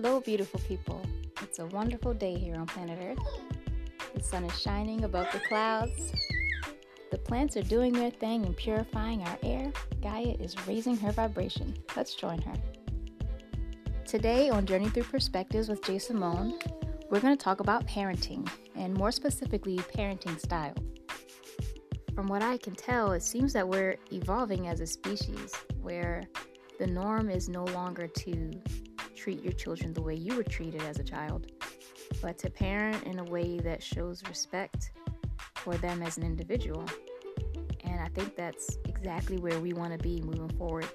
Hello, 0.00 0.20
beautiful 0.20 0.60
people. 0.60 1.02
It's 1.42 1.58
a 1.58 1.66
wonderful 1.66 2.14
day 2.14 2.38
here 2.38 2.54
on 2.54 2.66
planet 2.66 3.00
Earth. 3.02 3.26
The 4.14 4.22
sun 4.22 4.44
is 4.44 4.56
shining 4.56 5.02
above 5.02 5.26
the 5.32 5.40
clouds. 5.40 6.12
The 7.10 7.18
plants 7.18 7.56
are 7.56 7.62
doing 7.62 7.92
their 7.92 8.12
thing 8.12 8.46
and 8.46 8.56
purifying 8.56 9.24
our 9.24 9.36
air. 9.42 9.72
Gaia 10.00 10.36
is 10.38 10.54
raising 10.68 10.96
her 10.98 11.10
vibration. 11.10 11.74
Let's 11.96 12.14
join 12.14 12.40
her. 12.42 12.54
Today 14.06 14.50
on 14.50 14.66
Journey 14.66 14.88
Through 14.88 15.02
Perspectives 15.02 15.68
with 15.68 15.82
Jay 15.82 15.98
Simone, 15.98 16.56
we're 17.10 17.18
going 17.18 17.36
to 17.36 17.44
talk 17.44 17.58
about 17.58 17.84
parenting, 17.88 18.48
and 18.76 18.94
more 18.94 19.10
specifically, 19.10 19.78
parenting 19.78 20.38
style. 20.38 20.76
From 22.14 22.28
what 22.28 22.42
I 22.42 22.58
can 22.58 22.76
tell, 22.76 23.10
it 23.10 23.24
seems 23.24 23.52
that 23.54 23.66
we're 23.66 23.96
evolving 24.12 24.68
as 24.68 24.78
a 24.78 24.86
species 24.86 25.52
where 25.82 26.22
the 26.78 26.86
norm 26.86 27.28
is 27.30 27.48
no 27.48 27.64
longer 27.64 28.06
to 28.06 28.52
treat 29.18 29.42
your 29.42 29.52
children 29.52 29.92
the 29.92 30.00
way 30.00 30.14
you 30.14 30.36
were 30.36 30.44
treated 30.44 30.82
as 30.82 30.98
a 30.98 31.04
child, 31.04 31.50
but 32.22 32.38
to 32.38 32.48
parent 32.48 33.02
in 33.04 33.18
a 33.18 33.24
way 33.24 33.58
that 33.58 33.82
shows 33.82 34.22
respect 34.28 34.92
for 35.56 35.76
them 35.76 36.02
as 36.02 36.16
an 36.16 36.22
individual. 36.22 36.84
And 37.84 38.00
I 38.00 38.08
think 38.08 38.36
that's 38.36 38.78
exactly 38.86 39.38
where 39.38 39.58
we 39.58 39.72
want 39.72 39.92
to 39.92 39.98
be 39.98 40.20
moving 40.20 40.48
forward 40.56 40.88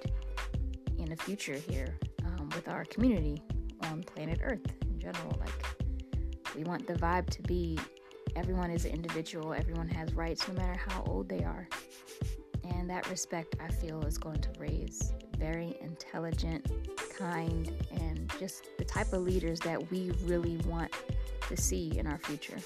in 0.98 1.10
the 1.10 1.16
future 1.16 1.54
here 1.54 1.98
um, 2.24 2.48
with 2.54 2.68
our 2.68 2.84
community 2.86 3.42
on 3.82 4.02
planet 4.02 4.40
Earth 4.42 4.64
in 4.82 4.98
general. 4.98 5.36
Like, 5.38 5.66
we 6.56 6.64
want 6.64 6.86
the 6.86 6.94
vibe 6.94 7.28
to 7.30 7.42
be 7.42 7.78
everyone 8.36 8.70
is 8.70 8.84
an 8.84 8.92
individual, 8.92 9.52
everyone 9.52 9.88
has 9.88 10.14
rights 10.14 10.48
no 10.48 10.54
matter 10.54 10.80
how 10.88 11.02
old 11.06 11.28
they 11.28 11.44
are. 11.44 11.68
And 12.64 12.88
that 12.88 13.08
respect, 13.10 13.56
I 13.60 13.68
feel, 13.68 14.02
is 14.06 14.16
going 14.16 14.40
to 14.40 14.48
raise 14.58 15.12
very 15.38 15.76
intelligent, 15.80 16.70
kind, 17.16 17.72
and 17.92 18.32
just 18.38 18.68
the 18.78 18.84
type 18.84 19.12
of 19.12 19.22
leaders 19.22 19.60
that 19.60 19.90
we 19.90 20.12
really 20.24 20.56
want 20.66 20.92
to 21.48 21.56
see 21.56 21.98
in 21.98 22.06
our 22.06 22.18
future. 22.18 22.58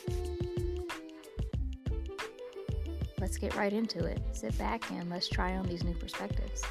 Let's 3.21 3.37
get 3.37 3.57
right 3.57 3.73
into 3.73 4.05
it. 4.05 4.21
Sit 4.33 4.57
back 4.59 4.91
and 4.91 5.11
let's 5.11 5.29
try 5.29 5.57
on 5.57 5.67
these 5.67 5.83
new 5.83 5.95
perspectives. 5.95 6.63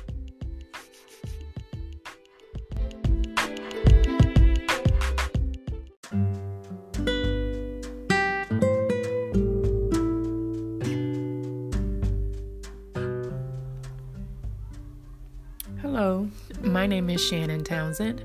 Hello, 15.81 16.29
my 16.61 16.87
name 16.87 17.09
is 17.09 17.23
Shannon 17.23 17.63
Townsend. 17.63 18.23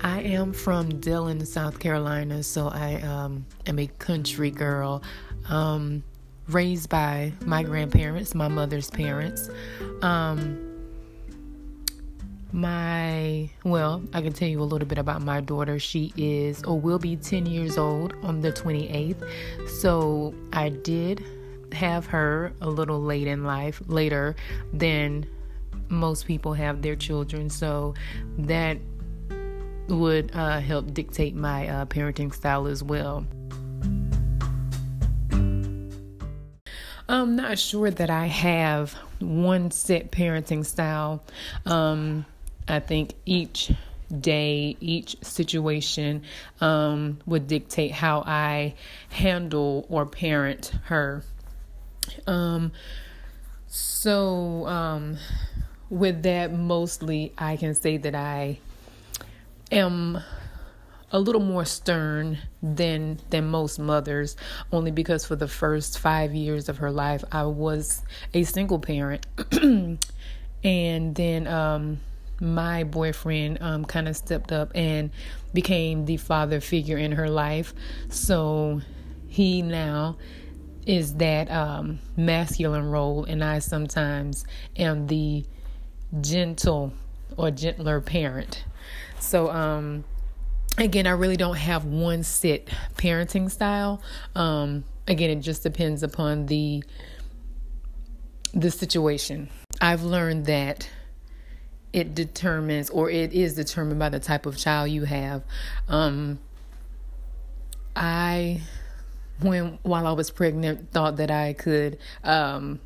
I 0.00 0.20
am 0.22 0.52
from 0.52 1.00
Dillon, 1.00 1.44
South 1.46 1.78
Carolina, 1.78 2.42
so 2.42 2.68
I 2.68 3.00
um, 3.02 3.46
am 3.66 3.78
a 3.78 3.86
country 3.86 4.50
girl. 4.50 5.02
Um, 5.48 6.02
raised 6.48 6.88
by 6.88 7.32
my 7.44 7.62
grandparents, 7.62 8.34
my 8.34 8.48
mother's 8.48 8.90
parents. 8.90 9.48
Um, 10.02 10.70
my, 12.52 13.50
well, 13.64 14.02
I 14.12 14.20
can 14.20 14.32
tell 14.32 14.48
you 14.48 14.60
a 14.60 14.64
little 14.64 14.86
bit 14.86 14.98
about 14.98 15.22
my 15.22 15.40
daughter. 15.40 15.78
She 15.78 16.12
is, 16.16 16.62
or 16.64 16.78
will 16.78 16.98
be 16.98 17.16
10 17.16 17.46
years 17.46 17.76
old 17.76 18.14
on 18.22 18.40
the 18.40 18.52
28th. 18.52 19.68
So 19.68 20.34
I 20.52 20.68
did 20.68 21.24
have 21.72 22.06
her 22.06 22.52
a 22.60 22.68
little 22.68 23.00
late 23.00 23.26
in 23.26 23.44
life, 23.44 23.82
later 23.86 24.36
than 24.72 25.26
most 25.88 26.26
people 26.26 26.52
have 26.54 26.82
their 26.82 26.96
children. 26.96 27.50
So 27.50 27.94
that 28.38 28.78
would 29.88 30.30
uh, 30.34 30.60
help 30.60 30.94
dictate 30.94 31.34
my 31.34 31.68
uh, 31.68 31.84
parenting 31.86 32.34
style 32.34 32.66
as 32.66 32.82
well. 32.82 33.26
I'm 37.06 37.36
not 37.36 37.58
sure 37.58 37.90
that 37.90 38.08
I 38.08 38.26
have 38.26 38.92
one 39.18 39.70
set 39.70 40.10
parenting 40.10 40.64
style. 40.64 41.22
Um, 41.66 42.24
I 42.66 42.80
think 42.80 43.12
each 43.26 43.72
day, 44.20 44.76
each 44.80 45.16
situation 45.22 46.22
um, 46.60 47.18
would 47.26 47.46
dictate 47.46 47.92
how 47.92 48.22
I 48.26 48.74
handle 49.10 49.86
or 49.90 50.06
parent 50.06 50.72
her. 50.84 51.22
Um, 52.26 52.72
so, 53.66 54.66
um, 54.66 55.18
with 55.90 56.22
that, 56.22 56.52
mostly 56.52 57.32
I 57.38 57.56
can 57.56 57.74
say 57.74 57.96
that 57.98 58.14
I 58.14 58.58
am 59.70 60.20
a 61.10 61.18
little 61.20 61.40
more 61.40 61.64
stern 61.64 62.38
than 62.60 63.20
than 63.30 63.46
most 63.46 63.78
mothers 63.78 64.36
only 64.72 64.90
because 64.90 65.24
for 65.24 65.36
the 65.36 65.46
first 65.46 65.96
5 66.00 66.34
years 66.34 66.68
of 66.68 66.78
her 66.78 66.90
life 66.90 67.22
I 67.30 67.44
was 67.44 68.02
a 68.32 68.42
single 68.42 68.80
parent. 68.80 69.24
And 70.64 71.14
then 71.14 71.46
um, 71.46 72.00
my 72.40 72.84
boyfriend 72.84 73.58
um, 73.60 73.84
kind 73.84 74.08
of 74.08 74.16
stepped 74.16 74.50
up 74.50 74.72
and 74.74 75.10
became 75.52 76.06
the 76.06 76.16
father 76.16 76.60
figure 76.60 76.96
in 76.96 77.12
her 77.12 77.28
life. 77.28 77.74
So 78.08 78.80
he 79.28 79.60
now 79.60 80.16
is 80.86 81.14
that 81.16 81.50
um, 81.50 81.98
masculine 82.16 82.90
role 82.90 83.24
and 83.24 83.44
I 83.44 83.58
sometimes 83.58 84.44
am 84.76 85.06
the 85.06 85.44
gentle 86.20 86.92
or 87.36 87.50
gentler 87.50 88.00
parent 88.00 88.64
so 89.18 89.50
um 89.50 90.04
again, 90.78 91.06
I 91.06 91.10
really 91.10 91.36
don't 91.36 91.56
have 91.56 91.84
one 91.84 92.22
set 92.22 92.66
parenting 92.96 93.50
style. 93.50 94.02
Um, 94.34 94.84
again, 95.06 95.30
it 95.30 95.40
just 95.40 95.62
depends 95.62 96.02
upon 96.02 96.46
the 96.46 96.84
the 98.52 98.70
situation. 98.70 99.50
I've 99.80 100.02
learned 100.02 100.46
that 100.46 100.88
it 101.92 102.14
determines 102.14 102.90
or 102.90 103.10
it 103.10 103.32
is 103.32 103.54
determined 103.54 103.98
by 103.98 104.08
the 104.08 104.20
type 104.20 104.46
of 104.46 104.56
child 104.56 104.90
you 104.90 105.04
have. 105.04 105.42
Um, 105.88 106.38
I 107.96 108.62
when 109.40 109.78
while 109.82 110.06
I 110.06 110.12
was 110.12 110.30
pregnant 110.30 110.92
thought 110.92 111.16
that 111.16 111.30
I 111.30 111.52
could 111.52 111.98
um, 112.22 112.80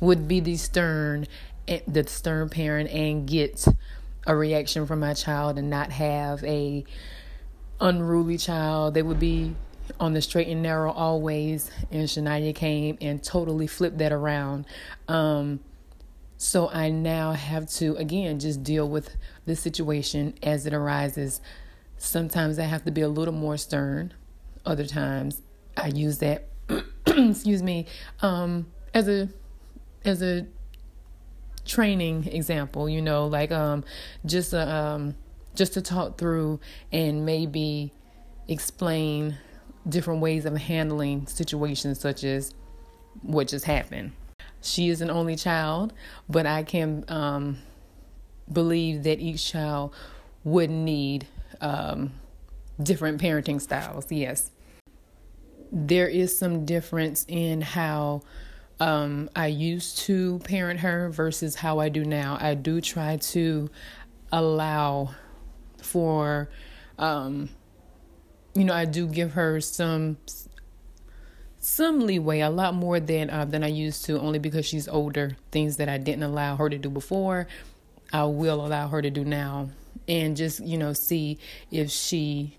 would 0.00 0.26
be 0.26 0.40
the 0.40 0.56
stern 0.56 1.26
the 1.86 2.06
stern 2.06 2.48
parent 2.48 2.90
and 2.90 3.26
get 3.26 3.66
a 4.26 4.34
reaction 4.34 4.86
from 4.86 5.00
my 5.00 5.14
child 5.14 5.58
and 5.58 5.70
not 5.70 5.90
have 5.92 6.42
a 6.44 6.84
unruly 7.80 8.36
child. 8.36 8.94
They 8.94 9.02
would 9.02 9.20
be 9.20 9.54
on 9.98 10.12
the 10.12 10.22
straight 10.22 10.48
and 10.48 10.62
narrow 10.62 10.92
always. 10.92 11.70
And 11.90 12.08
Shania 12.08 12.54
came 12.54 12.98
and 13.00 13.22
totally 13.22 13.66
flipped 13.66 13.98
that 13.98 14.12
around. 14.12 14.66
Um, 15.08 15.60
so 16.36 16.68
I 16.70 16.90
now 16.90 17.32
have 17.32 17.68
to 17.72 17.96
again 17.96 18.38
just 18.38 18.62
deal 18.62 18.88
with 18.88 19.16
the 19.44 19.56
situation 19.56 20.34
as 20.42 20.66
it 20.66 20.72
arises. 20.72 21.40
Sometimes 21.98 22.58
I 22.58 22.64
have 22.64 22.84
to 22.84 22.90
be 22.90 23.02
a 23.02 23.08
little 23.08 23.34
more 23.34 23.56
stern. 23.56 24.14
Other 24.64 24.86
times 24.86 25.42
I 25.76 25.88
use 25.88 26.18
that 26.18 26.48
excuse 27.06 27.62
me 27.62 27.86
um, 28.22 28.66
as 28.94 29.08
a 29.08 29.28
as 30.04 30.22
a 30.22 30.46
training 31.70 32.26
example, 32.26 32.88
you 32.88 33.00
know, 33.00 33.26
like 33.26 33.52
um 33.52 33.84
just 34.26 34.52
a, 34.52 34.68
um 34.68 35.14
just 35.54 35.74
to 35.74 35.82
talk 35.82 36.18
through 36.18 36.60
and 36.92 37.24
maybe 37.24 37.92
explain 38.48 39.36
different 39.88 40.20
ways 40.20 40.44
of 40.44 40.56
handling 40.56 41.26
situations 41.26 42.00
such 42.00 42.24
as 42.24 42.54
what 43.22 43.48
just 43.48 43.64
happened. 43.64 44.12
She 44.62 44.88
is 44.88 45.00
an 45.00 45.10
only 45.10 45.36
child, 45.36 45.92
but 46.28 46.46
I 46.46 46.62
can 46.62 47.04
um, 47.08 47.58
believe 48.52 49.04
that 49.04 49.18
each 49.20 49.50
child 49.50 49.94
would 50.44 50.70
need 50.70 51.26
um, 51.60 52.12
different 52.82 53.20
parenting 53.20 53.60
styles. 53.60 54.10
Yes. 54.10 54.50
There 55.72 56.08
is 56.08 56.36
some 56.36 56.64
difference 56.64 57.24
in 57.28 57.60
how 57.62 58.22
um, 58.80 59.28
I 59.36 59.48
used 59.48 59.98
to 59.98 60.38
parent 60.40 60.80
her 60.80 61.10
versus 61.10 61.54
how 61.54 61.78
I 61.78 61.90
do 61.90 62.04
now. 62.04 62.38
I 62.40 62.54
do 62.54 62.80
try 62.80 63.18
to 63.18 63.70
allow 64.32 65.10
for, 65.82 66.48
um, 66.98 67.50
you 68.54 68.64
know, 68.64 68.72
I 68.72 68.86
do 68.86 69.06
give 69.06 69.32
her 69.32 69.60
some 69.60 70.16
some 71.62 72.00
leeway, 72.00 72.40
a 72.40 72.48
lot 72.48 72.72
more 72.72 72.98
than 72.98 73.28
uh, 73.28 73.44
than 73.44 73.62
I 73.62 73.66
used 73.68 74.06
to, 74.06 74.18
only 74.18 74.38
because 74.38 74.64
she's 74.64 74.88
older. 74.88 75.36
Things 75.52 75.76
that 75.76 75.90
I 75.90 75.98
didn't 75.98 76.22
allow 76.22 76.56
her 76.56 76.70
to 76.70 76.78
do 76.78 76.88
before, 76.88 77.46
I 78.14 78.24
will 78.24 78.64
allow 78.64 78.88
her 78.88 79.02
to 79.02 79.10
do 79.10 79.26
now, 79.26 79.68
and 80.08 80.38
just 80.38 80.60
you 80.60 80.78
know 80.78 80.94
see 80.94 81.38
if 81.70 81.90
she 81.90 82.56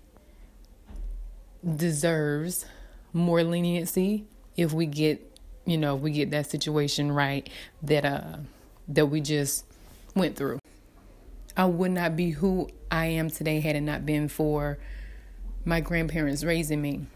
deserves 1.76 2.64
more 3.12 3.42
leniency 3.42 4.24
if 4.56 4.72
we 4.72 4.86
get 4.86 5.31
you 5.64 5.78
know, 5.78 5.94
we 5.94 6.10
get 6.10 6.30
that 6.30 6.50
situation 6.50 7.12
right 7.12 7.48
that 7.82 8.04
uh 8.04 8.38
that 8.88 9.06
we 9.06 9.20
just 9.20 9.64
went 10.14 10.36
through. 10.36 10.58
I 11.56 11.66
would 11.66 11.90
not 11.90 12.16
be 12.16 12.30
who 12.30 12.70
I 12.90 13.06
am 13.06 13.30
today 13.30 13.60
had 13.60 13.76
it 13.76 13.80
not 13.80 14.06
been 14.06 14.28
for 14.28 14.78
my 15.64 15.80
grandparents 15.80 16.44
raising 16.44 16.80
me. 16.80 17.06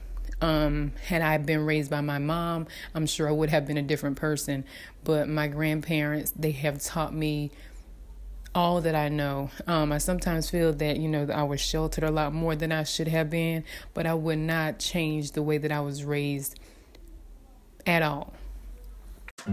Um, 0.41 0.93
had 1.07 1.23
I 1.23 1.39
been 1.39 1.65
raised 1.65 1.91
by 1.91 2.03
my 2.03 2.19
mom, 2.19 2.67
I'm 2.95 3.07
sure 3.07 3.29
I 3.29 3.33
would 3.33 3.49
have 3.49 3.67
been 3.67 3.79
a 3.79 3.83
different 3.83 4.17
person. 4.17 4.65
But 5.05 5.29
my 5.29 5.49
grandparents, 5.49 6.33
they 6.33 6.51
have 6.53 6.83
taught 6.83 7.15
me 7.15 7.51
all 8.55 8.81
that 8.83 8.95
I 8.95 9.09
know. 9.09 9.51
Um, 9.67 9.93
I 9.93 9.99
sometimes 9.99 10.51
feel 10.51 10.73
that, 10.75 10.99
you 10.99 11.09
know, 11.09 11.27
I 11.33 11.43
was 11.43 11.61
sheltered 11.61 12.05
a 12.05 12.11
lot 12.11 12.33
more 12.33 12.55
than 12.55 12.73
I 12.73 12.85
should 12.85 13.09
have 13.09 13.31
been, 13.31 13.65
but 13.95 14.07
I 14.07 14.15
would 14.15 14.39
not 14.39 14.79
change 14.79 15.33
the 15.33 15.43
way 15.43 15.59
that 15.59 15.73
I 15.73 15.81
was 15.81 16.05
raised 16.05 16.59
at 17.87 18.03
all. 18.03 18.33
Hey, 19.47 19.53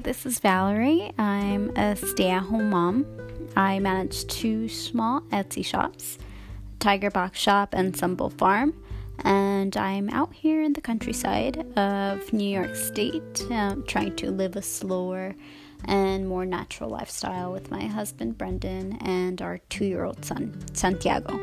this 0.00 0.26
is 0.26 0.40
Valerie. 0.40 1.12
I'm 1.16 1.70
a 1.76 1.94
stay 1.94 2.30
at 2.30 2.42
home 2.42 2.70
mom. 2.70 3.06
I 3.56 3.78
manage 3.78 4.26
two 4.26 4.68
small 4.68 5.20
Etsy 5.30 5.64
shops 5.64 6.18
Tiger 6.80 7.12
Box 7.12 7.38
Shop 7.38 7.74
and 7.74 7.96
Sumble 7.96 8.30
Farm. 8.30 8.74
And 9.20 9.76
I'm 9.76 10.10
out 10.10 10.34
here 10.34 10.62
in 10.62 10.72
the 10.72 10.80
countryside 10.80 11.58
of 11.78 12.32
New 12.32 12.48
York 12.48 12.74
State 12.74 13.46
um, 13.50 13.84
trying 13.86 14.16
to 14.16 14.32
live 14.32 14.56
a 14.56 14.62
slower 14.62 15.36
and 15.84 16.28
more 16.28 16.44
natural 16.44 16.90
lifestyle 16.90 17.52
with 17.52 17.70
my 17.70 17.86
husband 17.86 18.38
Brendan 18.38 18.98
and 19.00 19.40
our 19.40 19.58
two 19.68 19.84
year 19.84 20.04
old 20.04 20.24
son 20.24 20.58
Santiago. 20.72 21.38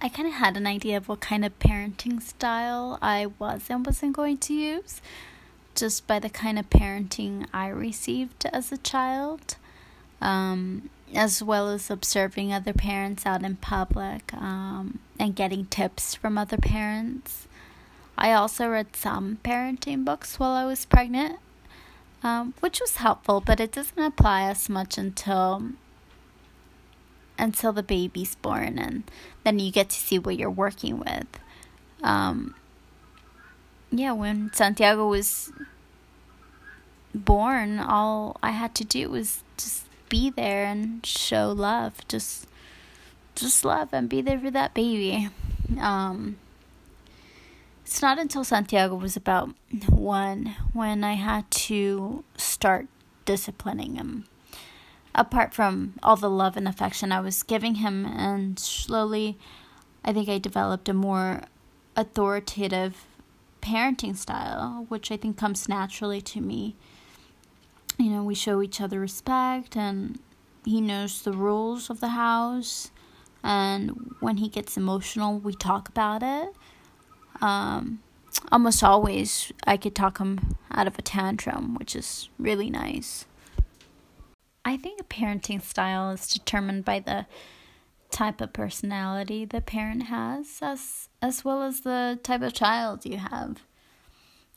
I 0.00 0.08
kind 0.08 0.28
of 0.28 0.34
had 0.34 0.56
an 0.56 0.66
idea 0.66 0.96
of 0.96 1.08
what 1.08 1.20
kind 1.20 1.44
of 1.44 1.58
parenting 1.58 2.22
style 2.22 2.98
I 3.02 3.26
was 3.38 3.66
and 3.68 3.84
wasn't 3.84 4.14
going 4.14 4.38
to 4.38 4.54
use 4.54 5.00
just 5.74 6.06
by 6.06 6.18
the 6.18 6.28
kind 6.28 6.58
of 6.58 6.68
parenting 6.70 7.46
I 7.52 7.68
received 7.68 8.46
as 8.46 8.72
a 8.72 8.78
child, 8.78 9.56
um, 10.20 10.90
as 11.14 11.42
well 11.42 11.68
as 11.68 11.90
observing 11.90 12.52
other 12.52 12.72
parents 12.72 13.24
out 13.24 13.44
in 13.44 13.56
public 13.56 14.32
um, 14.34 14.98
and 15.20 15.36
getting 15.36 15.66
tips 15.66 16.14
from 16.14 16.36
other 16.36 16.56
parents. 16.56 17.46
I 18.18 18.32
also 18.32 18.68
read 18.68 18.96
some 18.96 19.38
parenting 19.44 20.04
books 20.04 20.40
while 20.40 20.50
I 20.50 20.64
was 20.64 20.84
pregnant, 20.84 21.38
um, 22.24 22.52
which 22.58 22.80
was 22.80 22.96
helpful, 22.96 23.40
but 23.40 23.60
it 23.60 23.70
doesn't 23.70 23.98
apply 23.98 24.42
as 24.42 24.68
much 24.68 24.98
until 24.98 25.70
until 27.38 27.72
the 27.72 27.84
baby's 27.84 28.34
born 28.34 28.76
and 28.80 29.08
then 29.44 29.60
you 29.60 29.70
get 29.70 29.88
to 29.90 29.96
see 29.96 30.18
what 30.18 30.36
you're 30.36 30.50
working 30.50 30.98
with. 30.98 31.28
Um, 32.02 32.56
yeah, 33.92 34.10
when 34.10 34.50
Santiago 34.52 35.06
was 35.06 35.52
born, 37.14 37.78
all 37.78 38.36
I 38.42 38.50
had 38.50 38.74
to 38.74 38.84
do 38.84 39.08
was 39.10 39.44
just 39.56 39.84
be 40.08 40.30
there 40.30 40.64
and 40.64 41.06
show 41.06 41.52
love. 41.52 42.06
Just 42.08 42.48
just 43.36 43.64
love 43.64 43.90
and 43.92 44.08
be 44.08 44.20
there 44.20 44.40
for 44.40 44.50
that 44.50 44.74
baby. 44.74 45.28
Um, 45.78 46.38
it's 47.88 48.02
not 48.02 48.18
until 48.18 48.44
Santiago 48.44 48.94
was 48.96 49.16
about 49.16 49.48
one 49.88 50.54
when 50.74 51.02
I 51.02 51.14
had 51.14 51.50
to 51.52 52.22
start 52.36 52.86
disciplining 53.24 53.94
him 53.94 54.26
apart 55.14 55.54
from 55.54 55.94
all 56.02 56.14
the 56.14 56.28
love 56.28 56.58
and 56.58 56.68
affection 56.68 57.12
I 57.12 57.20
was 57.20 57.42
giving 57.42 57.76
him. 57.76 58.04
And 58.04 58.58
slowly, 58.58 59.38
I 60.04 60.12
think 60.12 60.28
I 60.28 60.36
developed 60.36 60.90
a 60.90 60.92
more 60.92 61.44
authoritative 61.96 63.06
parenting 63.62 64.14
style, 64.18 64.84
which 64.90 65.10
I 65.10 65.16
think 65.16 65.38
comes 65.38 65.66
naturally 65.66 66.20
to 66.20 66.42
me. 66.42 66.76
You 67.96 68.10
know, 68.10 68.22
we 68.22 68.34
show 68.34 68.60
each 68.60 68.82
other 68.82 69.00
respect, 69.00 69.78
and 69.78 70.20
he 70.62 70.82
knows 70.82 71.22
the 71.22 71.32
rules 71.32 71.88
of 71.88 72.00
the 72.00 72.08
house. 72.08 72.90
And 73.42 74.14
when 74.20 74.36
he 74.36 74.50
gets 74.50 74.76
emotional, 74.76 75.38
we 75.38 75.54
talk 75.54 75.88
about 75.88 76.22
it. 76.22 76.54
Um, 77.40 78.00
almost 78.50 78.82
always, 78.82 79.52
I 79.64 79.76
could 79.76 79.94
talk 79.94 80.18
him 80.18 80.56
out 80.70 80.86
of 80.86 80.98
a 80.98 81.02
tantrum, 81.02 81.74
which 81.76 81.94
is 81.94 82.28
really 82.38 82.70
nice. 82.70 83.26
I 84.64 84.76
think 84.76 85.00
a 85.00 85.04
parenting 85.04 85.62
style 85.62 86.10
is 86.10 86.28
determined 86.28 86.84
by 86.84 87.00
the 87.00 87.26
type 88.10 88.40
of 88.40 88.52
personality 88.52 89.44
the 89.44 89.60
parent 89.60 90.04
has 90.04 90.60
as 90.62 91.08
as 91.20 91.44
well 91.44 91.62
as 91.62 91.80
the 91.80 92.18
type 92.22 92.42
of 92.42 92.52
child 92.52 93.04
you 93.04 93.18
have. 93.18 93.62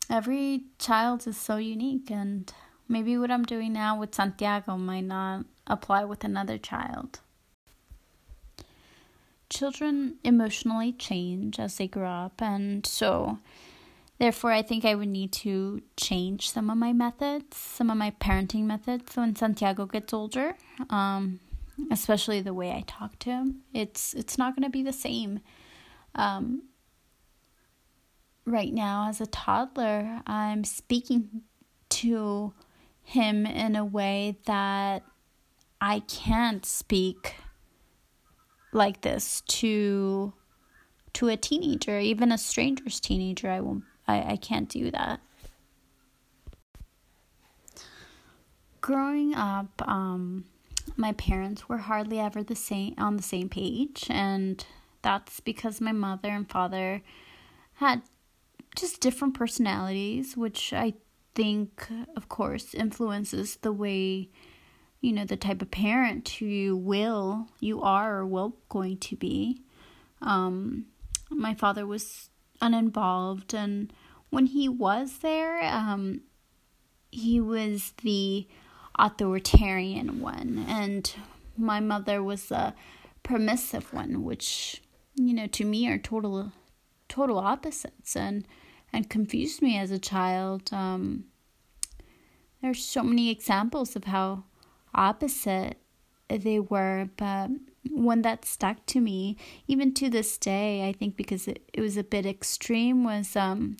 Every 0.09 0.63
child 0.79 1.27
is 1.27 1.37
so 1.37 1.57
unique 1.57 2.09
and 2.11 2.51
maybe 2.87 3.17
what 3.17 3.31
I'm 3.31 3.43
doing 3.43 3.73
now 3.73 3.97
with 3.99 4.15
Santiago 4.15 4.77
might 4.77 5.05
not 5.05 5.45
apply 5.67 6.03
with 6.03 6.23
another 6.23 6.57
child. 6.57 7.19
Children 9.51 10.15
emotionally 10.23 10.93
change 10.93 11.59
as 11.59 11.77
they 11.77 11.87
grow 11.87 12.09
up 12.09 12.41
and 12.41 12.85
so 12.85 13.39
Therefore, 14.17 14.51
I 14.51 14.61
think 14.61 14.85
I 14.85 14.93
would 14.93 15.07
need 15.07 15.31
to 15.31 15.81
change 15.97 16.51
some 16.51 16.69
of 16.69 16.77
my 16.77 16.93
methods, 16.93 17.57
some 17.57 17.89
of 17.89 17.97
my 17.97 18.11
parenting 18.11 18.65
methods 18.65 19.17
when 19.17 19.35
Santiago 19.35 19.87
gets 19.87 20.13
older. 20.13 20.53
Um, 20.91 21.39
especially 21.89 22.41
the 22.41 22.53
way 22.53 22.71
I 22.71 22.83
talk 22.85 23.17
to 23.19 23.31
him. 23.31 23.61
It's 23.73 24.13
it's 24.13 24.37
not 24.37 24.55
going 24.55 24.63
to 24.63 24.69
be 24.69 24.83
the 24.83 24.93
same. 24.93 25.39
Um, 26.13 26.63
right 28.45 28.73
now, 28.73 29.09
as 29.09 29.21
a 29.21 29.25
toddler, 29.25 30.21
I'm 30.27 30.63
speaking 30.63 31.43
to 31.89 32.53
him 33.01 33.45
in 33.45 33.75
a 33.75 33.85
way 33.85 34.37
that 34.45 35.03
I 35.79 36.01
can't 36.01 36.65
speak 36.65 37.35
like 38.71 39.01
this 39.01 39.41
to 39.41 40.33
to 41.13 41.27
a 41.27 41.37
teenager, 41.37 41.99
even 41.99 42.31
a 42.31 42.37
stranger's 42.37 42.99
teenager. 42.99 43.49
I 43.49 43.61
won't 43.61 43.83
I, 44.07 44.33
I 44.33 44.35
can't 44.37 44.69
do 44.69 44.91
that. 44.91 45.19
Growing 48.79 49.35
up, 49.35 49.87
um, 49.87 50.45
my 50.97 51.13
parents 51.13 51.69
were 51.69 51.77
hardly 51.77 52.19
ever 52.19 52.43
the 52.43 52.55
same 52.55 52.95
on 52.97 53.17
the 53.17 53.23
same 53.23 53.47
page, 53.47 54.07
and 54.09 54.65
that's 55.01 55.39
because 55.39 55.79
my 55.79 55.91
mother 55.91 56.29
and 56.29 56.49
father 56.49 57.03
had 57.75 58.01
just 58.75 58.99
different 58.99 59.33
personalities, 59.35 60.35
which 60.35 60.73
I 60.73 60.93
think, 61.35 61.87
of 62.15 62.29
course, 62.29 62.73
influences 62.73 63.57
the 63.57 63.71
way 63.71 64.29
you 65.01 65.11
know 65.11 65.25
the 65.25 65.35
type 65.35 65.61
of 65.61 65.71
parent 65.71 66.39
you 66.39 66.77
will 66.77 67.47
you 67.59 67.81
are 67.81 68.19
or 68.19 68.25
will 68.25 68.55
going 68.69 68.97
to 68.97 69.15
be. 69.15 69.61
Um, 70.21 70.85
my 71.29 71.55
father 71.55 71.87
was 71.87 72.29
uninvolved. 72.61 73.53
And 73.53 73.91
when 74.29 74.45
he 74.45 74.69
was 74.69 75.19
there, 75.19 75.61
um, 75.63 76.21
he 77.11 77.41
was 77.41 77.93
the 78.03 78.47
authoritarian 78.97 80.21
one, 80.21 80.65
and 80.67 81.13
my 81.57 81.79
mother 81.79 82.21
was 82.23 82.47
the 82.47 82.73
permissive 83.23 83.91
one, 83.93 84.23
which 84.23 84.81
you 85.15 85.33
know 85.33 85.47
to 85.47 85.65
me 85.65 85.89
are 85.89 85.97
total 85.97 86.51
total 87.09 87.39
opposites, 87.39 88.15
and 88.15 88.45
and 88.93 89.09
confused 89.09 89.61
me 89.61 89.77
as 89.77 89.91
a 89.91 89.99
child. 89.99 90.71
Um, 90.71 91.25
there's 92.61 92.85
so 92.85 93.03
many 93.03 93.29
examples 93.31 93.95
of 93.95 94.05
how 94.05 94.43
opposite 94.93 95.77
they 96.29 96.59
were, 96.59 97.09
but 97.17 97.49
one 97.89 98.21
that 98.21 98.45
stuck 98.45 98.85
to 98.85 99.01
me 99.01 99.35
even 99.67 99.91
to 99.91 100.07
this 100.07 100.37
day 100.37 100.87
i 100.87 100.93
think 100.93 101.17
because 101.17 101.47
it, 101.47 101.67
it 101.73 101.81
was 101.81 101.97
a 101.97 102.03
bit 102.03 102.27
extreme 102.27 103.03
was 103.03 103.35
um 103.35 103.75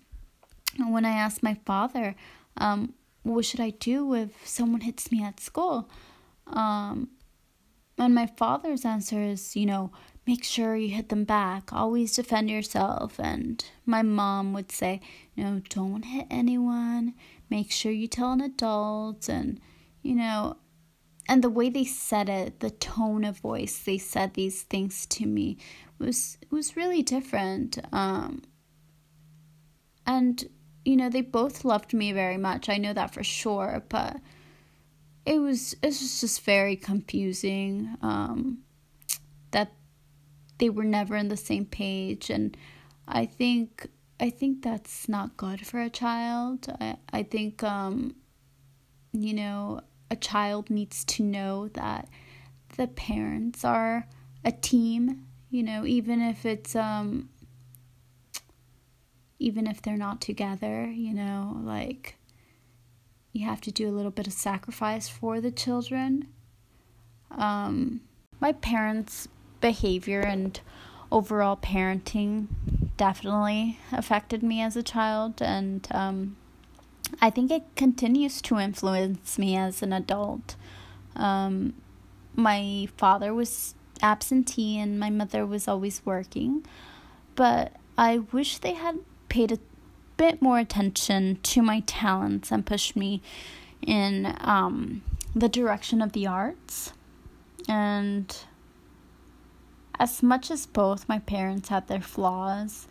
when 0.89 1.05
i 1.05 1.11
asked 1.11 1.43
my 1.43 1.53
father 1.67 2.15
um 2.57 2.95
what 3.23 3.45
should 3.45 3.59
i 3.59 3.69
do 3.69 4.13
if 4.15 4.31
someone 4.45 4.81
hits 4.81 5.11
me 5.11 5.23
at 5.23 5.39
school? 5.39 5.89
Um 6.47 7.09
and 7.97 8.15
my 8.15 8.25
father's 8.25 8.85
answer 8.85 9.21
is 9.21 9.55
you 9.55 9.65
know 9.65 9.91
make 10.25 10.43
sure 10.43 10.75
you 10.75 10.89
hit 10.89 11.09
them 11.09 11.23
back. 11.23 11.73
Always 11.73 12.15
defend 12.15 12.49
yourself. 12.49 13.19
And 13.19 13.63
my 13.85 14.01
mom 14.01 14.53
would 14.53 14.71
say 14.71 15.01
you 15.35 15.43
know 15.43 15.61
don't 15.69 16.05
hit 16.05 16.27
anyone. 16.29 17.13
Make 17.49 17.71
sure 17.71 17.91
you 17.91 18.07
tell 18.07 18.31
an 18.31 18.41
adult. 18.41 19.29
And 19.29 19.59
you 20.01 20.15
know 20.15 20.57
and 21.27 21.43
the 21.43 21.49
way 21.49 21.69
they 21.69 21.85
said 21.85 22.29
it, 22.29 22.59
the 22.59 22.71
tone 22.71 23.23
of 23.23 23.39
voice 23.39 23.79
they 23.79 23.97
said 23.97 24.33
these 24.33 24.63
things 24.63 25.05
to 25.07 25.25
me 25.25 25.57
was 25.99 26.37
was 26.49 26.75
really 26.75 27.01
different. 27.01 27.77
Um, 27.93 28.43
and 30.05 30.47
you 30.83 30.95
know, 30.95 31.09
they 31.09 31.21
both 31.21 31.63
loved 31.63 31.93
me 31.93 32.11
very 32.11 32.37
much. 32.37 32.67
I 32.67 32.77
know 32.77 32.93
that 32.93 33.13
for 33.13 33.23
sure, 33.23 33.83
but 33.87 34.17
it 35.25 35.39
was 35.39 35.73
it 35.81 35.87
was 35.87 36.21
just 36.21 36.41
very 36.41 36.75
confusing. 36.75 37.95
Um, 38.01 38.59
that 39.51 39.73
they 40.57 40.69
were 40.69 40.83
never 40.83 41.15
in 41.15 41.27
the 41.27 41.37
same 41.37 41.65
page 41.65 42.29
and 42.29 42.55
I 43.07 43.25
think 43.25 43.87
I 44.19 44.29
think 44.29 44.61
that's 44.61 45.09
not 45.09 45.35
good 45.35 45.65
for 45.65 45.81
a 45.81 45.89
child. 45.89 46.67
I 46.79 46.97
I 47.11 47.23
think 47.23 47.63
um 47.63 48.15
you 49.11 49.33
know 49.33 49.81
a 50.11 50.15
child 50.15 50.69
needs 50.69 51.03
to 51.05 51.23
know 51.23 51.69
that 51.69 52.07
the 52.75 52.87
parents 52.87 53.63
are 53.63 54.05
a 54.43 54.51
team, 54.51 55.25
you 55.49 55.63
know, 55.63 55.85
even 55.85 56.21
if 56.21 56.45
it's 56.45 56.75
um 56.75 57.29
even 59.39 59.65
if 59.65 59.81
they're 59.81 59.97
not 59.97 60.21
together, 60.21 60.85
you 60.85 61.13
know, 61.13 61.59
like 61.63 62.15
you 63.31 63.45
have 63.45 63.61
to 63.61 63.71
do 63.71 63.89
a 63.89 63.95
little 63.95 64.11
bit 64.11 64.27
of 64.27 64.33
sacrifice 64.33 65.07
for 65.07 65.39
the 65.39 65.51
children. 65.51 66.27
Um, 67.31 68.01
my 68.41 68.51
parents' 68.51 69.29
behavior 69.61 70.19
and 70.19 70.59
overall 71.11 71.55
parenting 71.55 72.47
definitely 72.97 73.79
affected 73.91 74.43
me 74.43 74.61
as 74.61 74.75
a 74.75 74.83
child, 74.83 75.41
and 75.41 75.87
um, 75.91 76.35
I 77.19 77.29
think 77.29 77.51
it 77.51 77.63
continues 77.75 78.41
to 78.43 78.57
influence 78.57 79.37
me 79.37 79.57
as 79.57 79.81
an 79.81 79.93
adult. 79.93 80.55
Um, 81.15 81.73
my 82.35 82.87
father 82.97 83.33
was 83.33 83.75
absentee, 84.01 84.79
and 84.79 84.99
my 84.99 85.09
mother 85.09 85.45
was 85.45 85.67
always 85.67 86.01
working, 86.05 86.65
but 87.35 87.73
I 87.97 88.19
wish 88.19 88.57
they 88.57 88.73
had 88.73 88.99
paid 89.29 89.51
a 89.51 89.59
bit 90.17 90.41
more 90.41 90.59
attention 90.59 91.39
to 91.43 91.61
my 91.61 91.81
talents 91.81 92.51
and 92.51 92.65
pushed 92.65 92.95
me 92.95 93.21
in 93.81 94.35
um, 94.39 95.01
the 95.35 95.49
direction 95.49 96.01
of 96.01 96.13
the 96.13 96.27
arts. 96.27 96.93
And 97.67 98.35
as 99.99 100.23
much 100.23 100.49
as 100.49 100.65
both 100.65 101.07
my 101.07 101.19
parents 101.19 101.69
had 101.69 101.87
their 101.87 102.01
flaws, 102.01 102.87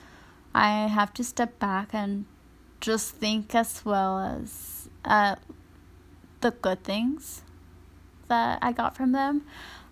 I 0.55 0.89
have 0.89 1.13
to 1.15 1.25
step 1.25 1.59
back 1.59 1.91
and 1.93 2.25
just 2.81 3.15
think 3.17 3.55
as 3.55 3.85
well 3.85 4.19
as 4.19 4.89
uh, 5.05 5.37
the 6.41 6.51
good 6.51 6.83
things 6.83 7.43
that 8.29 8.59
I 8.63 8.73
got 8.73 8.97
from 8.97 9.13
them. 9.13 9.43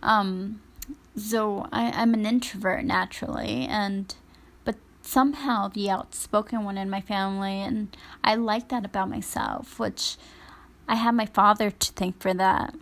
Um, 0.03 0.63
so 1.17 1.69
I, 1.73 1.91
I'm 1.91 2.15
an 2.15 2.25
introvert 2.25 2.85
naturally, 2.85 3.67
and 3.69 4.15
but 4.65 4.77
somehow 5.03 5.69
the 5.69 5.91
outspoken 5.91 6.65
one 6.65 6.79
in 6.79 6.89
my 6.89 7.01
family, 7.01 7.61
and 7.61 7.97
I 8.25 8.37
like 8.37 8.69
that 8.69 8.87
about 8.87 9.11
myself, 9.11 9.79
which 9.79 10.17
I 10.87 10.95
have 10.95 11.15
my 11.15 11.27
father 11.27 11.71
to 11.71 11.93
thank 11.93 12.21
for 12.21 12.33
that. 12.35 12.75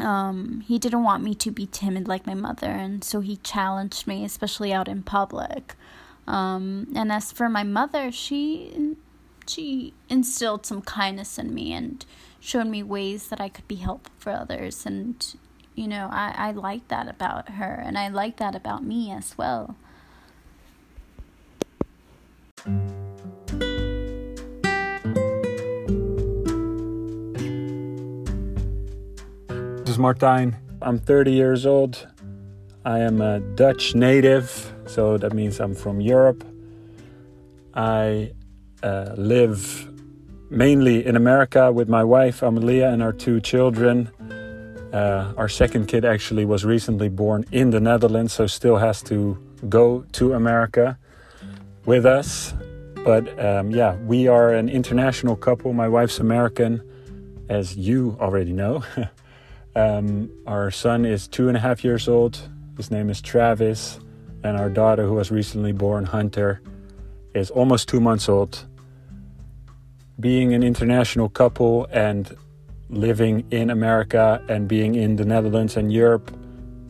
Um, 0.00 0.64
he 0.66 0.78
didn't 0.78 1.04
want 1.04 1.22
me 1.22 1.36
to 1.36 1.52
be 1.52 1.66
timid 1.66 2.08
like 2.08 2.26
my 2.26 2.34
mother, 2.34 2.66
and 2.66 3.04
so 3.04 3.20
he 3.20 3.36
challenged 3.36 4.06
me, 4.06 4.24
especially 4.24 4.72
out 4.72 4.88
in 4.88 5.02
public. 5.02 5.76
Um, 6.26 6.88
and 6.96 7.12
as 7.12 7.30
for 7.30 7.48
my 7.48 7.62
mother, 7.62 8.10
she 8.10 8.96
she 9.46 9.94
instilled 10.08 10.66
some 10.66 10.82
kindness 10.82 11.38
in 11.38 11.54
me 11.54 11.72
and 11.72 12.04
showed 12.40 12.66
me 12.66 12.82
ways 12.82 13.28
that 13.28 13.40
I 13.40 13.48
could 13.48 13.66
be 13.68 13.76
helpful 13.76 14.12
for 14.18 14.30
others. 14.32 14.86
And 14.86 15.24
you 15.74 15.88
know, 15.88 16.08
I 16.10 16.34
I 16.36 16.50
like 16.52 16.88
that 16.88 17.08
about 17.08 17.50
her, 17.50 17.82
and 17.84 17.98
I 17.98 18.08
like 18.08 18.36
that 18.36 18.54
about 18.54 18.84
me 18.84 19.10
as 19.10 19.36
well. 19.36 19.76
This 29.84 29.90
is 29.90 29.98
Martijn. 29.98 30.54
I'm 30.80 30.98
30 30.98 31.32
years 31.32 31.66
old. 31.66 32.06
I 32.84 33.00
am 33.00 33.20
a 33.20 33.40
Dutch 33.40 33.94
native, 33.94 34.72
so 34.86 35.16
that 35.18 35.32
means 35.32 35.60
I'm 35.60 35.74
from 35.74 36.00
Europe. 36.00 36.44
I 37.74 38.32
uh, 38.84 39.14
live 39.16 39.88
mainly 40.50 41.04
in 41.06 41.16
America 41.16 41.72
with 41.72 41.88
my 41.88 42.04
wife 42.04 42.42
Amelia 42.42 42.88
and 42.88 43.02
our 43.02 43.12
two 43.12 43.40
children. 43.40 44.10
Uh, 44.92 45.32
our 45.36 45.48
second 45.48 45.86
kid 45.86 46.04
actually 46.04 46.44
was 46.44 46.64
recently 46.64 47.08
born 47.08 47.44
in 47.50 47.70
the 47.70 47.80
Netherlands, 47.80 48.34
so 48.34 48.46
still 48.46 48.76
has 48.76 49.02
to 49.02 49.38
go 49.70 50.04
to 50.12 50.34
America 50.34 50.98
with 51.86 52.04
us. 52.04 52.52
But 53.04 53.26
um, 53.42 53.70
yeah, 53.70 53.96
we 53.96 54.28
are 54.28 54.52
an 54.52 54.68
international 54.68 55.34
couple. 55.34 55.72
My 55.72 55.88
wife's 55.88 56.20
American, 56.20 56.82
as 57.48 57.76
you 57.76 58.16
already 58.20 58.52
know. 58.52 58.84
um, 59.76 60.30
our 60.46 60.70
son 60.70 61.06
is 61.06 61.26
two 61.26 61.48
and 61.48 61.56
a 61.56 61.60
half 61.60 61.84
years 61.84 62.06
old. 62.06 62.38
His 62.76 62.90
name 62.90 63.08
is 63.08 63.22
Travis. 63.22 63.98
And 64.42 64.58
our 64.58 64.68
daughter, 64.68 65.06
who 65.06 65.14
was 65.14 65.30
recently 65.30 65.72
born, 65.72 66.04
Hunter, 66.04 66.60
is 67.34 67.50
almost 67.50 67.88
two 67.88 68.00
months 68.00 68.28
old. 68.28 68.66
Being 70.20 70.54
an 70.54 70.62
international 70.62 71.28
couple 71.28 71.86
and 71.90 72.36
living 72.88 73.46
in 73.50 73.70
America 73.70 74.42
and 74.48 74.68
being 74.68 74.94
in 74.94 75.16
the 75.16 75.24
Netherlands 75.24 75.76
and 75.76 75.92
Europe 75.92 76.30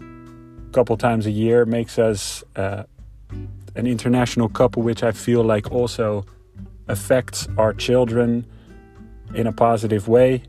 a 0.00 0.72
couple 0.72 0.96
times 0.96 1.26
a 1.26 1.30
year 1.30 1.64
makes 1.64 1.98
us 1.98 2.44
uh, 2.56 2.84
an 3.76 3.86
international 3.86 4.48
couple, 4.48 4.82
which 4.82 5.02
I 5.02 5.12
feel 5.12 5.42
like 5.42 5.70
also 5.72 6.24
affects 6.88 7.48
our 7.56 7.72
children 7.72 8.46
in 9.34 9.46
a 9.46 9.52
positive 9.52 10.08
way. 10.08 10.42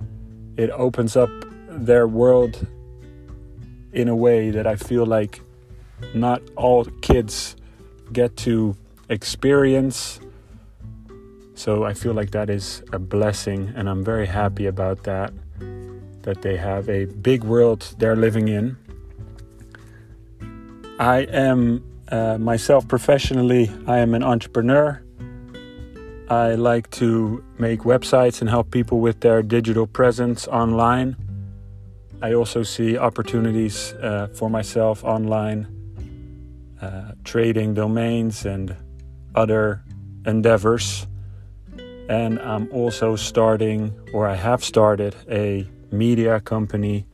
It 0.57 0.69
opens 0.71 1.15
up 1.15 1.29
their 1.69 2.07
world 2.07 2.67
in 3.93 4.07
a 4.07 4.15
way 4.15 4.51
that 4.51 4.67
I 4.67 4.75
feel 4.75 5.05
like 5.05 5.41
not 6.13 6.41
all 6.55 6.85
kids 7.01 7.55
get 8.11 8.35
to 8.37 8.75
experience. 9.09 10.19
So 11.55 11.85
I 11.85 11.93
feel 11.93 12.13
like 12.13 12.31
that 12.31 12.49
is 12.49 12.83
a 12.91 12.99
blessing, 12.99 13.73
and 13.75 13.89
I'm 13.89 14.03
very 14.03 14.27
happy 14.27 14.67
about 14.67 15.03
that. 15.03 15.33
That 16.23 16.41
they 16.41 16.57
have 16.57 16.89
a 16.89 17.05
big 17.05 17.43
world 17.43 17.95
they're 17.97 18.15
living 18.15 18.49
in. 18.49 18.77
I 20.99 21.19
am 21.21 21.83
uh, 22.09 22.37
myself 22.37 22.87
professionally, 22.87 23.71
I 23.87 23.99
am 23.99 24.13
an 24.13 24.23
entrepreneur. 24.23 25.01
I 26.29 26.55
like 26.55 26.89
to 26.91 27.43
make 27.57 27.81
websites 27.81 28.41
and 28.41 28.49
help 28.49 28.71
people 28.71 28.99
with 28.99 29.21
their 29.21 29.41
digital 29.41 29.87
presence 29.87 30.47
online. 30.47 31.15
I 32.21 32.33
also 32.33 32.63
see 32.63 32.97
opportunities 32.97 33.93
uh, 33.93 34.27
for 34.33 34.49
myself 34.49 35.03
online, 35.03 35.67
uh, 36.81 37.11
trading 37.23 37.75
domains 37.75 38.45
and 38.45 38.75
other 39.35 39.83
endeavors. 40.25 41.07
And 42.07 42.39
I'm 42.39 42.69
also 42.71 43.15
starting, 43.15 43.93
or 44.13 44.27
I 44.27 44.35
have 44.35 44.63
started, 44.63 45.15
a 45.29 45.67
media 45.91 46.39
company 46.39 47.05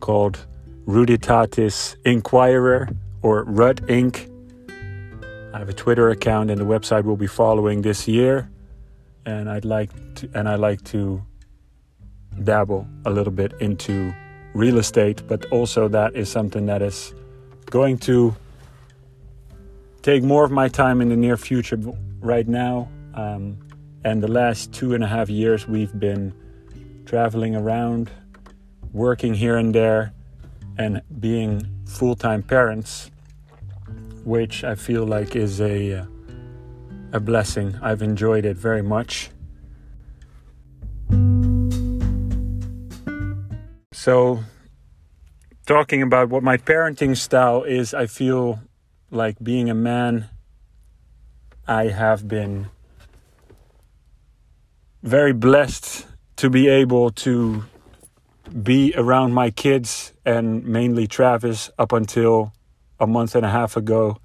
called 0.00 0.46
Ruditatis 0.86 1.96
Inquirer 2.04 2.88
or 3.22 3.44
Rud 3.44 3.82
Inc. 3.88 4.30
I 5.54 5.58
have 5.58 5.68
a 5.68 5.72
Twitter 5.72 6.10
account 6.10 6.50
and 6.50 6.60
the 6.60 6.64
website 6.64 7.04
will 7.04 7.16
be 7.16 7.26
following 7.26 7.82
this 7.82 8.06
year. 8.06 8.50
And 9.24 9.48
I'd 9.48 9.64
like 9.64 9.90
to, 10.16 10.30
and 10.34 10.48
I 10.48 10.56
like 10.56 10.84
to 10.84 11.22
dabble 12.44 12.86
a 13.06 13.10
little 13.10 13.32
bit 13.32 13.54
into 13.60 14.14
real 14.54 14.78
estate, 14.78 15.22
but 15.26 15.46
also 15.46 15.88
that 15.88 16.14
is 16.14 16.30
something 16.30 16.66
that 16.66 16.82
is 16.82 17.14
going 17.70 17.98
to 17.98 18.36
take 20.02 20.22
more 20.22 20.44
of 20.44 20.50
my 20.50 20.68
time 20.68 21.00
in 21.00 21.08
the 21.08 21.16
near 21.16 21.36
future 21.36 21.78
right 22.20 22.46
now. 22.46 22.88
Um, 23.14 23.58
and 24.06 24.22
the 24.22 24.30
last 24.30 24.72
two 24.72 24.94
and 24.94 25.02
a 25.02 25.06
half 25.08 25.28
years, 25.28 25.66
we've 25.66 25.98
been 25.98 26.32
traveling 27.06 27.56
around, 27.56 28.08
working 28.92 29.34
here 29.34 29.56
and 29.56 29.74
there, 29.74 30.12
and 30.78 31.02
being 31.18 31.66
full 31.86 32.14
time 32.14 32.40
parents 32.44 33.10
which 34.22 34.62
I 34.62 34.76
feel 34.76 35.04
like 35.04 35.34
is 35.34 35.60
a 35.60 36.06
a 37.12 37.18
blessing. 37.18 37.76
I've 37.82 38.02
enjoyed 38.02 38.44
it 38.44 38.56
very 38.56 38.82
much. 38.82 39.30
So, 43.92 44.44
talking 45.66 46.02
about 46.02 46.28
what 46.28 46.44
my 46.44 46.58
parenting 46.58 47.16
style 47.16 47.64
is, 47.64 47.92
I 47.92 48.06
feel 48.06 48.60
like 49.10 49.36
being 49.42 49.68
a 49.68 49.74
man, 49.74 50.28
I 51.66 51.86
have 51.88 52.28
been 52.28 52.68
very 55.06 55.32
blessed 55.32 56.04
to 56.34 56.50
be 56.50 56.66
able 56.66 57.10
to 57.10 57.64
be 58.62 58.92
around 58.96 59.32
my 59.32 59.50
kids 59.50 60.12
and 60.24 60.64
mainly 60.66 61.06
Travis 61.06 61.70
up 61.78 61.92
until 61.92 62.52
a 62.98 63.06
month 63.06 63.36
and 63.36 63.46
a 63.46 63.48
half 63.48 63.76
ago. 63.76 64.16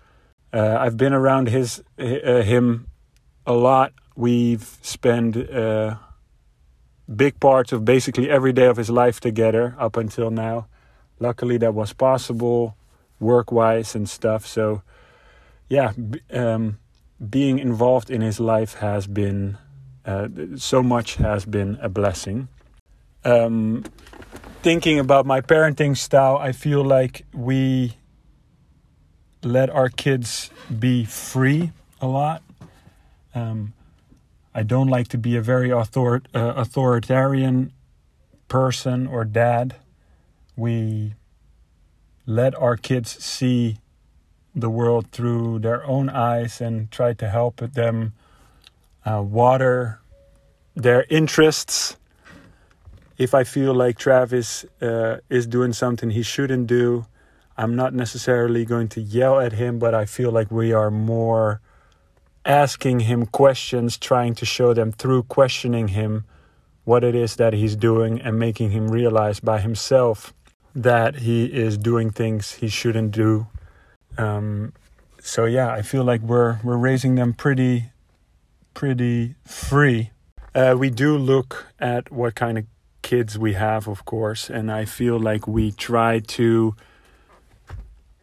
Uh, 0.51 0.77
I've 0.79 0.97
been 0.97 1.13
around 1.13 1.49
his 1.49 1.83
uh, 1.99 2.41
him 2.41 2.87
a 3.45 3.53
lot. 3.53 3.93
We've 4.15 4.77
spent 4.81 5.37
uh, 5.37 5.97
big 7.15 7.39
parts 7.39 7.71
of 7.71 7.85
basically 7.85 8.29
every 8.29 8.51
day 8.51 8.65
of 8.65 8.77
his 8.77 8.89
life 8.89 9.19
together 9.19 9.75
up 9.77 9.97
until 9.97 10.31
now. 10.31 10.65
Luckily, 11.19 11.57
that 11.57 11.75
was 11.75 11.93
possible 11.93 12.75
work 13.19 13.51
wise 13.51 13.93
and 13.93 14.09
stuff. 14.09 14.47
So, 14.47 14.81
yeah, 15.69 15.93
um, 16.33 16.79
being 17.29 17.59
involved 17.59 18.09
in 18.09 18.21
his 18.21 18.39
life 18.39 18.73
has 18.75 19.05
been 19.05 19.59
uh, 20.05 20.27
so 20.55 20.81
much 20.81 21.15
has 21.15 21.45
been 21.45 21.77
a 21.81 21.89
blessing. 21.89 22.47
Um, 23.23 23.83
thinking 24.61 24.99
about 24.99 25.25
my 25.25 25.41
parenting 25.41 25.95
style, 25.95 26.37
I 26.37 26.51
feel 26.51 26.83
like 26.83 27.25
we 27.33 27.97
let 29.43 29.69
our 29.69 29.89
kids 29.89 30.49
be 30.79 31.05
free 31.05 31.71
a 31.99 32.07
lot. 32.07 32.43
Um, 33.33 33.73
I 34.53 34.63
don't 34.63 34.87
like 34.87 35.07
to 35.09 35.17
be 35.17 35.35
a 35.35 35.41
very 35.41 35.71
author- 35.71 36.23
uh, 36.33 36.53
authoritarian 36.55 37.71
person 38.47 39.07
or 39.07 39.23
dad. 39.23 39.75
We 40.55 41.13
let 42.25 42.53
our 42.55 42.75
kids 42.75 43.23
see 43.23 43.77
the 44.53 44.69
world 44.69 45.07
through 45.11 45.59
their 45.59 45.85
own 45.85 46.09
eyes 46.09 46.59
and 46.59 46.91
try 46.91 47.13
to 47.13 47.29
help 47.29 47.57
them 47.57 48.13
uh, 49.05 49.21
water 49.21 49.99
their 50.75 51.05
interests. 51.09 51.97
If 53.17 53.33
I 53.33 53.43
feel 53.43 53.73
like 53.73 53.97
Travis 53.97 54.65
uh, 54.81 55.17
is 55.29 55.45
doing 55.45 55.73
something 55.73 56.09
he 56.09 56.23
shouldn't 56.23 56.67
do, 56.67 57.05
I'm 57.57 57.75
not 57.75 57.93
necessarily 57.93 58.65
going 58.65 58.87
to 58.89 59.01
yell 59.01 59.39
at 59.39 59.53
him, 59.53 59.77
but 59.77 59.93
I 59.93 60.05
feel 60.05 60.31
like 60.31 60.49
we 60.49 60.73
are 60.73 60.89
more 60.89 61.61
asking 62.45 63.01
him 63.01 63.25
questions, 63.27 63.97
trying 63.97 64.33
to 64.35 64.45
show 64.45 64.73
them 64.73 64.91
through 64.91 65.23
questioning 65.23 65.89
him 65.89 66.25
what 66.83 67.03
it 67.03 67.13
is 67.13 67.35
that 67.35 67.53
he's 67.53 67.75
doing 67.75 68.19
and 68.21 68.39
making 68.39 68.71
him 68.71 68.87
realize 68.87 69.39
by 69.39 69.59
himself 69.59 70.33
that 70.73 71.17
he 71.17 71.45
is 71.45 71.77
doing 71.77 72.09
things 72.09 72.53
he 72.53 72.67
shouldn't 72.67 73.11
do. 73.11 73.45
Um, 74.17 74.73
so 75.19 75.45
yeah, 75.45 75.71
I 75.71 75.83
feel 75.83 76.03
like 76.03 76.21
we're 76.21 76.59
we're 76.63 76.77
raising 76.77 77.15
them 77.15 77.33
pretty 77.33 77.91
pretty 78.73 79.35
free. 79.45 80.11
Uh, 80.53 80.75
we 80.77 80.89
do 80.89 81.17
look 81.17 81.67
at 81.79 82.11
what 82.11 82.35
kind 82.35 82.57
of 82.57 82.65
kids 83.01 83.37
we 83.37 83.53
have, 83.53 83.87
of 83.87 84.05
course, 84.05 84.49
and 84.49 84.71
I 84.71 84.85
feel 84.85 85.19
like 85.19 85.47
we 85.47 85.71
try 85.71 86.19
to 86.19 86.75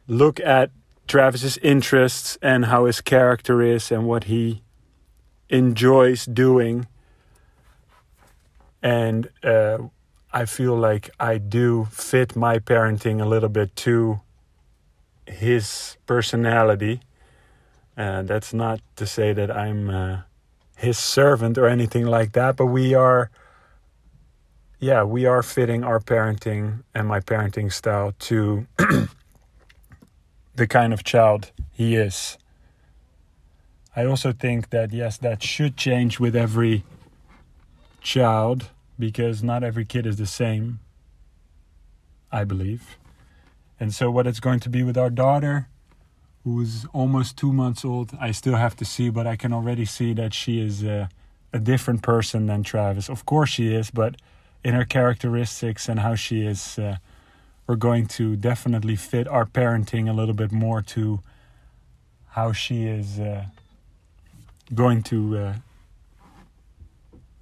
look 0.07 0.41
at 0.41 0.71
Travis's 1.07 1.59
interests 1.59 2.39
and 2.43 2.67
how 2.67 2.85
his 2.85 3.01
character 3.01 3.63
is 3.63 3.91
and 3.91 4.07
what 4.07 4.25
he 4.25 4.63
enjoys 5.49 6.27
doing. 6.27 6.87
And 8.83 9.31
uh, 9.43 9.79
I 10.33 10.45
feel 10.45 10.77
like 10.77 11.11
I 11.19 11.39
do 11.39 11.87
fit 11.91 12.37
my 12.37 12.59
parenting 12.59 13.21
a 13.23 13.27
little 13.27 13.49
bit 13.49 13.75
to 13.77 14.21
his 15.27 15.97
personality. 16.07 17.01
Uh, 17.97 18.23
that's 18.23 18.53
not 18.55 18.81
to 18.97 19.07
say 19.07 19.33
that 19.33 19.51
I'm 19.51 19.91
uh, 19.91 20.23
his 20.79 20.97
servant 20.97 21.59
or 21.59 21.67
anything 21.67 22.07
like 22.07 22.33
that, 22.33 22.57
but 22.57 22.67
we 22.67 22.95
are, 22.95 23.31
yeah, 24.79 25.03
we 25.03 25.27
are 25.27 25.43
fitting 25.43 25.83
our 25.83 25.99
parenting 25.99 26.85
and 26.95 27.09
my 27.09 27.19
parenting 27.19 27.73
style 27.73 28.15
to 28.21 28.65
the 30.55 30.69
kind 30.69 30.93
of 30.93 31.03
child 31.03 31.51
he 31.73 31.97
is. 31.97 32.39
I 33.97 34.05
also 34.05 34.33
think 34.33 34.71
that, 34.71 34.93
yes, 34.93 35.19
that 35.19 35.43
should 35.43 35.77
change 35.77 36.21
with 36.21 36.37
every 36.37 36.85
child 38.01 38.71
because 38.97 39.43
not 39.43 39.65
every 39.65 39.85
kid 39.85 40.07
is 40.07 40.17
the 40.17 40.27
same, 40.27 40.79
I 42.31 42.45
believe. 42.45 42.97
And 43.81 43.93
so, 43.93 44.13
what 44.13 44.29
it's 44.29 44.41
going 44.41 44.61
to 44.61 44.69
be 44.69 44.85
with 44.85 44.97
our 44.97 45.11
daughter, 45.11 45.69
who's 46.55 46.87
almost 46.93 47.37
two 47.37 47.53
months 47.53 47.85
old, 47.85 48.13
I 48.21 48.33
still 48.33 48.57
have 48.57 48.77
to 48.77 48.85
see, 48.85 49.11
but 49.11 49.27
I 49.27 49.37
can 49.37 49.53
already 49.53 49.85
see 49.85 50.13
that 50.15 50.33
she 50.35 50.61
is 50.61 50.83
a, 50.83 51.09
a 51.53 51.59
different 51.59 52.03
person 52.03 52.47
than 52.47 52.63
Travis. 52.63 53.09
Of 53.09 53.27
course, 53.27 53.51
she 53.51 53.75
is, 53.75 53.91
but 53.91 54.17
in 54.65 54.75
her 54.75 54.85
characteristics 54.85 55.89
and 55.89 56.01
how 56.01 56.15
she 56.15 56.47
is. 56.47 56.79
Uh, 56.79 56.97
we're 57.69 57.77
going 57.77 58.07
to 58.07 58.35
definitely 58.35 58.97
fit 58.97 59.29
our 59.29 59.45
parenting 59.45 60.09
a 60.09 60.13
little 60.13 60.35
bit 60.35 60.51
more 60.51 60.81
to 60.81 61.21
how 62.31 62.51
she 62.51 62.87
is 62.87 63.21
uh, 63.21 63.45
going 64.75 65.03
to 65.03 65.37
uh, 65.37 65.55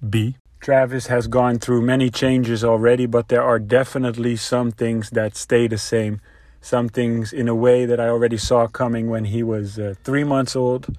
be. 0.07 0.35
Travis 0.59 1.07
has 1.07 1.27
gone 1.27 1.59
through 1.59 1.81
many 1.81 2.09
changes 2.09 2.61
already, 2.63 3.05
but 3.05 3.29
there 3.29 3.41
are 3.41 3.57
definitely 3.57 4.35
some 4.35 4.71
things 4.71 5.11
that 5.11 5.37
stay 5.37 5.65
the 5.67 5.77
same. 5.77 6.19
Some 6.67 6.89
things, 6.89 7.31
in 7.31 7.47
a 7.47 7.55
way, 7.55 7.85
that 7.85 7.97
I 7.97 8.09
already 8.09 8.35
saw 8.35 8.67
coming 8.67 9.09
when 9.09 9.23
he 9.23 9.41
was 9.41 9.79
uh, 9.79 9.93
three 10.03 10.25
months 10.25 10.53
old, 10.53 10.97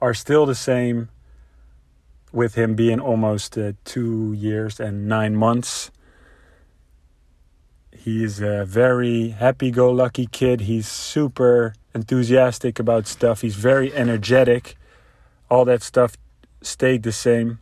are 0.00 0.12
still 0.12 0.44
the 0.44 0.56
same 0.56 1.08
with 2.32 2.56
him 2.56 2.74
being 2.74 2.98
almost 2.98 3.56
uh, 3.56 3.74
two 3.84 4.32
years 4.32 4.80
and 4.80 5.06
nine 5.06 5.36
months. 5.36 5.92
He's 7.92 8.40
a 8.40 8.64
very 8.64 9.28
happy 9.28 9.70
go 9.70 9.88
lucky 9.92 10.26
kid. 10.26 10.62
He's 10.62 10.88
super 10.88 11.74
enthusiastic 11.94 12.80
about 12.80 13.06
stuff. 13.06 13.42
He's 13.42 13.54
very 13.54 13.94
energetic. 13.94 14.74
All 15.48 15.64
that 15.66 15.84
stuff 15.84 16.16
stayed 16.60 17.04
the 17.04 17.12
same. 17.12 17.60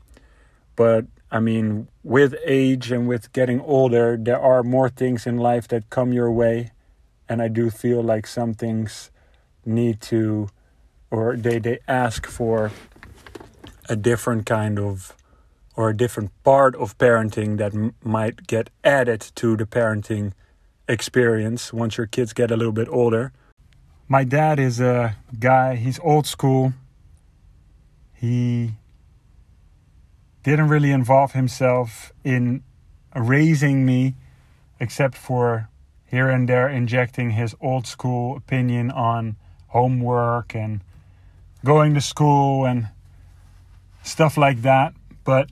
But 0.75 1.05
I 1.31 1.39
mean, 1.41 1.89
with 2.03 2.35
age 2.47 2.91
and 2.91 3.07
with 3.07 3.31
getting 3.35 3.61
older, 3.61 4.17
there 4.19 4.41
are 4.41 4.63
more 4.63 4.89
things 4.89 5.27
in 5.27 5.37
life 5.37 5.69
that 5.69 5.91
come 5.91 6.15
your 6.15 6.31
way. 6.31 6.71
And 7.29 7.41
I 7.41 7.49
do 7.49 7.71
feel 7.71 8.03
like 8.03 8.27
some 8.27 8.55
things 8.55 9.11
need 9.65 10.01
to, 10.03 10.49
or 11.11 11.37
they, 11.37 11.59
they 11.59 11.79
ask 11.89 12.27
for 12.27 12.73
a 13.89 13.97
different 13.97 14.47
kind 14.47 14.79
of 14.79 15.17
or 15.75 15.91
a 15.91 15.97
different 15.97 16.31
part 16.45 16.75
of 16.77 16.99
parenting 16.99 17.57
that 17.59 17.75
m- 17.75 17.95
might 18.03 18.47
get 18.47 18.69
added 18.85 19.21
to 19.35 19.57
the 19.57 19.65
parenting 19.65 20.33
experience 20.89 21.73
once 21.73 21.97
your 21.97 22.07
kids 22.07 22.33
get 22.33 22.51
a 22.51 22.57
little 22.57 22.73
bit 22.73 22.89
older. 22.89 23.33
My 24.09 24.25
dad 24.25 24.59
is 24.59 24.81
a 24.81 25.17
guy, 25.39 25.77
he's 25.77 25.99
old 26.01 26.27
school. 26.27 26.75
He 28.15 28.75
didn't 30.43 30.69
really 30.69 30.91
involve 30.91 31.33
himself 31.33 32.13
in 32.23 32.63
raising 33.17 33.87
me 33.87 34.15
except 34.79 35.17
for 35.17 35.69
here 36.13 36.29
and 36.29 36.47
there 36.47 36.69
injecting 36.69 37.31
his 37.31 37.57
old 37.59 37.87
school 37.87 38.37
opinion 38.37 38.91
on 38.91 39.35
homework 39.69 40.55
and 40.55 40.83
going 41.65 41.95
to 41.95 42.03
school 42.03 42.67
and 42.67 42.89
stuff 44.03 44.37
like 44.37 44.61
that. 44.61 44.93
But 45.25 45.49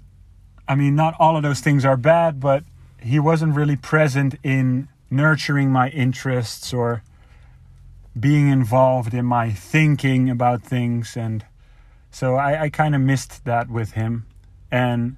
I 0.69 0.75
mean, 0.75 0.95
not 0.95 1.15
all 1.19 1.35
of 1.35 1.43
those 1.43 1.61
things 1.61 1.87
are 1.87 1.97
bad, 1.97 2.41
but 2.41 2.63
he 3.01 3.19
wasn't 3.19 3.57
really 3.57 3.77
present 3.77 4.35
in 4.43 4.89
nurturing 5.11 5.71
my 5.71 5.89
interests 5.89 6.75
or 6.75 7.03
being 8.19 8.49
involved 8.49 9.15
in 9.15 9.25
my 9.25 9.51
thinking 9.51 10.29
about 10.29 10.63
things. 10.63 11.17
And 11.17 11.43
so 12.11 12.35
I, 12.35 12.65
I 12.65 12.69
kind 12.69 12.95
of 12.95 13.01
missed 13.01 13.47
that 13.47 13.71
with 13.71 13.93
him. 13.93 14.27
And 14.71 15.17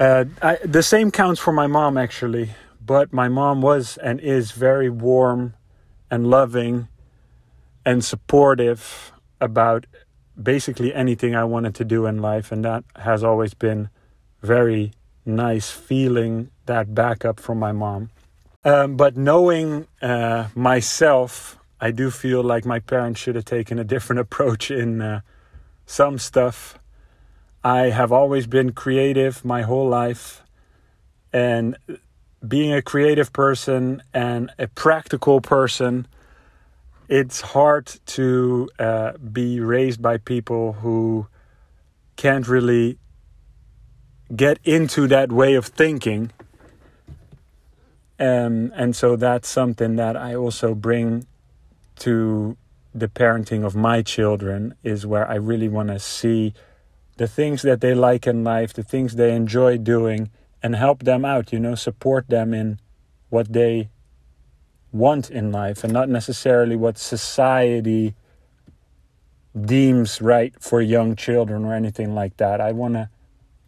uh, 0.00 0.24
I, 0.40 0.56
the 0.64 0.82
same 0.82 1.10
counts 1.10 1.38
for 1.38 1.52
my 1.52 1.66
mom, 1.66 1.98
actually. 1.98 2.54
But 2.92 3.10
my 3.10 3.26
mom 3.26 3.62
was 3.62 3.96
and 3.96 4.20
is 4.20 4.50
very 4.50 4.90
warm 4.90 5.54
and 6.10 6.26
loving 6.26 6.88
and 7.86 8.04
supportive 8.04 9.12
about 9.40 9.86
basically 10.36 10.92
anything 10.92 11.34
I 11.34 11.44
wanted 11.44 11.74
to 11.76 11.86
do 11.86 12.04
in 12.04 12.20
life, 12.20 12.52
and 12.52 12.62
that 12.66 12.84
has 12.96 13.24
always 13.24 13.54
been 13.54 13.88
very 14.42 14.92
nice 15.24 15.70
feeling 15.70 16.50
that 16.66 16.94
backup 16.94 17.40
from 17.40 17.58
my 17.58 17.72
mom. 17.72 18.10
Um, 18.62 18.98
but 18.98 19.16
knowing 19.16 19.86
uh, 20.02 20.48
myself, 20.54 21.58
I 21.80 21.92
do 21.92 22.10
feel 22.10 22.42
like 22.42 22.66
my 22.66 22.78
parents 22.78 23.18
should 23.20 23.36
have 23.36 23.46
taken 23.46 23.78
a 23.78 23.84
different 23.84 24.20
approach 24.26 24.70
in 24.70 25.00
uh, 25.00 25.22
some 25.86 26.18
stuff. 26.18 26.78
I 27.64 27.88
have 27.88 28.12
always 28.12 28.46
been 28.46 28.72
creative 28.72 29.46
my 29.46 29.62
whole 29.62 29.88
life, 29.88 30.42
and 31.32 31.78
being 32.46 32.72
a 32.72 32.82
creative 32.82 33.32
person 33.32 34.02
and 34.12 34.50
a 34.58 34.66
practical 34.66 35.40
person 35.40 36.06
it's 37.12 37.42
hard 37.42 37.86
to 38.06 38.70
uh, 38.78 39.12
be 39.18 39.60
raised 39.60 40.00
by 40.00 40.16
people 40.16 40.72
who 40.72 41.26
can't 42.16 42.48
really 42.48 42.98
get 44.34 44.58
into 44.64 45.06
that 45.08 45.30
way 45.30 45.52
of 45.52 45.66
thinking. 45.66 46.30
Um, 48.18 48.72
and 48.74 48.96
so 48.96 49.16
that's 49.16 49.46
something 49.46 49.96
that 49.96 50.16
I 50.16 50.34
also 50.34 50.74
bring 50.74 51.26
to 51.96 52.56
the 52.94 53.08
parenting 53.08 53.62
of 53.62 53.76
my 53.76 54.00
children 54.00 54.74
is 54.82 55.04
where 55.04 55.28
I 55.28 55.34
really 55.34 55.68
want 55.68 55.88
to 55.88 55.98
see 55.98 56.54
the 57.18 57.28
things 57.28 57.60
that 57.60 57.82
they 57.82 57.94
like 57.94 58.26
in 58.26 58.42
life, 58.42 58.72
the 58.72 58.82
things 58.82 59.16
they 59.16 59.34
enjoy 59.34 59.76
doing, 59.76 60.30
and 60.62 60.76
help 60.76 61.02
them 61.02 61.24
out, 61.24 61.52
you 61.52 61.58
know, 61.58 61.74
support 61.74 62.28
them 62.28 62.54
in 62.54 62.78
what 63.30 63.52
they 63.52 63.90
want 64.92 65.30
in 65.30 65.50
life 65.50 65.82
and 65.82 65.92
not 65.92 66.08
necessarily 66.08 66.76
what 66.76 66.98
society 66.98 68.14
deems 69.58 70.20
right 70.22 70.54
for 70.60 70.80
young 70.80 71.16
children 71.16 71.64
or 71.64 71.74
anything 71.74 72.14
like 72.14 72.36
that. 72.36 72.60
I 72.60 72.72
want 72.72 72.94
to 72.94 73.10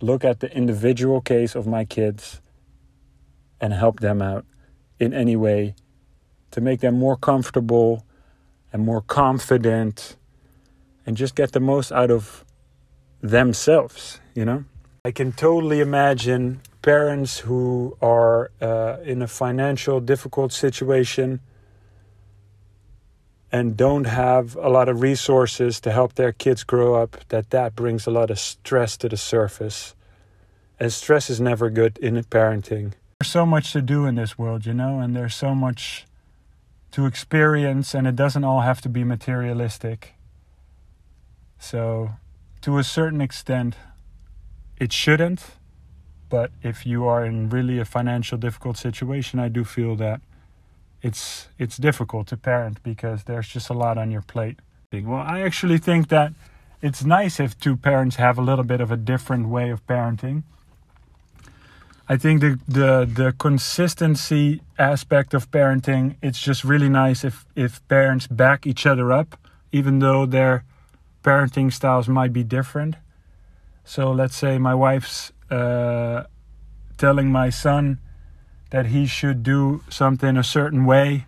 look 0.01 0.25
at 0.25 0.41
the 0.41 0.55
individual 0.55 1.21
case 1.21 1.55
of 1.55 1.67
my 1.67 1.85
kids 1.85 2.41
and 3.61 3.73
help 3.73 4.01
them 4.01 4.21
out 4.23 4.45
in 4.99 5.13
any 5.13 5.37
way 5.37 5.75
to 6.51 6.61
make 6.61 6.81
them 6.81 6.95
more 6.99 7.17
comfortable 7.17 8.05
and 8.73 8.85
more 8.85 9.01
confident 9.01 10.17
and 11.07 11.17
just 11.17 11.35
get 11.35 11.53
the 11.53 11.61
most 11.61 11.91
out 11.93 12.11
of 12.11 12.45
themselves, 13.21 14.21
you 14.35 14.45
know? 14.45 14.65
I 15.05 15.11
can 15.11 15.33
totally 15.33 15.81
imagine 15.81 16.61
parents 16.85 17.39
who 17.39 17.97
are 18.03 18.51
uh, 18.61 18.99
in 19.05 19.23
a 19.23 19.27
financial 19.27 20.01
difficult 20.01 20.53
situation 20.53 21.41
and 23.51 23.75
don't 23.75 24.05
have 24.05 24.55
a 24.57 24.69
lot 24.69 24.87
of 24.91 25.01
resources 25.01 25.81
to 25.81 25.91
help 25.91 26.13
their 26.13 26.31
kids 26.31 26.63
grow 26.63 26.95
up 26.95 27.17
that 27.31 27.49
that 27.49 27.75
brings 27.75 28.07
a 28.07 28.11
lot 28.11 28.31
of 28.31 28.39
stress 28.39 28.99
to 28.99 29.09
the 29.09 29.17
surface. 29.17 29.95
And 30.79 30.93
stress 30.93 31.31
is 31.31 31.41
never 31.41 31.71
good 31.71 31.97
in 31.99 32.23
parenting. 32.25 32.93
There's 33.19 33.31
so 33.31 33.47
much 33.47 33.73
to 33.73 33.81
do 33.81 34.05
in 34.05 34.17
this 34.17 34.37
world 34.37 34.67
you 34.67 34.75
know 34.75 35.01
and 35.01 35.17
there's 35.17 35.35
so 35.35 35.55
much 35.55 36.05
to 36.91 37.07
experience 37.07 37.95
and 37.95 38.07
it 38.07 38.15
doesn't 38.15 38.45
all 38.45 38.61
have 38.61 38.83
to 38.83 38.91
be 38.91 39.05
materialistic. 39.05 40.13
So 41.59 42.11
to 42.61 42.77
a 42.77 42.85
certain 42.85 43.23
extent 43.23 43.77
it 44.79 44.93
shouldn't 44.93 45.41
but 46.29 46.51
if 46.63 46.87
you 46.87 47.07
are 47.07 47.25
in 47.25 47.49
really 47.49 47.79
a 47.79 47.85
financial 47.85 48.39
difficult 48.39 48.77
situation 48.77 49.39
i 49.39 49.49
do 49.49 49.65
feel 49.65 49.97
that 49.97 50.21
it's 51.05 51.49
it's 51.59 51.77
difficult 51.77 52.27
to 52.29 52.37
parent 52.37 52.83
because 52.83 53.25
there's 53.25 53.47
just 53.47 53.69
a 53.69 53.75
lot 53.75 53.99
on 53.99 54.11
your 54.11 54.23
plate. 54.23 54.59
Well, 54.91 55.25
I 55.37 55.41
actually 55.41 55.79
think 55.79 56.09
that 56.09 56.33
it's 56.81 57.05
nice 57.05 57.39
if 57.41 57.59
two 57.59 57.77
parents 57.77 58.17
have 58.17 58.39
a 58.39 58.43
little 58.43 58.65
bit 58.65 58.81
of 58.81 58.91
a 58.91 58.97
different 58.97 59.49
way 59.49 59.71
of 59.71 59.87
parenting. 59.87 60.45
I 62.09 62.17
think 62.17 62.41
the 62.41 62.59
the 62.67 62.91
the 63.21 63.35
consistency 63.39 64.63
aspect 64.79 65.35
of 65.35 65.51
parenting 65.51 66.17
it's 66.23 66.41
just 66.41 66.65
really 66.65 66.89
nice 66.89 67.23
if 67.23 67.45
if 67.55 67.87
parents 67.89 68.27
back 68.27 68.67
each 68.67 68.87
other 68.87 69.13
up 69.13 69.37
even 69.73 69.99
though 69.99 70.25
their 70.27 70.65
parenting 71.23 71.71
styles 71.73 72.09
might 72.09 72.33
be 72.33 72.45
different. 72.45 72.97
So 73.85 74.13
let's 74.13 74.37
say 74.37 74.59
my 74.59 74.75
wife's 74.75 75.33
uh, 75.55 76.25
telling 76.97 77.31
my 77.31 77.51
son 77.51 77.99
that 78.71 78.87
he 78.87 79.07
should 79.07 79.43
do 79.43 79.83
something 79.89 80.37
a 80.37 80.45
certain 80.45 80.85
way 80.85 81.27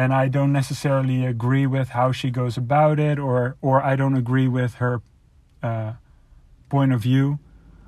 and 0.00 0.14
I 0.14 0.28
don't 0.28 0.52
necessarily 0.52 1.26
agree 1.26 1.66
with 1.66 1.90
how 1.90 2.10
she 2.10 2.30
goes 2.30 2.56
about 2.56 2.98
it 2.98 3.18
or 3.18 3.56
or 3.60 3.82
I 3.82 3.96
don't 3.96 4.16
agree 4.16 4.48
with 4.48 4.72
her 4.76 5.02
uh, 5.62 5.92
point 6.70 6.92
of 6.92 7.02
view. 7.02 7.38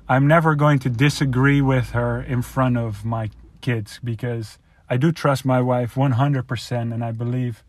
I'm 0.07 0.27
never 0.27 0.53
going 0.53 0.79
to 0.79 0.89
disagree 0.89 1.61
with 1.61 1.91
her 1.91 2.21
in 2.21 2.41
front 2.43 2.77
of 2.77 3.03
my 3.03 3.31
kids 3.61 3.99
because 4.03 4.59
I 4.89 4.97
do 4.97 5.11
trust 5.11 5.43
my 5.43 5.61
wife 5.61 5.95
100% 5.95 6.93
and 6.93 7.03
I 7.03 7.11
believe 7.11 7.63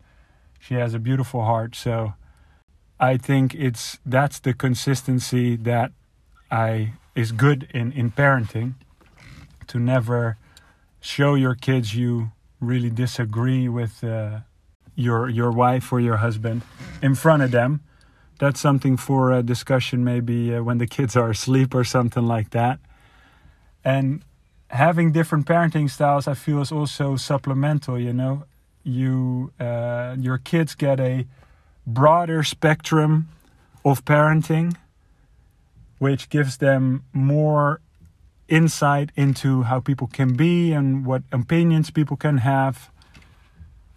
she 0.59 0.75
has 0.75 0.93
a 0.93 0.99
beautiful 0.99 1.43
heart. 1.43 1.75
So 1.75 2.13
I 2.99 3.17
think 3.17 3.55
it's 3.55 3.97
that's 4.05 4.39
the 4.39 4.53
consistency 4.53 5.55
that 5.55 5.91
I 6.51 6.93
is 7.15 7.31
good 7.31 7.67
in 7.73 7.91
in 7.93 8.11
parenting 8.11 8.73
to 9.67 9.79
never 9.79 10.37
show 10.99 11.35
your 11.35 11.55
kids 11.55 11.95
you 11.95 12.31
really 12.59 12.89
disagree 12.89 13.69
with 13.69 14.03
uh, 14.03 14.39
your 14.95 15.29
your 15.29 15.51
wife 15.51 15.91
or 15.91 15.99
your 15.99 16.17
husband 16.17 16.61
in 17.01 17.15
front 17.15 17.43
of 17.43 17.51
them. 17.51 17.81
That's 18.39 18.59
something 18.59 18.97
for 18.97 19.31
a 19.31 19.41
discussion 19.41 20.03
maybe 20.03 20.53
uh, 20.53 20.61
when 20.61 20.77
the 20.77 20.87
kids 20.87 21.15
are 21.15 21.29
asleep 21.29 21.73
or 21.73 21.83
something 21.83 22.27
like 22.27 22.49
that. 22.49 22.79
And 23.83 24.23
having 24.69 25.11
different 25.13 25.45
parenting 25.45 25.89
styles, 25.89 26.27
I 26.27 26.33
feel, 26.33 26.61
is 26.61 26.71
also 26.71 27.15
supplemental. 27.15 27.99
You 27.99 28.13
know, 28.13 28.43
you 28.83 29.51
uh, 29.59 30.15
your 30.19 30.37
kids 30.37 30.75
get 30.75 30.99
a 30.99 31.25
broader 31.87 32.43
spectrum 32.43 33.29
of 33.83 34.03
parenting, 34.03 34.75
which 35.97 36.29
gives 36.29 36.57
them 36.57 37.03
more 37.13 37.81
insight 38.47 39.11
into 39.15 39.63
how 39.63 39.79
people 39.79 40.07
can 40.07 40.35
be 40.35 40.71
and 40.71 41.05
what 41.05 41.23
opinions 41.31 41.89
people 41.89 42.17
can 42.17 42.39
have. 42.39 42.91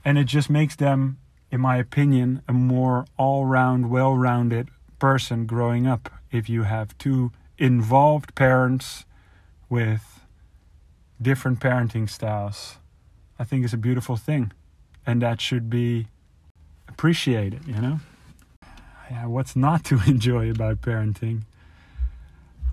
And 0.04 0.16
it 0.16 0.24
just 0.24 0.48
makes 0.48 0.76
them, 0.76 1.18
in 1.50 1.61
my 1.61 1.76
opinion, 1.76 2.42
a 2.48 2.52
more 2.52 3.06
all 3.16 3.44
round, 3.44 3.90
well 3.90 4.14
rounded 4.14 4.68
person 4.98 5.46
growing 5.46 5.87
up. 5.87 6.11
If 6.30 6.48
you 6.48 6.64
have 6.64 6.96
two 6.98 7.32
involved 7.58 8.34
parents 8.34 9.04
with 9.68 10.20
different 11.20 11.61
parenting 11.61 12.08
styles, 12.08 12.78
I 13.38 13.44
think 13.44 13.64
it's 13.64 13.74
a 13.74 13.78
beautiful 13.78 14.16
thing. 14.16 14.52
And 15.06 15.22
that 15.22 15.40
should 15.40 15.68
be 15.70 16.08
appreciated, 16.88 17.66
you 17.66 17.80
know? 17.80 18.00
Yeah, 19.11 19.26
what's 19.26 19.56
not 19.56 19.84
to 19.84 20.00
enjoy 20.06 20.50
about 20.50 20.80
parenting? 20.80 21.42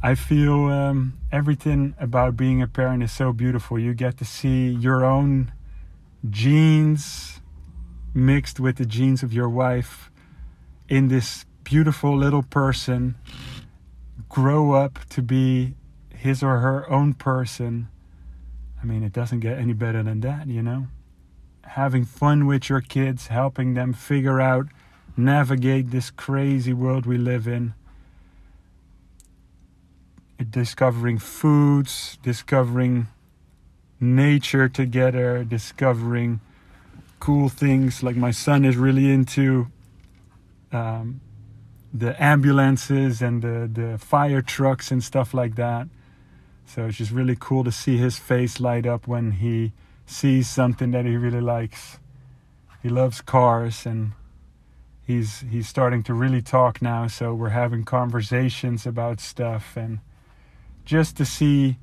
I 0.05 0.13
feel 0.13 0.65
um, 0.65 1.17
everything 1.31 1.95
about 1.99 2.37
being 2.37 2.61
a 2.61 2.67
parent 2.67 3.01
is 3.01 3.11
so 3.11 3.33
beautiful. 3.33 3.79
You 3.79 3.95
get 3.95 4.19
to 4.19 4.23
see 4.23 4.67
your 4.67 5.03
own 5.03 5.51
genes 6.29 7.41
mixed 8.13 8.59
with 8.59 8.75
the 8.75 8.85
genes 8.85 9.23
of 9.23 9.33
your 9.33 9.49
wife 9.49 10.11
in 10.87 11.07
this 11.07 11.45
beautiful 11.63 12.15
little 12.15 12.43
person 12.43 13.15
grow 14.29 14.73
up 14.73 14.99
to 15.09 15.23
be 15.23 15.73
his 16.13 16.43
or 16.43 16.59
her 16.59 16.87
own 16.87 17.15
person. 17.15 17.87
I 18.79 18.85
mean, 18.85 19.01
it 19.01 19.11
doesn't 19.11 19.39
get 19.39 19.57
any 19.57 19.73
better 19.73 20.03
than 20.03 20.21
that, 20.21 20.45
you 20.45 20.61
know? 20.61 20.85
Having 21.63 22.05
fun 22.05 22.45
with 22.45 22.69
your 22.69 22.81
kids, 22.81 23.25
helping 23.25 23.73
them 23.73 23.91
figure 23.91 24.39
out, 24.39 24.67
navigate 25.17 25.89
this 25.89 26.11
crazy 26.11 26.73
world 26.73 27.07
we 27.07 27.17
live 27.17 27.47
in 27.47 27.73
discovering 30.43 31.17
foods, 31.17 32.17
discovering 32.21 33.07
nature 33.99 34.67
together, 34.67 35.43
discovering 35.43 36.41
cool 37.19 37.49
things. 37.49 38.03
Like 38.03 38.15
my 38.15 38.31
son 38.31 38.65
is 38.65 38.75
really 38.75 39.11
into 39.11 39.67
um, 40.71 41.21
the 41.93 42.21
ambulances 42.21 43.21
and 43.21 43.41
the, 43.41 43.69
the 43.71 43.97
fire 43.97 44.41
trucks 44.41 44.91
and 44.91 45.03
stuff 45.03 45.33
like 45.33 45.55
that. 45.55 45.87
So 46.65 46.85
it's 46.85 46.97
just 46.97 47.11
really 47.11 47.37
cool 47.39 47.63
to 47.63 47.71
see 47.71 47.97
his 47.97 48.17
face 48.17 48.59
light 48.59 48.85
up 48.85 49.07
when 49.07 49.31
he 49.31 49.71
sees 50.05 50.49
something 50.49 50.91
that 50.91 51.05
he 51.05 51.15
really 51.15 51.41
likes. 51.41 51.99
He 52.81 52.89
loves 52.89 53.21
cars 53.21 53.85
and 53.85 54.11
he's 55.05 55.41
he's 55.51 55.67
starting 55.67 56.03
to 56.03 56.13
really 56.13 56.41
talk 56.41 56.81
now 56.81 57.07
so 57.07 57.33
we're 57.33 57.49
having 57.49 57.83
conversations 57.83 58.85
about 58.85 59.19
stuff 59.19 59.77
and 59.77 59.99
just 60.85 61.17
to 61.17 61.25
see 61.25 61.77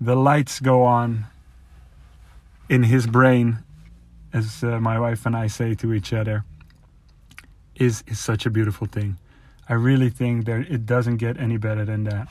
the 0.00 0.14
lights 0.14 0.60
go 0.60 0.82
on 0.82 1.26
in 2.68 2.84
his 2.84 3.06
brain, 3.06 3.58
as 4.32 4.62
uh, 4.62 4.78
my 4.80 4.98
wife 4.98 5.26
and 5.26 5.36
I 5.36 5.48
say 5.48 5.74
to 5.76 5.92
each 5.92 6.12
other, 6.12 6.44
is, 7.74 8.04
is 8.06 8.20
such 8.20 8.46
a 8.46 8.50
beautiful 8.50 8.86
thing. 8.86 9.18
I 9.68 9.74
really 9.74 10.10
think 10.10 10.46
that 10.46 10.70
it 10.70 10.86
doesn't 10.86 11.16
get 11.16 11.38
any 11.38 11.56
better 11.56 11.84
than 11.84 12.04
that. 12.04 12.28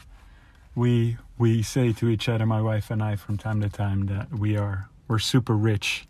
We 0.76 1.18
we 1.38 1.64
say 1.64 1.94
to 1.94 2.08
each 2.10 2.30
other, 2.30 2.46
my 2.46 2.62
wife 2.62 2.92
and 2.92 3.02
I, 3.02 3.16
from 3.16 3.38
time 3.38 3.62
to 3.62 3.70
time, 3.70 4.06
that 4.08 4.32
we 4.32 4.58
are 4.58 4.90
we're 5.08 5.20
super 5.20 5.56
rich 5.56 6.08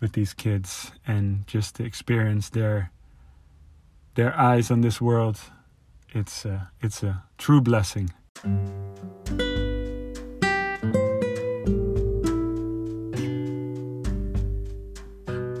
with 0.00 0.12
these 0.12 0.32
kids, 0.34 0.92
and 1.06 1.46
just 1.46 1.76
to 1.76 1.84
experience 1.84 2.50
their 2.50 2.92
their 4.14 4.38
eyes 4.38 4.70
on 4.70 4.80
this 4.80 5.00
world, 5.00 5.40
it's 6.10 6.44
a, 6.44 6.70
it's 6.80 7.02
a 7.02 7.22
true 7.36 7.60
blessing. 7.60 8.10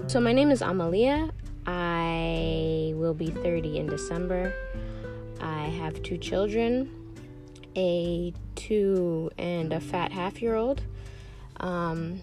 So, 0.08 0.20
my 0.20 0.32
name 0.32 0.50
is 0.50 0.62
Amalia. 0.62 1.30
I 1.66 2.92
will 2.94 3.14
be 3.14 3.30
30 3.30 3.78
in 3.78 3.86
December. 3.86 4.54
I 5.40 5.64
have 5.64 6.02
two 6.02 6.18
children 6.18 6.90
a 7.76 8.32
two 8.56 9.30
and 9.38 9.72
a 9.72 9.80
fat 9.80 10.12
half 10.12 10.42
year 10.42 10.56
old. 10.56 10.82
Um, 11.60 12.20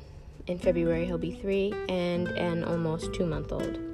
in 0.48 0.60
February, 0.60 1.06
he'll 1.06 1.18
be 1.18 1.32
three, 1.32 1.74
and 1.90 2.28
an 2.28 2.64
almost 2.64 3.14
two 3.14 3.26
month 3.26 3.52
old. 3.52 3.85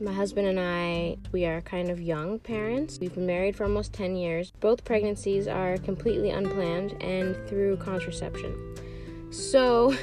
My 0.00 0.12
husband 0.12 0.46
and 0.46 0.60
I, 0.60 1.16
we 1.32 1.44
are 1.44 1.60
kind 1.60 1.90
of 1.90 2.00
young 2.00 2.38
parents. 2.38 2.98
We've 3.00 3.12
been 3.12 3.26
married 3.26 3.56
for 3.56 3.64
almost 3.64 3.92
10 3.94 4.14
years. 4.14 4.52
Both 4.60 4.84
pregnancies 4.84 5.48
are 5.48 5.76
completely 5.78 6.30
unplanned 6.30 7.02
and 7.02 7.36
through 7.48 7.78
contraception. 7.78 8.76
So, 9.32 9.96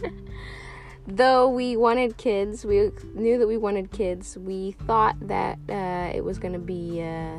though 1.08 1.48
we 1.48 1.76
wanted 1.76 2.16
kids, 2.18 2.64
we 2.64 2.92
knew 3.14 3.36
that 3.38 3.48
we 3.48 3.56
wanted 3.56 3.90
kids. 3.90 4.38
We 4.38 4.76
thought 4.86 5.16
that 5.26 5.58
uh, 5.68 6.16
it 6.16 6.22
was 6.22 6.38
going 6.38 6.54
to 6.54 6.60
be 6.60 7.02
uh, 7.02 7.38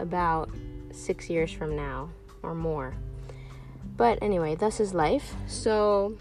about 0.00 0.50
six 0.90 1.30
years 1.30 1.52
from 1.52 1.76
now 1.76 2.10
or 2.42 2.52
more. 2.52 2.94
But 3.96 4.18
anyway, 4.20 4.56
thus 4.56 4.80
is 4.80 4.92
life. 4.92 5.36
So 5.46 6.18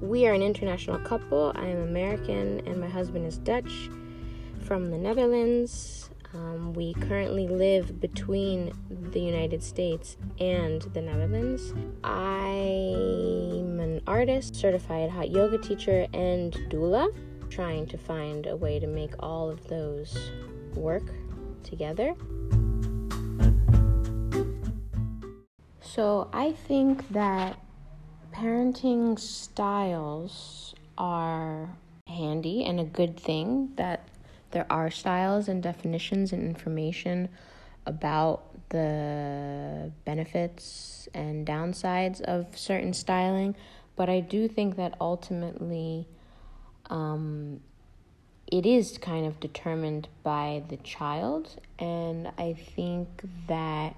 we 0.00 0.26
are 0.26 0.32
an 0.32 0.42
international 0.42 0.98
couple. 0.98 1.52
I 1.54 1.66
am 1.66 1.82
American 1.82 2.60
and 2.66 2.80
my 2.80 2.88
husband 2.88 3.26
is 3.26 3.38
Dutch 3.38 3.90
from 4.62 4.90
the 4.90 4.98
Netherlands. 4.98 6.10
Um, 6.34 6.72
we 6.72 6.94
currently 6.94 7.46
live 7.46 8.00
between 8.00 8.72
the 9.12 9.20
United 9.20 9.62
States 9.62 10.16
and 10.40 10.82
the 10.82 11.00
Netherlands. 11.00 11.72
I'm 12.02 13.78
an 13.78 14.00
artist, 14.06 14.56
certified 14.56 15.10
hot 15.10 15.30
yoga 15.30 15.58
teacher, 15.58 16.08
and 16.12 16.52
doula, 16.70 17.14
trying 17.50 17.86
to 17.86 17.96
find 17.96 18.46
a 18.46 18.56
way 18.56 18.80
to 18.80 18.88
make 18.88 19.12
all 19.20 19.48
of 19.48 19.68
those 19.68 20.32
work 20.74 21.04
together. 21.62 22.14
So 25.80 26.28
I 26.32 26.50
think 26.66 27.08
that 27.10 27.63
parenting 28.34 29.18
styles 29.18 30.74
are 30.98 31.68
handy 32.08 32.64
and 32.64 32.80
a 32.80 32.84
good 32.84 33.18
thing 33.18 33.72
that 33.76 34.08
there 34.50 34.66
are 34.70 34.90
styles 34.90 35.48
and 35.48 35.62
definitions 35.62 36.32
and 36.32 36.42
information 36.42 37.28
about 37.86 38.42
the 38.70 39.92
benefits 40.04 41.08
and 41.14 41.46
downsides 41.46 42.20
of 42.22 42.46
certain 42.58 42.92
styling, 42.92 43.54
but 43.94 44.08
I 44.08 44.20
do 44.20 44.48
think 44.48 44.76
that 44.76 44.94
ultimately 45.00 46.08
um, 46.90 47.60
it 48.50 48.66
is 48.66 48.98
kind 48.98 49.26
of 49.26 49.38
determined 49.38 50.08
by 50.22 50.62
the 50.68 50.76
child, 50.78 51.60
and 51.78 52.32
I 52.36 52.54
think 52.74 53.08
that 53.46 53.94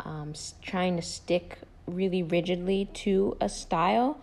um, 0.00 0.34
trying 0.62 0.96
to 0.96 1.02
stick 1.02 1.58
really 1.94 2.22
rigidly 2.22 2.86
to 2.94 3.36
a 3.40 3.48
style 3.48 4.20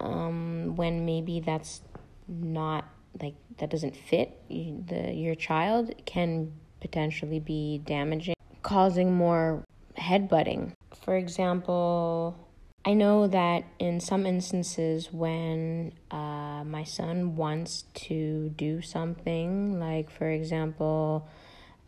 um, 0.00 0.76
when 0.76 1.04
maybe 1.04 1.40
that's 1.40 1.82
not 2.28 2.84
like 3.20 3.34
that 3.58 3.70
doesn't 3.70 3.96
fit 3.96 4.40
the 4.48 5.12
your 5.12 5.34
child 5.34 5.92
can 6.06 6.52
potentially 6.80 7.40
be 7.40 7.82
damaging 7.84 8.34
causing 8.62 9.12
more 9.12 9.64
headbutting. 9.98 10.72
For 10.94 11.16
example 11.16 12.36
i 12.84 12.94
know 12.94 13.26
that 13.26 13.64
in 13.78 14.00
some 14.00 14.24
instances 14.26 15.12
when 15.12 15.92
uh, 16.10 16.64
my 16.64 16.84
son 16.84 17.36
wants 17.36 17.84
to 17.94 18.50
do 18.56 18.80
something 18.80 19.78
like 19.78 20.10
for 20.10 20.30
example 20.30 21.28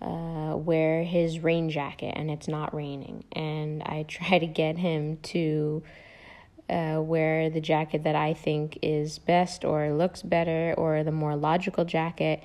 uh, 0.03 0.57
wear 0.57 1.05
his 1.05 1.39
rain 1.41 1.71
jacket 1.71 2.13
and 2.17 2.31
it's 2.31 2.49
not 2.49 2.75
raining. 2.75 3.25
And 3.33 3.83
I 3.85 4.03
try 4.09 4.39
to 4.39 4.47
get 4.47 4.79
him 4.79 5.19
to 5.19 5.83
uh, 6.69 7.01
wear 7.01 7.51
the 7.51 7.61
jacket 7.61 8.05
that 8.05 8.17
I 8.17 8.35
think 8.35 8.79
is 8.83 9.19
best 9.19 9.65
or 9.65 9.93
looks 9.93 10.23
better 10.23 10.75
or 10.77 11.05
the 11.05 11.13
more 11.13 11.37
logical 11.37 11.85
jacket. 11.85 12.43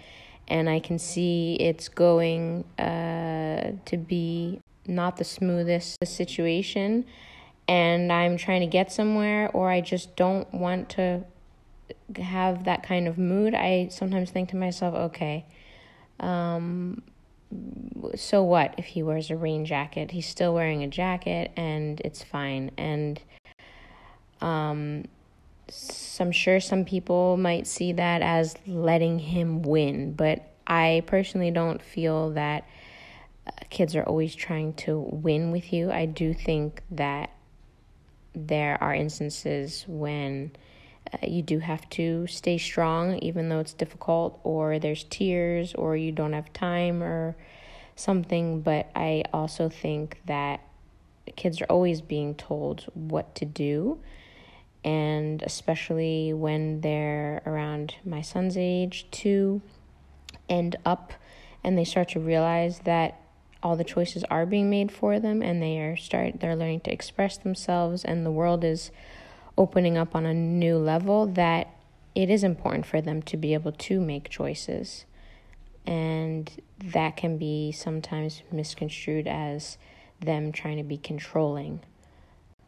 And 0.48 0.70
I 0.70 0.80
can 0.80 0.98
see 1.00 1.56
it's 1.56 1.90
going 1.90 2.64
uh, 2.80 3.74
to 3.86 3.98
be 3.98 4.62
not 4.86 5.18
the 5.18 5.24
smoothest 5.24 5.98
situation. 6.06 7.06
And 7.68 8.14
I'm 8.14 8.38
trying 8.38 8.62
to 8.62 8.68
get 8.68 8.94
somewhere, 8.94 9.52
or 9.54 9.70
I 9.70 9.82
just 9.82 10.16
don't 10.16 10.52
want 10.54 10.88
to 10.92 11.26
have 12.16 12.64
that 12.64 12.84
kind 12.84 13.10
of 13.10 13.18
mood. 13.18 13.54
I 13.54 13.90
sometimes 13.92 14.32
think 14.32 14.48
to 14.50 14.56
myself, 14.56 14.96
okay, 14.96 15.46
um, 16.22 17.02
so 18.16 18.44
what 18.44 18.76
if 18.78 18.86
he 18.86 19.04
wears 19.04 19.30
a 19.30 19.36
rain 19.36 19.66
jacket? 19.66 20.12
He's 20.12 20.28
still 20.28 20.54
wearing 20.54 20.84
a 20.84 20.88
jacket 20.88 21.52
and 21.56 22.02
it's 22.02 22.24
fine. 22.24 22.72
And 22.78 23.22
um, 24.42 25.06
I'm 26.20 26.32
sure 26.32 26.60
some 26.60 26.86
people 26.86 27.38
might 27.38 27.68
see 27.68 27.94
that 27.94 28.22
as 28.22 28.56
letting 28.66 29.20
him 29.20 29.62
win, 29.62 30.14
but 30.14 30.52
I 30.66 31.04
personally 31.08 31.52
don't 31.52 31.82
feel 31.82 32.32
that 32.32 32.68
uh, 33.46 33.52
kids 33.70 33.96
are 33.96 34.04
always 34.04 34.36
trying 34.36 34.74
to 34.74 35.00
win 35.00 35.52
with 35.52 35.72
you. 35.72 35.92
I 35.92 36.06
do 36.06 36.34
think 36.34 36.82
that 36.92 37.32
there 38.36 38.82
are 38.82 38.94
instances 38.94 39.86
when 39.88 40.52
uh, 41.14 41.26
you 41.28 41.42
do 41.42 41.60
have 41.60 41.90
to 41.92 42.28
stay 42.28 42.58
strong, 42.58 43.18
even 43.20 43.50
though 43.50 43.60
it's 43.60 43.74
difficult, 43.74 44.40
or 44.44 44.80
there's 44.80 45.04
tears, 45.06 45.74
or 45.76 45.96
you 45.96 46.12
don't 46.12 46.34
have 46.34 46.52
time, 46.54 47.02
or 47.04 47.36
something. 47.96 48.62
But 48.62 48.90
I 48.96 49.24
also 49.34 49.70
think 49.70 50.22
that 50.26 50.62
kids 51.36 51.62
are 51.62 51.66
always 51.66 52.02
being 52.02 52.36
told 52.36 52.86
what 52.94 53.36
to 53.36 53.46
do. 53.46 54.00
And 54.84 55.42
especially 55.44 56.34
when 56.34 56.82
they're 56.82 57.42
around 57.46 57.96
my 58.06 58.22
son's 58.22 58.58
age, 58.58 59.08
two 59.12 59.62
and 60.50 60.76
up, 60.86 61.14
and 61.64 61.78
they 61.78 61.84
start 61.84 62.10
to 62.10 62.20
realize 62.20 62.80
that 62.80 63.20
all 63.64 63.76
the 63.76 63.84
choices 63.84 64.24
are 64.26 64.46
being 64.46 64.70
made 64.70 64.92
for 64.92 65.20
them 65.20 65.42
and 65.42 65.62
they 65.62 65.80
are 65.80 65.98
start 65.98 66.40
they're 66.40 66.56
learning 66.56 66.80
to 66.80 66.92
express 66.92 67.38
themselves 67.38 68.06
and 68.06 68.26
the 68.26 68.32
world 68.32 68.64
is 68.64 68.92
opening 69.58 69.98
up 69.98 70.16
on 70.16 70.26
a 70.26 70.34
new 70.34 70.78
level 70.78 71.26
that 71.26 71.68
it 72.16 72.30
is 72.30 72.44
important 72.44 72.86
for 72.86 73.02
them 73.02 73.22
to 73.22 73.38
be 73.38 73.54
able 73.54 73.72
to 73.72 74.00
make 74.00 74.30
choices. 74.30 75.06
And 75.86 76.52
that 76.80 77.16
can 77.16 77.38
be 77.38 77.72
sometimes 77.72 78.42
misconstrued 78.52 79.28
as 79.28 79.78
them 80.20 80.52
trying 80.52 80.78
to 80.78 80.84
be 80.84 80.98
controlling. 80.98 81.82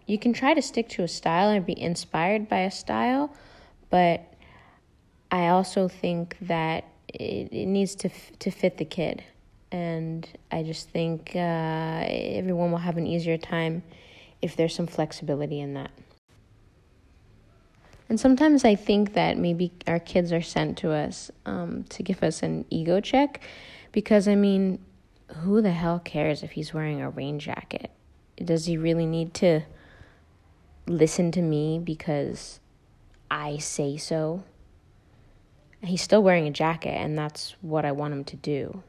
You 0.05 0.17
can 0.17 0.33
try 0.33 0.53
to 0.53 0.61
stick 0.61 0.89
to 0.89 1.03
a 1.03 1.07
style 1.07 1.49
and 1.49 1.65
be 1.65 1.79
inspired 1.79 2.49
by 2.49 2.59
a 2.59 2.71
style, 2.71 3.31
but 3.89 4.21
I 5.31 5.49
also 5.49 5.87
think 5.87 6.37
that 6.41 6.85
it, 7.07 7.51
it 7.51 7.65
needs 7.65 7.95
to 7.95 8.09
f- 8.09 8.31
to 8.39 8.51
fit 8.51 8.77
the 8.77 8.85
kid, 8.85 9.23
and 9.71 10.27
I 10.51 10.63
just 10.63 10.89
think 10.89 11.31
uh, 11.35 12.05
everyone 12.07 12.71
will 12.71 12.79
have 12.79 12.97
an 12.97 13.05
easier 13.05 13.37
time 13.37 13.83
if 14.41 14.55
there's 14.55 14.73
some 14.73 14.87
flexibility 14.87 15.59
in 15.59 15.73
that. 15.75 15.91
And 18.09 18.19
sometimes 18.19 18.65
I 18.65 18.73
think 18.73 19.13
that 19.13 19.37
maybe 19.37 19.71
our 19.85 19.99
kids 19.99 20.33
are 20.33 20.41
sent 20.41 20.79
to 20.79 20.91
us 20.91 21.29
um, 21.45 21.83
to 21.89 22.01
give 22.01 22.23
us 22.23 22.41
an 22.41 22.65
ego 22.71 22.99
check 22.99 23.41
because, 23.91 24.27
I 24.27 24.33
mean, 24.33 24.79
who 25.37 25.61
the 25.61 25.71
hell 25.71 25.99
cares 25.99 26.41
if 26.41 26.51
he's 26.51 26.73
wearing 26.73 27.01
a 27.01 27.09
rain 27.11 27.37
jacket? 27.37 27.91
Does 28.43 28.65
he 28.65 28.77
really 28.77 29.05
need 29.05 29.35
to 29.35 29.61
listen 30.87 31.31
to 31.33 31.41
me 31.41 31.77
because 31.77 32.59
I 33.29 33.57
say 33.57 33.97
so? 33.97 34.43
He's 35.83 36.01
still 36.01 36.23
wearing 36.23 36.47
a 36.47 36.51
jacket, 36.51 36.95
and 36.95 37.17
that's 37.17 37.55
what 37.61 37.85
I 37.85 37.91
want 37.91 38.13
him 38.13 38.23
to 38.25 38.35
do. 38.35 38.83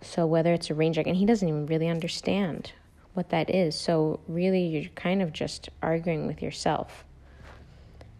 So, 0.00 0.26
whether 0.26 0.54
it's 0.54 0.70
a 0.70 0.74
rain 0.74 0.92
jacket, 0.92 1.10
and 1.10 1.18
he 1.18 1.26
doesn't 1.26 1.46
even 1.46 1.66
really 1.66 1.88
understand 1.88 2.72
what 3.14 3.30
that 3.30 3.50
is. 3.50 3.74
So, 3.78 4.20
really, 4.28 4.62
you're 4.64 4.90
kind 4.94 5.20
of 5.20 5.32
just 5.32 5.68
arguing 5.82 6.26
with 6.26 6.40
yourself 6.40 7.04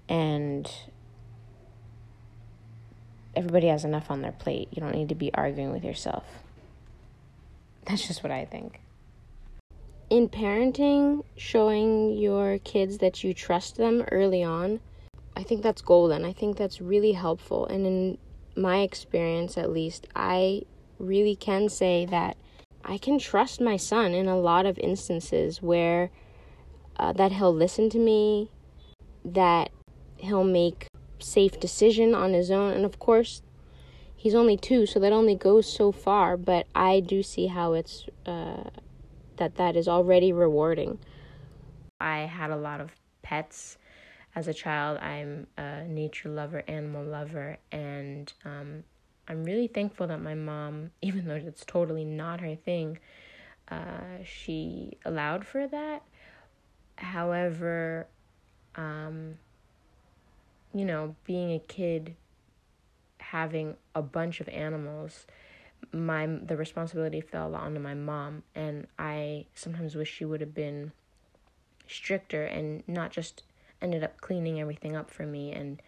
and 0.09 0.71
everybody 3.37 3.69
has 3.69 3.85
enough 3.85 4.11
on 4.11 4.23
their 4.23 4.33
plate. 4.33 4.69
You 4.71 4.81
don't 4.81 4.95
need 4.95 5.09
to 5.09 5.15
be 5.15 5.33
arguing 5.35 5.73
with 5.73 5.85
yourself. 5.85 6.25
That's 7.87 8.07
just 8.07 8.23
what 8.23 8.33
I 8.33 8.45
think. 8.45 8.81
In 10.11 10.29
parenting, 10.29 11.25
showing 11.37 12.17
your 12.17 12.59
kids 12.59 12.99
that 12.99 13.25
you 13.25 13.35
trust 13.35 13.77
them 13.77 14.05
early 14.13 14.43
on, 14.43 14.81
I 15.37 15.43
think 15.43 15.63
that's 15.63 15.83
golden. 15.83 16.25
I 16.25 16.33
think 16.33 16.57
that's 16.57 16.81
really 16.81 17.13
helpful. 17.13 17.67
And 17.67 17.87
in 17.87 18.19
my 18.57 18.81
experience, 18.81 19.59
at 19.59 19.71
least, 19.71 20.07
I 20.15 20.63
really 20.99 21.35
can 21.35 21.69
say 21.69 22.07
that 22.07 22.37
I 22.85 22.99
can 22.99 23.19
trust 23.19 23.61
my 23.61 23.77
son 23.77 24.13
in 24.13 24.29
a 24.29 24.39
lot 24.39 24.67
of 24.67 24.79
instances 24.79 25.63
where 25.63 26.11
uh, 26.97 27.13
that 27.15 27.33
he'll 27.33 27.55
listen 27.55 27.91
to 27.91 27.99
me, 27.99 28.51
that 29.25 29.71
he'll 30.25 30.45
make 30.45 30.87
safe 31.19 31.59
decision 31.61 32.15
on 32.15 32.33
his 32.33 32.51
own. 32.51 32.73
And 32.73 32.85
of 32.85 32.99
course 32.99 33.43
he's 34.15 34.35
only 34.35 34.57
two 34.57 34.87
so 34.87 34.99
that 35.01 35.13
only 35.13 35.35
goes 35.35 35.71
so 35.71 35.93
far. 35.93 36.37
But 36.37 36.67
i 36.75 37.01
do 37.01 37.23
see 37.23 37.47
how 37.47 37.73
it's 37.75 38.07
uh, 38.27 38.71
that 39.37 39.57
that 39.57 39.77
is 39.77 39.89
already 39.89 40.33
rewarding. 40.33 40.99
I 42.01 42.21
had 42.21 42.51
a 42.51 42.57
lot 42.57 42.81
of 42.81 42.93
pets. 43.23 43.79
As 44.37 44.49
a 44.49 44.53
child 44.53 44.99
i'm 44.99 45.47
a 45.57 45.85
nature 45.85 46.29
lover 46.29 46.65
animal 46.67 47.05
lover 47.05 47.57
and 47.71 48.33
um, 48.45 48.83
i'm 49.29 49.45
really 49.45 49.69
thankful 49.69 50.09
that 50.09 50.21
my 50.21 50.35
mom 50.35 50.91
even 51.03 51.29
though 51.29 51.37
it's 51.37 51.65
totally 51.65 52.05
not 52.05 52.41
her 52.41 52.57
thing 52.57 52.99
uh, 53.69 54.23
she 54.25 54.99
allowed 55.05 55.47
for 55.47 55.67
that. 55.67 56.03
However 56.97 58.07
um, 58.77 59.39
you 60.75 60.85
know, 60.85 61.17
being 61.25 61.53
a 61.53 61.59
kid 61.59 62.17
having 63.19 63.77
a 63.95 64.03
bunch 64.03 64.41
of 64.41 64.49
animals, 64.49 65.27
my 65.93 66.27
the 66.27 66.57
responsibility 66.57 67.21
fell 67.21 67.49
a 67.49 67.51
lot 67.51 67.63
onto 67.63 67.81
my 67.81 67.95
mom 67.95 68.43
and 68.55 68.87
I 68.99 69.47
sometimes 69.55 69.95
wish 69.95 70.13
she 70.13 70.25
would 70.25 70.41
have 70.41 70.55
been 70.55 70.93
stricter 71.87 72.45
and 72.45 72.83
not 72.87 73.11
just 73.11 73.43
ended 73.81 74.03
up 74.03 74.21
cleaning 74.21 74.61
everything 74.61 74.97
up 74.97 75.11
for 75.11 75.27
me 75.27 75.53
and 75.53 75.81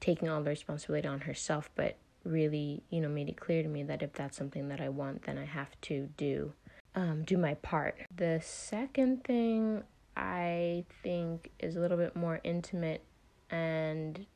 taking 0.00 0.28
all 0.28 0.42
the 0.42 0.50
responsibility 0.50 1.06
on 1.06 1.20
herself, 1.20 1.70
but 1.76 1.96
really, 2.24 2.82
you 2.90 3.00
know, 3.00 3.08
made 3.08 3.28
it 3.28 3.36
clear 3.36 3.62
to 3.62 3.68
me 3.68 3.82
that 3.84 4.02
if 4.02 4.12
that's 4.14 4.36
something 4.36 4.68
that 4.68 4.80
I 4.80 4.88
want, 4.88 5.22
then 5.24 5.38
I 5.38 5.44
have 5.44 5.80
to 5.82 6.08
do 6.16 6.52
um, 6.94 7.22
do 7.22 7.38
my 7.38 7.54
part. 7.54 7.96
The 8.14 8.40
second 8.42 9.24
thing 9.24 9.82
I 10.16 10.84
think 11.02 11.50
is 11.58 11.76
a 11.76 11.80
little 11.80 11.96
bit 11.96 12.14
more 12.14 12.40
intimate, 12.44 13.02
and 13.50 14.26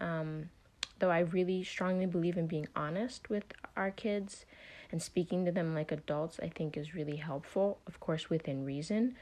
um, 0.00 0.50
though 0.98 1.10
I 1.10 1.20
really 1.20 1.62
strongly 1.64 2.06
believe 2.06 2.36
in 2.36 2.46
being 2.46 2.68
honest 2.74 3.28
with 3.28 3.44
our 3.76 3.90
kids 3.90 4.46
and 4.90 5.02
speaking 5.02 5.44
to 5.44 5.52
them 5.52 5.74
like 5.74 5.92
adults, 5.92 6.38
I 6.42 6.48
think 6.48 6.76
is 6.76 6.94
really 6.94 7.16
helpful, 7.16 7.78
of 7.86 8.00
course, 8.00 8.30
within 8.30 8.64
reason. 8.64 9.16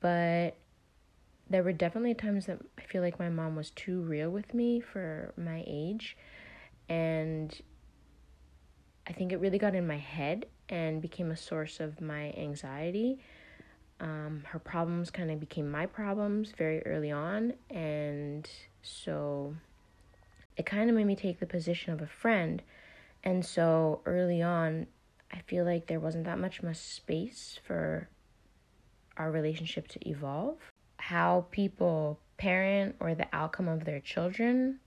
But 0.00 0.56
there 1.48 1.62
were 1.62 1.72
definitely 1.72 2.14
times 2.14 2.46
that 2.46 2.58
I 2.78 2.82
feel 2.82 3.02
like 3.02 3.18
my 3.18 3.28
mom 3.28 3.54
was 3.56 3.70
too 3.70 4.00
real 4.00 4.30
with 4.30 4.54
me 4.54 4.80
for 4.80 5.32
my 5.36 5.62
age. 5.66 6.16
And 6.88 7.54
I 9.06 9.12
think 9.12 9.32
it 9.32 9.40
really 9.40 9.58
got 9.58 9.74
in 9.74 9.86
my 9.86 9.98
head 9.98 10.46
and 10.68 11.02
became 11.02 11.30
a 11.30 11.36
source 11.36 11.80
of 11.80 12.00
my 12.00 12.32
anxiety. 12.36 13.18
Um, 14.00 14.42
her 14.46 14.58
problems 14.58 15.10
kind 15.10 15.30
of 15.30 15.38
became 15.38 15.70
my 15.70 15.86
problems 15.86 16.52
very 16.56 16.84
early 16.86 17.12
on. 17.12 17.54
And 17.70 18.48
so 18.82 19.54
it 20.56 20.66
kind 20.66 20.88
of 20.88 20.96
made 20.96 21.06
me 21.06 21.16
take 21.16 21.40
the 21.40 21.46
position 21.46 21.92
of 21.92 22.00
a 22.00 22.06
friend. 22.06 22.62
And 23.22 23.44
so 23.44 24.00
early 24.06 24.42
on, 24.42 24.86
I 25.32 25.38
feel 25.46 25.64
like 25.64 25.86
there 25.86 26.00
wasn't 26.00 26.24
that 26.24 26.38
much 26.38 26.62
much 26.62 26.76
space 26.76 27.58
for 27.66 28.08
our 29.16 29.30
relationship 29.30 29.88
to 29.88 30.08
evolve 30.08 30.58
how 31.04 31.46
people 31.50 32.18
parent 32.38 32.96
or 32.98 33.14
the 33.14 33.26
outcome 33.30 33.68
of 33.68 33.84
their 33.84 34.00
children 34.00 34.80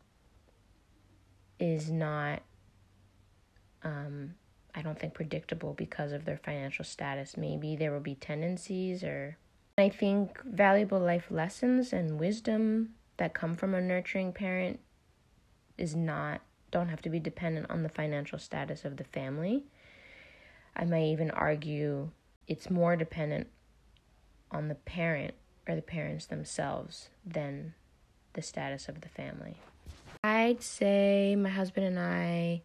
is 1.59 1.91
not 1.91 2.41
um, 3.83 4.33
I 4.73 4.81
don't 4.81 4.99
think 4.99 5.13
predictable 5.13 5.73
because 5.73 6.11
of 6.11 6.25
their 6.25 6.37
financial 6.37 6.83
status. 6.83 7.37
Maybe 7.37 7.75
there 7.75 7.91
will 7.91 7.99
be 7.99 8.15
tendencies 8.15 9.03
or 9.03 9.37
I 9.77 9.89
think 9.89 10.41
valuable 10.43 10.99
life 10.99 11.27
lessons 11.29 11.93
and 11.93 12.19
wisdom 12.19 12.95
that 13.17 13.35
come 13.35 13.53
from 13.53 13.75
a 13.75 13.81
nurturing 13.81 14.33
parent 14.33 14.79
is 15.77 15.95
not 15.95 16.41
don't 16.69 16.89
have 16.89 17.01
to 17.01 17.09
be 17.09 17.19
dependent 17.19 17.69
on 17.69 17.83
the 17.83 17.89
financial 17.89 18.37
status 18.37 18.83
of 18.83 18.97
the 18.97 19.03
family. 19.03 19.63
I 20.75 20.83
may 20.85 21.11
even 21.11 21.31
argue 21.31 22.09
it's 22.47 22.69
more 22.69 22.95
dependent 22.95 23.47
on 24.51 24.67
the 24.67 24.75
parent 24.75 25.33
or 25.67 25.75
the 25.75 25.81
parents 25.81 26.25
themselves 26.25 27.09
than 27.25 27.73
the 28.33 28.41
status 28.41 28.87
of 28.87 29.01
the 29.01 29.09
family. 29.09 29.55
I'd 30.23 30.61
say 30.61 31.35
my 31.35 31.49
husband 31.49 31.85
and 31.85 31.99
I, 31.99 32.61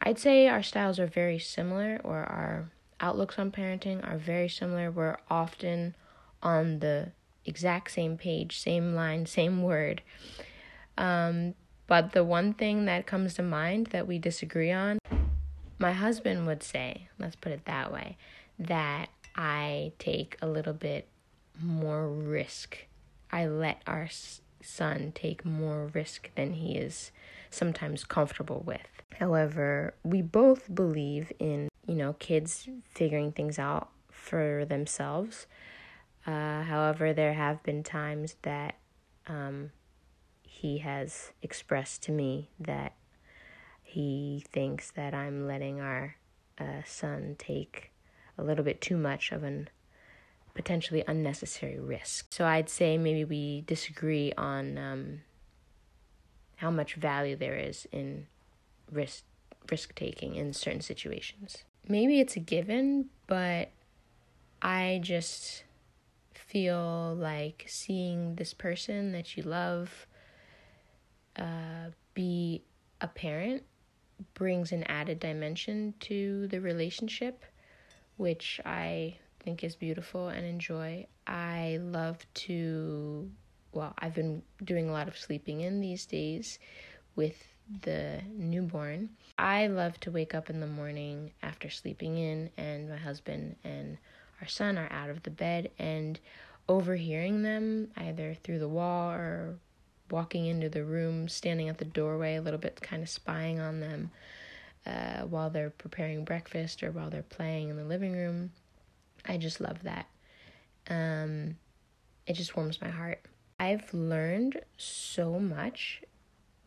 I'd 0.00 0.18
say 0.18 0.48
our 0.48 0.62
styles 0.62 0.98
are 0.98 1.06
very 1.06 1.38
similar, 1.38 2.00
or 2.02 2.18
our 2.18 2.70
outlooks 3.00 3.38
on 3.38 3.50
parenting 3.50 4.06
are 4.06 4.18
very 4.18 4.48
similar. 4.48 4.90
We're 4.90 5.18
often 5.30 5.94
on 6.42 6.80
the 6.80 7.12
exact 7.44 7.90
same 7.90 8.16
page, 8.16 8.58
same 8.58 8.94
line, 8.94 9.26
same 9.26 9.62
word. 9.62 10.02
Um, 10.96 11.54
but 11.86 12.12
the 12.12 12.24
one 12.24 12.54
thing 12.54 12.86
that 12.86 13.06
comes 13.06 13.34
to 13.34 13.42
mind 13.42 13.88
that 13.88 14.06
we 14.06 14.18
disagree 14.18 14.72
on, 14.72 14.98
my 15.78 15.92
husband 15.92 16.46
would 16.46 16.62
say, 16.62 17.08
let's 17.18 17.36
put 17.36 17.52
it 17.52 17.64
that 17.66 17.92
way, 17.92 18.16
that 18.58 19.08
I 19.36 19.92
take 19.98 20.36
a 20.40 20.46
little 20.46 20.72
bit 20.72 21.08
more 21.60 22.08
risk. 22.08 22.86
I 23.30 23.46
let 23.46 23.82
our 23.86 24.08
son 24.62 25.12
take 25.14 25.44
more 25.44 25.90
risk 25.92 26.30
than 26.36 26.54
he 26.54 26.76
is 26.76 27.10
sometimes 27.50 28.04
comfortable 28.04 28.62
with. 28.64 28.80
However, 29.18 29.94
we 30.02 30.22
both 30.22 30.74
believe 30.74 31.32
in, 31.38 31.68
you 31.86 31.94
know, 31.94 32.14
kids 32.14 32.68
figuring 32.84 33.32
things 33.32 33.58
out 33.58 33.90
for 34.10 34.64
themselves. 34.64 35.46
Uh, 36.26 36.62
however, 36.62 37.12
there 37.12 37.34
have 37.34 37.62
been 37.62 37.82
times 37.82 38.36
that 38.42 38.76
um, 39.26 39.70
he 40.54 40.78
has 40.78 41.32
expressed 41.42 42.02
to 42.04 42.12
me 42.12 42.48
that 42.60 42.94
he 43.82 44.44
thinks 44.52 44.92
that 44.92 45.12
I'm 45.12 45.48
letting 45.48 45.80
our 45.80 46.14
uh, 46.58 46.82
son 46.86 47.34
take 47.38 47.90
a 48.38 48.42
little 48.42 48.64
bit 48.64 48.80
too 48.80 48.96
much 48.96 49.32
of 49.32 49.42
an 49.42 49.68
potentially 50.54 51.02
unnecessary 51.08 51.80
risk. 51.80 52.32
So 52.32 52.44
I'd 52.44 52.68
say 52.70 52.96
maybe 52.96 53.24
we 53.24 53.62
disagree 53.62 54.32
on 54.38 54.78
um, 54.78 55.20
how 56.56 56.70
much 56.70 56.94
value 56.94 57.34
there 57.34 57.56
is 57.56 57.88
in 57.90 58.28
risk 58.90 59.24
risk 59.70 59.94
taking 59.96 60.36
in 60.36 60.52
certain 60.52 60.82
situations. 60.82 61.64
Maybe 61.88 62.20
it's 62.20 62.36
a 62.36 62.40
given, 62.40 63.06
but 63.26 63.70
I 64.62 65.00
just 65.02 65.64
feel 66.32 67.16
like 67.18 67.64
seeing 67.66 68.36
this 68.36 68.54
person 68.54 69.10
that 69.12 69.36
you 69.36 69.42
love 69.42 70.06
uh, 71.36 71.90
be 72.14 72.62
a 73.00 73.08
parent 73.08 73.62
brings 74.34 74.72
an 74.72 74.84
added 74.84 75.20
dimension 75.20 75.94
to 76.00 76.46
the 76.48 76.60
relationship, 76.60 77.44
which 78.16 78.60
I 78.64 79.16
think 79.40 79.64
is 79.64 79.76
beautiful 79.76 80.28
and 80.28 80.46
enjoy. 80.46 81.06
I 81.26 81.78
love 81.82 82.24
to, 82.34 83.30
well, 83.72 83.94
I've 83.98 84.14
been 84.14 84.42
doing 84.62 84.88
a 84.88 84.92
lot 84.92 85.08
of 85.08 85.18
sleeping 85.18 85.60
in 85.60 85.80
these 85.80 86.06
days 86.06 86.58
with 87.16 87.42
the 87.82 88.20
newborn. 88.32 89.10
I 89.38 89.66
love 89.66 89.98
to 90.00 90.10
wake 90.10 90.34
up 90.34 90.50
in 90.50 90.60
the 90.60 90.66
morning 90.66 91.32
after 91.42 91.70
sleeping 91.70 92.18
in, 92.18 92.50
and 92.56 92.90
my 92.90 92.96
husband 92.96 93.56
and 93.64 93.98
our 94.40 94.48
son 94.48 94.78
are 94.78 94.90
out 94.90 95.10
of 95.10 95.22
the 95.22 95.30
bed, 95.30 95.70
and 95.78 96.20
overhearing 96.68 97.42
them 97.42 97.88
either 97.96 98.34
through 98.34 98.58
the 98.58 98.68
wall 98.68 99.10
or 99.10 99.58
walking 100.10 100.46
into 100.46 100.68
the 100.68 100.84
room, 100.84 101.28
standing 101.28 101.68
at 101.68 101.78
the 101.78 101.84
doorway, 101.84 102.36
a 102.36 102.42
little 102.42 102.58
bit 102.58 102.80
kind 102.80 103.02
of 103.02 103.08
spying 103.08 103.60
on 103.60 103.80
them 103.80 104.10
uh, 104.86 105.22
while 105.22 105.50
they're 105.50 105.70
preparing 105.70 106.24
breakfast 106.24 106.82
or 106.82 106.90
while 106.90 107.10
they're 107.10 107.22
playing 107.22 107.68
in 107.68 107.76
the 107.76 107.84
living 107.84 108.12
room. 108.12 108.52
I 109.26 109.38
just 109.38 109.60
love 109.60 109.82
that. 109.84 110.06
Um, 110.88 111.56
it 112.26 112.34
just 112.34 112.56
warms 112.56 112.80
my 112.80 112.90
heart. 112.90 113.22
I've 113.58 113.92
learned 113.94 114.60
so 114.76 115.38
much 115.38 116.02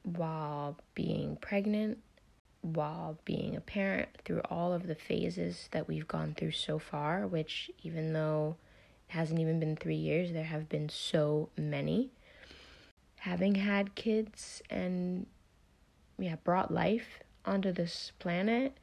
while 0.03 0.77
being 0.95 1.37
pregnant, 1.37 1.99
while 2.61 3.19
being 3.25 3.55
a 3.55 3.61
parent, 3.61 4.09
through 4.23 4.41
all 4.49 4.73
of 4.73 4.87
the 4.87 4.95
phases 4.95 5.67
that 5.71 5.87
we've 5.87 6.07
gone 6.07 6.33
through 6.35 6.51
so 6.51 6.79
far, 6.79 7.27
which, 7.27 7.69
even 7.83 8.13
though 8.13 8.55
it 9.09 9.13
hasn't 9.13 9.39
even 9.39 9.59
been 9.59 9.75
three 9.75 9.95
years, 9.95 10.31
there 10.31 10.43
have 10.43 10.69
been 10.69 10.89
so 10.89 11.49
many. 11.57 12.11
Having 13.27 13.55
had 13.55 13.93
kids 13.93 14.61
and, 14.69 15.25
yeah, 16.17 16.37
brought 16.45 16.73
life 16.73 17.19
onto 17.43 17.73
this 17.73 18.13
planet 18.19 18.77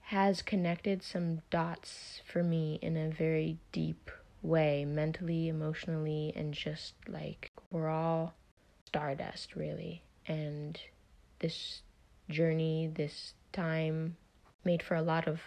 has 0.00 0.40
connected 0.40 1.02
some 1.02 1.42
dots 1.50 2.22
for 2.24 2.42
me 2.42 2.78
in 2.80 2.96
a 2.96 3.10
very 3.10 3.58
deep 3.70 4.10
way, 4.40 4.86
mentally, 4.86 5.48
emotionally, 5.48 6.32
and 6.34 6.54
just 6.54 6.94
like 7.06 7.52
we're 7.70 7.90
all 7.90 8.32
stardust, 8.86 9.54
really. 9.54 10.02
And 10.26 10.80
this 11.40 11.82
journey, 12.30 12.90
this 12.94 13.34
time 13.52 14.16
made 14.64 14.82
for 14.82 14.94
a 14.94 15.02
lot 15.02 15.28
of 15.28 15.42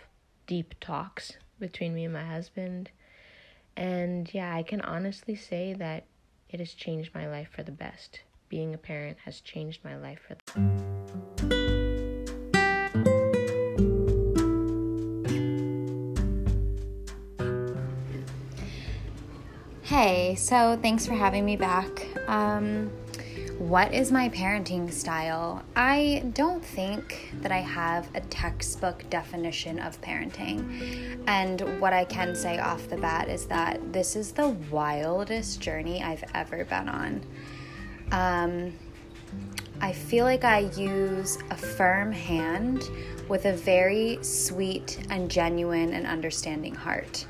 deep 0.45 0.75
talks 0.79 1.37
between 1.59 1.95
me 1.95 2.03
and 2.03 2.13
my 2.13 2.23
husband. 2.23 2.91
And 3.75 4.31
yeah, 4.31 4.55
I 4.55 4.61
can 4.61 4.81
honestly 4.81 5.35
say 5.35 5.73
that 5.73 6.05
it 6.55 6.59
has 6.59 6.73
changed 6.73 7.13
my 7.13 7.27
life 7.27 7.49
for 7.51 7.63
the 7.63 7.71
best. 7.71 8.21
Being 8.47 8.73
a 8.73 8.77
parent 8.77 9.17
has 9.25 9.41
changed 9.41 9.83
my 9.83 9.97
life 9.97 10.21
for 10.25 10.35
the 10.35 10.41
Hey, 19.81 20.35
so 20.35 20.79
thanks 20.81 21.05
for 21.05 21.13
having 21.13 21.43
me 21.43 21.57
back. 21.57 22.07
Um, 22.29 22.89
what 23.57 23.93
is 23.93 24.11
my 24.11 24.27
parenting 24.29 24.91
style? 24.91 25.63
I 25.77 26.25
don't 26.33 26.63
think 26.63 27.33
that 27.41 27.53
I 27.53 27.59
have 27.59 28.09
a 28.13 28.19
textbook 28.21 29.09
definition 29.09 29.79
of 29.79 30.01
parenting. 30.01 31.23
And 31.27 31.79
what 31.79 31.93
I 31.93 32.03
can 32.03 32.35
say 32.35 32.59
off 32.59 32.89
the 32.89 32.97
bat 32.97 33.29
is 33.29 33.45
that 33.45 33.93
this 33.93 34.17
is 34.17 34.33
the 34.33 34.49
wildest 34.49 35.61
journey 35.61 36.03
I've 36.03 36.23
ever 36.33 36.65
been 36.65 36.89
on. 36.89 37.21
Um, 38.11 38.73
I 39.79 39.93
feel 39.93 40.25
like 40.25 40.43
I 40.43 40.59
use 40.75 41.37
a 41.49 41.55
firm 41.55 42.11
hand 42.11 42.89
with 43.29 43.45
a 43.45 43.53
very 43.53 44.19
sweet 44.21 44.99
and 45.09 45.31
genuine 45.31 45.93
and 45.93 46.05
understanding 46.05 46.75
heart. 46.75 47.25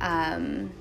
Um, 0.00 0.72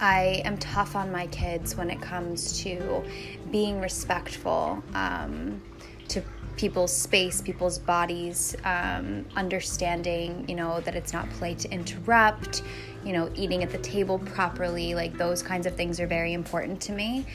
I 0.00 0.42
am 0.44 0.56
tough 0.58 0.94
on 0.94 1.10
my 1.10 1.26
kids 1.28 1.76
when 1.76 1.90
it 1.90 2.00
comes 2.00 2.60
to 2.62 3.02
being 3.50 3.80
respectful 3.80 4.82
um, 4.94 5.62
to 6.08 6.22
people's 6.56 6.94
space, 6.94 7.40
people's 7.40 7.78
bodies, 7.78 8.56
um, 8.64 9.24
understanding, 9.36 10.44
you 10.48 10.54
know, 10.54 10.80
that 10.80 10.94
it's 10.94 11.12
not 11.12 11.28
polite 11.30 11.58
to 11.60 11.70
interrupt, 11.70 12.62
you 13.04 13.12
know, 13.12 13.30
eating 13.34 13.62
at 13.62 13.70
the 13.70 13.78
table 13.78 14.18
properly. 14.18 14.94
Like 14.94 15.16
those 15.16 15.42
kinds 15.42 15.66
of 15.66 15.76
things 15.76 16.00
are 16.00 16.06
very 16.06 16.32
important 16.32 16.80
to 16.82 16.92
me. 16.92 17.26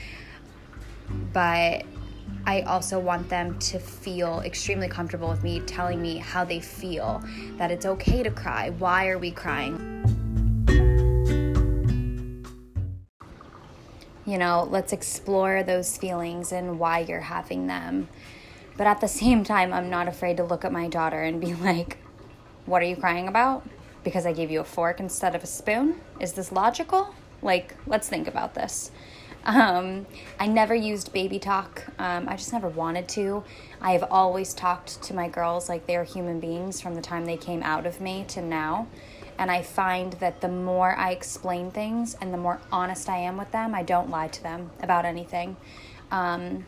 But 1.31 1.85
I 2.45 2.61
also 2.61 2.99
want 2.99 3.29
them 3.29 3.57
to 3.59 3.79
feel 3.79 4.41
extremely 4.41 4.89
comfortable 4.89 5.29
with 5.29 5.43
me 5.43 5.61
telling 5.61 6.01
me 6.01 6.17
how 6.17 6.43
they 6.43 6.59
feel, 6.59 7.23
that 7.57 7.71
it's 7.71 7.85
okay 7.85 8.23
to 8.23 8.31
cry. 8.31 8.71
Why 8.71 9.07
are 9.07 9.17
we 9.17 9.31
crying? 9.31 10.22
You 14.25 14.37
know, 14.37 14.67
let's 14.69 14.93
explore 14.93 15.63
those 15.63 15.97
feelings 15.97 16.51
and 16.51 16.79
why 16.79 16.99
you're 16.99 17.19
having 17.19 17.67
them. 17.67 18.07
But 18.77 18.87
at 18.87 19.01
the 19.01 19.07
same 19.07 19.43
time, 19.43 19.73
I'm 19.73 19.89
not 19.89 20.07
afraid 20.07 20.37
to 20.37 20.43
look 20.43 20.63
at 20.65 20.71
my 20.71 20.87
daughter 20.87 21.21
and 21.21 21.41
be 21.41 21.53
like, 21.53 21.97
What 22.65 22.81
are 22.81 22.85
you 22.85 22.95
crying 22.95 23.27
about? 23.27 23.67
Because 24.03 24.25
I 24.25 24.33
gave 24.33 24.51
you 24.51 24.59
a 24.59 24.65
fork 24.65 24.99
instead 24.99 25.35
of 25.35 25.43
a 25.43 25.47
spoon? 25.47 25.99
Is 26.19 26.33
this 26.33 26.51
logical? 26.51 27.13
Like, 27.41 27.75
let's 27.85 28.07
think 28.07 28.27
about 28.27 28.53
this. 28.53 28.91
Um, 29.45 30.05
I 30.39 30.47
never 30.47 30.73
used 30.73 31.11
baby 31.11 31.37
talk. 31.37 31.85
Um, 31.99 32.29
I 32.29 32.37
just 32.37 32.53
never 32.53 32.69
wanted 32.69 33.09
to. 33.09 33.43
I 33.81 33.91
have 33.91 34.05
always 34.09 34.53
talked 34.53 35.01
to 35.03 35.13
my 35.13 35.27
girls 35.27 35.67
like 35.67 35.85
they're 35.85 36.05
human 36.05 36.39
beings 36.39 36.79
from 36.79 36.95
the 36.95 37.01
time 37.01 37.25
they 37.25 37.35
came 37.35 37.61
out 37.61 37.85
of 37.85 37.99
me 37.99 38.23
to 38.29 38.41
now. 38.41 38.87
And 39.37 39.51
I 39.51 39.61
find 39.61 40.13
that 40.13 40.41
the 40.41 40.47
more 40.47 40.95
I 40.95 41.11
explain 41.11 41.71
things 41.71 42.15
and 42.21 42.33
the 42.33 42.37
more 42.37 42.61
honest 42.71 43.09
I 43.09 43.17
am 43.17 43.37
with 43.37 43.51
them, 43.51 43.73
I 43.73 43.83
don't 43.83 44.09
lie 44.09 44.27
to 44.27 44.43
them 44.43 44.71
about 44.81 45.05
anything. 45.05 45.57
Um, 46.11 46.65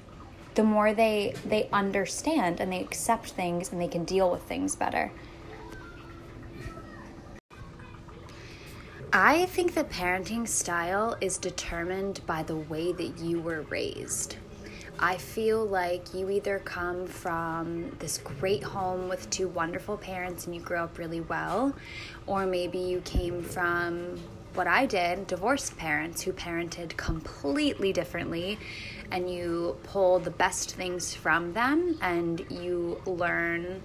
the 0.55 0.63
more 0.63 0.93
they 0.93 1.36
they 1.45 1.70
understand 1.72 2.59
and 2.59 2.72
they 2.72 2.80
accept 2.80 3.32
things 3.32 3.72
and 3.72 3.80
they 3.80 3.88
can 3.88 4.05
deal 4.05 4.32
with 4.32 4.43
things 4.43 4.76
better. 4.76 5.11
I 9.13 9.45
think 9.45 9.76
that 9.76 9.89
parenting 9.89 10.47
style 10.47 11.16
is 11.22 11.38
determined 11.38 12.20
by 12.26 12.43
the 12.43 12.55
way 12.55 12.91
that 12.91 13.20
you 13.20 13.39
were 13.39 13.61
raised. 13.63 14.38
I 14.99 15.18
feel 15.18 15.66
like 15.66 16.13
you 16.13 16.30
either 16.30 16.59
come 16.59 17.05
from 17.05 17.95
this 17.99 18.18
great 18.18 18.63
home 18.63 19.09
with 19.09 19.30
two 19.30 19.47
wonderful 19.49 19.97
parents 19.97 20.45
and 20.45 20.55
you 20.55 20.61
grew 20.61 20.78
up 20.78 20.97
really 20.97 21.22
well, 21.22 21.76
or 22.28 22.45
maybe 22.45 22.78
you 22.78 23.01
came 23.01 23.41
from 23.43 24.19
what 24.55 24.67
I 24.67 24.86
did 24.86 25.28
divorced 25.28 25.78
parents 25.78 26.21
who 26.21 26.32
parented 26.32 26.95
completely 26.95 27.91
differently, 27.91 28.57
and 29.11 29.30
you 29.30 29.78
pull 29.84 30.19
the 30.19 30.32
best 30.32 30.76
things 30.76 31.13
from 31.13 31.53
them 31.53 31.97
and 32.01 32.45
you 32.49 33.01
learn 33.05 33.82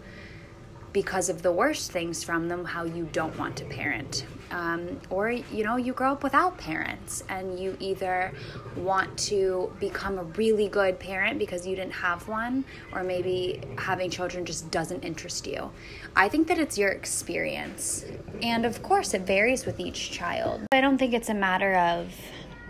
because 0.92 1.28
of 1.28 1.42
the 1.42 1.52
worst 1.52 1.92
things 1.92 2.24
from 2.24 2.48
them 2.48 2.64
how 2.64 2.84
you 2.84 3.08
don't 3.12 3.36
want 3.38 3.56
to 3.56 3.64
parent. 3.64 4.24
Um, 4.50 5.00
or 5.10 5.30
you 5.30 5.62
know 5.62 5.76
you 5.76 5.92
grow 5.92 6.12
up 6.12 6.24
without 6.24 6.58
parents 6.58 7.22
and 7.28 7.58
you 7.60 7.76
either 7.78 8.32
want 8.76 9.16
to 9.18 9.72
become 9.78 10.18
a 10.18 10.24
really 10.24 10.68
good 10.68 10.98
parent 10.98 11.38
because 11.38 11.64
you 11.64 11.76
didn't 11.76 11.92
have 11.92 12.26
one 12.26 12.64
or 12.92 13.04
maybe 13.04 13.60
having 13.78 14.10
children 14.10 14.44
just 14.44 14.68
doesn't 14.72 15.04
interest 15.04 15.46
you. 15.46 15.70
I 16.16 16.28
think 16.28 16.48
that 16.48 16.58
it's 16.58 16.76
your 16.76 16.90
experience. 16.90 18.04
And 18.42 18.66
of 18.66 18.82
course 18.82 19.14
it 19.14 19.22
varies 19.22 19.66
with 19.66 19.78
each 19.78 20.10
child. 20.10 20.62
I 20.72 20.80
don't 20.80 20.98
think 20.98 21.14
it's 21.14 21.28
a 21.28 21.34
matter 21.34 21.76
of 21.76 22.12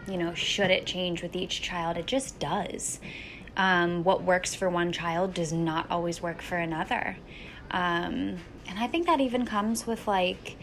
you 0.06 0.18
know 0.18 0.34
should 0.34 0.70
it 0.70 0.84
change 0.84 1.22
with 1.22 1.34
each 1.34 1.62
child. 1.62 1.96
It 1.96 2.06
just 2.06 2.38
does. 2.38 3.00
Um, 3.56 4.04
what 4.04 4.22
works 4.22 4.54
for 4.54 4.68
one 4.68 4.92
child 4.92 5.34
does 5.34 5.52
not 5.52 5.90
always 5.90 6.22
work 6.22 6.40
for 6.40 6.56
another 6.56 7.16
um, 7.70 8.36
and 8.66 8.78
i 8.78 8.86
think 8.86 9.06
that 9.06 9.20
even 9.20 9.44
comes 9.44 9.86
with 9.86 10.06
like 10.06 10.56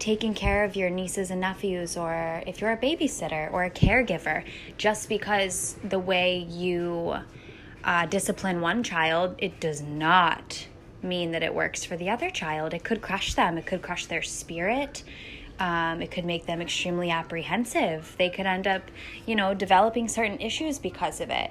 taking 0.00 0.32
care 0.32 0.64
of 0.64 0.74
your 0.74 0.90
nieces 0.90 1.30
and 1.30 1.40
nephews, 1.42 1.96
or 1.96 2.42
if 2.46 2.60
you're 2.60 2.72
a 2.72 2.76
babysitter 2.76 3.52
or 3.52 3.64
a 3.64 3.70
caregiver, 3.70 4.42
just 4.78 5.08
because 5.08 5.76
the 5.84 5.98
way 5.98 6.38
you 6.38 7.14
uh, 7.84 8.06
discipline 8.06 8.60
one 8.60 8.82
child, 8.82 9.36
it 9.38 9.60
does 9.60 9.82
not 9.82 10.66
mean 11.02 11.30
that 11.32 11.42
it 11.42 11.54
works 11.54 11.84
for 11.84 11.96
the 11.96 12.10
other 12.10 12.30
child. 12.30 12.74
It 12.74 12.82
could 12.82 13.00
crush 13.00 13.34
them, 13.34 13.58
it 13.58 13.66
could 13.66 13.82
crush 13.82 14.06
their 14.06 14.22
spirit. 14.22 15.04
Um, 15.58 16.00
it 16.00 16.10
could 16.10 16.24
make 16.24 16.46
them 16.46 16.62
extremely 16.62 17.10
apprehensive. 17.10 18.14
They 18.16 18.30
could 18.30 18.46
end 18.46 18.66
up, 18.66 18.80
you 19.26 19.36
know, 19.36 19.52
developing 19.52 20.08
certain 20.08 20.40
issues 20.40 20.78
because 20.78 21.20
of 21.20 21.28
it. 21.28 21.50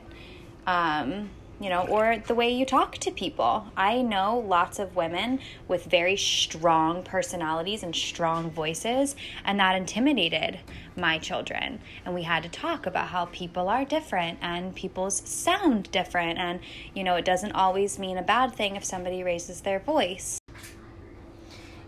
Um, 0.65 1.29
you 1.59 1.69
know, 1.69 1.85
or 1.87 2.17
the 2.25 2.35
way 2.35 2.49
you 2.49 2.65
talk 2.65 2.97
to 2.99 3.11
people. 3.11 3.67
I 3.75 4.01
know 4.01 4.39
lots 4.39 4.79
of 4.79 4.95
women 4.95 5.39
with 5.67 5.85
very 5.85 6.15
strong 6.15 7.03
personalities 7.03 7.83
and 7.83 7.95
strong 7.95 8.49
voices, 8.49 9.15
and 9.43 9.59
that 9.59 9.75
intimidated 9.75 10.59
my 10.95 11.17
children. 11.17 11.79
And 12.05 12.13
we 12.13 12.23
had 12.23 12.43
to 12.43 12.49
talk 12.49 12.85
about 12.85 13.07
how 13.07 13.25
people 13.25 13.69
are 13.69 13.85
different 13.85 14.39
and 14.41 14.75
people's 14.75 15.21
sound 15.27 15.91
different. 15.91 16.39
And, 16.39 16.59
you 16.93 17.03
know, 17.03 17.15
it 17.15 17.25
doesn't 17.25 17.53
always 17.53 17.99
mean 17.99 18.17
a 18.17 18.23
bad 18.23 18.53
thing 18.53 18.75
if 18.75 18.85
somebody 18.85 19.23
raises 19.23 19.61
their 19.61 19.79
voice. 19.79 20.39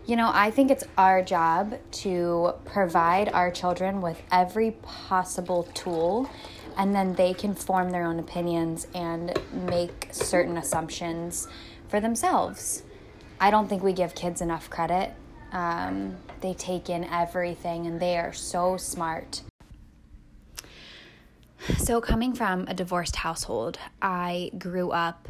You 0.04 0.16
know, 0.16 0.30
I 0.34 0.50
think 0.50 0.72
it's 0.72 0.84
our 0.98 1.22
job 1.22 1.78
to 1.92 2.54
provide 2.64 3.28
our 3.28 3.52
children 3.52 4.00
with 4.00 4.20
every 4.32 4.72
possible 4.82 5.62
tool 5.74 6.28
and 6.76 6.94
then 6.94 7.14
they 7.14 7.34
can 7.34 7.54
form 7.54 7.90
their 7.90 8.04
own 8.04 8.18
opinions 8.18 8.86
and 8.94 9.38
make 9.52 10.08
certain 10.12 10.56
assumptions 10.56 11.48
for 11.88 12.00
themselves. 12.00 12.82
I 13.40 13.50
don't 13.50 13.68
think 13.68 13.82
we 13.82 13.92
give 13.92 14.14
kids 14.14 14.40
enough 14.40 14.70
credit. 14.70 15.12
Um, 15.52 16.16
they 16.40 16.54
take 16.54 16.88
in 16.88 17.04
everything 17.04 17.86
and 17.86 18.00
they 18.00 18.16
are 18.16 18.32
so 18.32 18.76
smart. 18.76 19.42
So, 21.78 22.00
coming 22.00 22.34
from 22.34 22.66
a 22.66 22.74
divorced 22.74 23.16
household, 23.16 23.78
I 24.00 24.50
grew 24.58 24.90
up, 24.90 25.28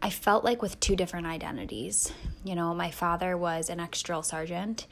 I 0.00 0.08
felt 0.08 0.42
like 0.42 0.62
with 0.62 0.80
two 0.80 0.96
different 0.96 1.26
identities. 1.26 2.12
You 2.44 2.54
know, 2.54 2.72
my 2.74 2.90
father 2.90 3.36
was 3.36 3.68
an 3.68 3.78
ex 3.78 4.00
drill 4.02 4.22
sergeant 4.22 4.86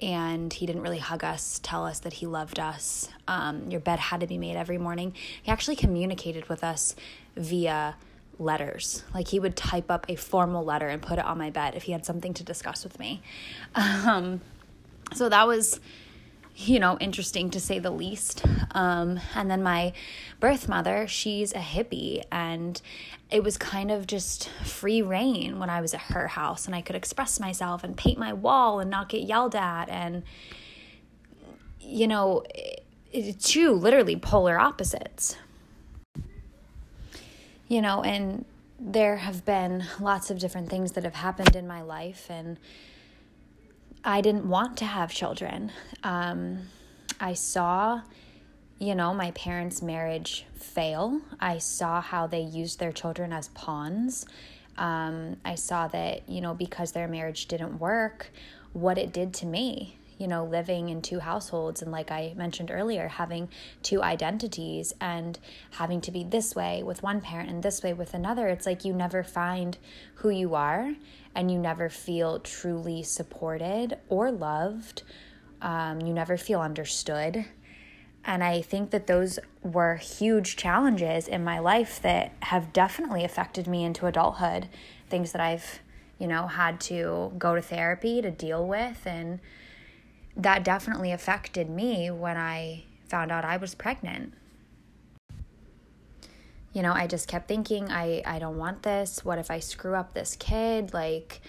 and 0.00 0.52
he 0.52 0.66
didn't 0.66 0.82
really 0.82 0.98
hug 0.98 1.24
us, 1.24 1.60
tell 1.62 1.84
us 1.84 2.00
that 2.00 2.14
he 2.14 2.26
loved 2.26 2.58
us. 2.58 3.08
Um, 3.26 3.70
your 3.70 3.80
bed 3.80 3.98
had 3.98 4.20
to 4.20 4.26
be 4.26 4.38
made 4.38 4.56
every 4.56 4.78
morning. 4.78 5.14
He 5.42 5.50
actually 5.50 5.76
communicated 5.76 6.48
with 6.48 6.62
us 6.62 6.94
via 7.36 7.96
letters. 8.38 9.02
Like 9.12 9.28
he 9.28 9.40
would 9.40 9.56
type 9.56 9.90
up 9.90 10.06
a 10.08 10.14
formal 10.14 10.64
letter 10.64 10.88
and 10.88 11.02
put 11.02 11.18
it 11.18 11.24
on 11.24 11.38
my 11.38 11.50
bed 11.50 11.74
if 11.74 11.84
he 11.84 11.92
had 11.92 12.06
something 12.06 12.34
to 12.34 12.44
discuss 12.44 12.84
with 12.84 12.98
me. 12.98 13.22
Um, 13.74 14.40
so 15.14 15.28
that 15.28 15.46
was 15.46 15.80
you 16.60 16.80
know, 16.80 16.98
interesting 16.98 17.50
to 17.50 17.60
say 17.60 17.78
the 17.78 17.90
least. 17.90 18.44
Um, 18.72 19.20
and 19.36 19.48
then 19.48 19.62
my 19.62 19.92
birth 20.40 20.68
mother, 20.68 21.06
she's 21.06 21.52
a 21.52 21.58
hippie, 21.58 22.24
and 22.32 22.80
it 23.30 23.44
was 23.44 23.56
kind 23.56 23.92
of 23.92 24.08
just 24.08 24.48
free 24.64 25.00
rein 25.00 25.60
when 25.60 25.70
I 25.70 25.80
was 25.80 25.94
at 25.94 26.00
her 26.00 26.26
house, 26.26 26.66
and 26.66 26.74
I 26.74 26.80
could 26.80 26.96
express 26.96 27.38
myself 27.38 27.84
and 27.84 27.96
paint 27.96 28.18
my 28.18 28.32
wall 28.32 28.80
and 28.80 28.90
not 28.90 29.08
get 29.08 29.22
yelled 29.22 29.54
at. 29.54 29.88
And, 29.88 30.24
you 31.80 32.08
know, 32.08 32.42
it's 33.12 33.48
two 33.48 33.72
literally 33.72 34.16
polar 34.16 34.58
opposites. 34.58 35.36
You 37.68 37.82
know, 37.82 38.02
and 38.02 38.44
there 38.80 39.16
have 39.16 39.44
been 39.44 39.84
lots 40.00 40.30
of 40.30 40.40
different 40.40 40.70
things 40.70 40.92
that 40.92 41.04
have 41.04 41.14
happened 41.14 41.54
in 41.54 41.68
my 41.68 41.82
life, 41.82 42.26
and 42.28 42.58
I 44.08 44.22
didn't 44.22 44.48
want 44.48 44.78
to 44.78 44.86
have 44.86 45.12
children. 45.12 45.70
Um, 46.02 46.60
I 47.20 47.34
saw, 47.34 48.00
you 48.78 48.94
know, 48.94 49.12
my 49.12 49.32
parents' 49.32 49.82
marriage 49.82 50.46
fail. 50.54 51.20
I 51.38 51.58
saw 51.58 52.00
how 52.00 52.26
they 52.26 52.40
used 52.40 52.78
their 52.78 52.90
children 52.90 53.34
as 53.34 53.48
pawns. 53.48 54.24
Um, 54.78 55.36
I 55.44 55.56
saw 55.56 55.88
that, 55.88 56.26
you 56.26 56.40
know, 56.40 56.54
because 56.54 56.92
their 56.92 57.06
marriage 57.06 57.48
didn't 57.48 57.80
work, 57.80 58.32
what 58.72 58.96
it 58.96 59.12
did 59.12 59.34
to 59.34 59.46
me. 59.46 59.98
You 60.16 60.26
know, 60.26 60.44
living 60.44 60.88
in 60.88 61.00
two 61.00 61.20
households, 61.20 61.80
and 61.80 61.92
like 61.92 62.10
I 62.10 62.32
mentioned 62.34 62.72
earlier, 62.72 63.06
having 63.06 63.48
two 63.84 64.02
identities 64.02 64.92
and 65.00 65.38
having 65.72 66.00
to 66.00 66.10
be 66.10 66.24
this 66.24 66.56
way 66.56 66.82
with 66.82 67.04
one 67.04 67.20
parent 67.20 67.50
and 67.50 67.62
this 67.62 67.84
way 67.84 67.92
with 67.92 68.14
another. 68.14 68.48
It's 68.48 68.66
like 68.66 68.84
you 68.84 68.92
never 68.94 69.22
find 69.22 69.78
who 70.16 70.30
you 70.30 70.56
are 70.56 70.94
and 71.38 71.52
you 71.52 71.58
never 71.58 71.88
feel 71.88 72.40
truly 72.40 73.00
supported 73.00 73.96
or 74.08 74.32
loved. 74.32 75.04
Um, 75.62 76.00
you 76.00 76.12
never 76.12 76.36
feel 76.36 76.60
understood. 76.60 77.44
And 78.24 78.42
I 78.42 78.60
think 78.60 78.90
that 78.90 79.06
those 79.06 79.38
were 79.62 79.94
huge 79.94 80.56
challenges 80.56 81.28
in 81.28 81.44
my 81.44 81.60
life 81.60 82.02
that 82.02 82.32
have 82.40 82.72
definitely 82.72 83.22
affected 83.22 83.68
me 83.68 83.84
into 83.84 84.06
adulthood. 84.06 84.68
Things 85.08 85.30
that 85.30 85.40
I've, 85.40 85.78
you 86.18 86.26
know, 86.26 86.48
had 86.48 86.80
to 86.80 87.32
go 87.38 87.54
to 87.54 87.62
therapy 87.62 88.20
to 88.20 88.32
deal 88.32 88.66
with. 88.66 89.06
And 89.06 89.38
that 90.36 90.64
definitely 90.64 91.12
affected 91.12 91.70
me 91.70 92.10
when 92.10 92.36
I 92.36 92.82
found 93.08 93.30
out 93.30 93.44
I 93.44 93.58
was 93.58 93.76
pregnant. 93.76 94.34
You 96.78 96.84
know, 96.84 96.92
I 96.92 97.08
just 97.08 97.26
kept 97.26 97.48
thinking, 97.48 97.90
I, 97.90 98.22
I 98.24 98.38
don't 98.38 98.56
want 98.56 98.84
this. 98.84 99.24
What 99.24 99.40
if 99.40 99.50
I 99.50 99.58
screw 99.58 99.96
up 99.96 100.14
this 100.14 100.36
kid? 100.36 100.94
Like, 100.94 101.40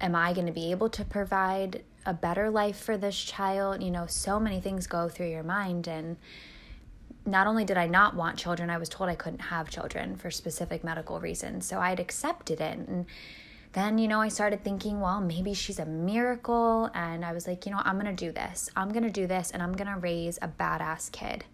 am 0.00 0.14
I 0.14 0.32
going 0.32 0.46
to 0.46 0.54
be 0.54 0.70
able 0.70 0.88
to 0.88 1.04
provide 1.04 1.82
a 2.06 2.14
better 2.14 2.48
life 2.48 2.78
for 2.78 2.96
this 2.96 3.14
child? 3.22 3.82
You 3.82 3.90
know, 3.90 4.06
so 4.06 4.40
many 4.40 4.58
things 4.58 4.86
go 4.86 5.10
through 5.10 5.28
your 5.28 5.42
mind. 5.42 5.86
And 5.86 6.16
not 7.26 7.46
only 7.46 7.66
did 7.66 7.76
I 7.76 7.88
not 7.88 8.16
want 8.16 8.38
children, 8.38 8.70
I 8.70 8.78
was 8.78 8.88
told 8.88 9.10
I 9.10 9.16
couldn't 9.16 9.42
have 9.42 9.68
children 9.68 10.16
for 10.16 10.30
specific 10.30 10.82
medical 10.82 11.20
reasons. 11.20 11.66
So 11.66 11.78
I 11.78 11.90
had 11.90 12.00
accepted 12.00 12.62
it. 12.62 12.78
And 12.78 13.04
then, 13.74 13.98
you 13.98 14.08
know, 14.08 14.22
I 14.22 14.28
started 14.28 14.64
thinking, 14.64 14.98
well, 14.98 15.20
maybe 15.20 15.52
she's 15.52 15.78
a 15.78 15.84
miracle. 15.84 16.88
And 16.94 17.22
I 17.22 17.34
was 17.34 17.46
like, 17.46 17.66
you 17.66 17.72
know, 17.72 17.82
I'm 17.84 18.00
going 18.00 18.16
to 18.16 18.24
do 18.24 18.32
this. 18.32 18.70
I'm 18.74 18.88
going 18.88 19.04
to 19.04 19.10
do 19.10 19.26
this 19.26 19.50
and 19.50 19.62
I'm 19.62 19.74
going 19.74 19.92
to 19.92 20.00
raise 20.00 20.38
a 20.40 20.48
badass 20.48 21.12
kid. 21.12 21.44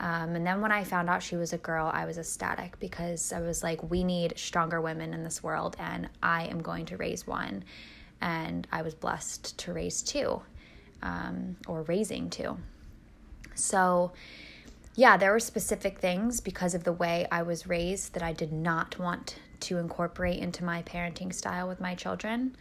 Um, 0.00 0.34
and 0.34 0.46
then 0.46 0.62
when 0.62 0.72
I 0.72 0.82
found 0.82 1.10
out 1.10 1.22
she 1.22 1.36
was 1.36 1.52
a 1.52 1.58
girl, 1.58 1.90
I 1.92 2.06
was 2.06 2.16
ecstatic 2.16 2.80
because 2.80 3.34
I 3.34 3.40
was 3.40 3.62
like, 3.62 3.90
we 3.90 4.02
need 4.02 4.38
stronger 4.38 4.80
women 4.80 5.12
in 5.12 5.22
this 5.22 5.42
world, 5.42 5.76
and 5.78 6.08
I 6.22 6.44
am 6.44 6.62
going 6.62 6.86
to 6.86 6.96
raise 6.96 7.26
one. 7.26 7.64
And 8.22 8.66
I 8.72 8.80
was 8.80 8.94
blessed 8.94 9.58
to 9.58 9.74
raise 9.74 10.00
two, 10.02 10.40
um, 11.02 11.56
or 11.68 11.82
raising 11.82 12.30
two. 12.30 12.56
So, 13.54 14.12
yeah, 14.94 15.18
there 15.18 15.32
were 15.32 15.40
specific 15.40 15.98
things 15.98 16.40
because 16.40 16.74
of 16.74 16.84
the 16.84 16.92
way 16.92 17.26
I 17.30 17.42
was 17.42 17.66
raised 17.66 18.14
that 18.14 18.22
I 18.22 18.32
did 18.32 18.52
not 18.52 18.98
want 18.98 19.36
to 19.60 19.76
incorporate 19.76 20.38
into 20.38 20.64
my 20.64 20.82
parenting 20.82 21.34
style 21.34 21.68
with 21.68 21.78
my 21.78 21.94
children. 21.94 22.56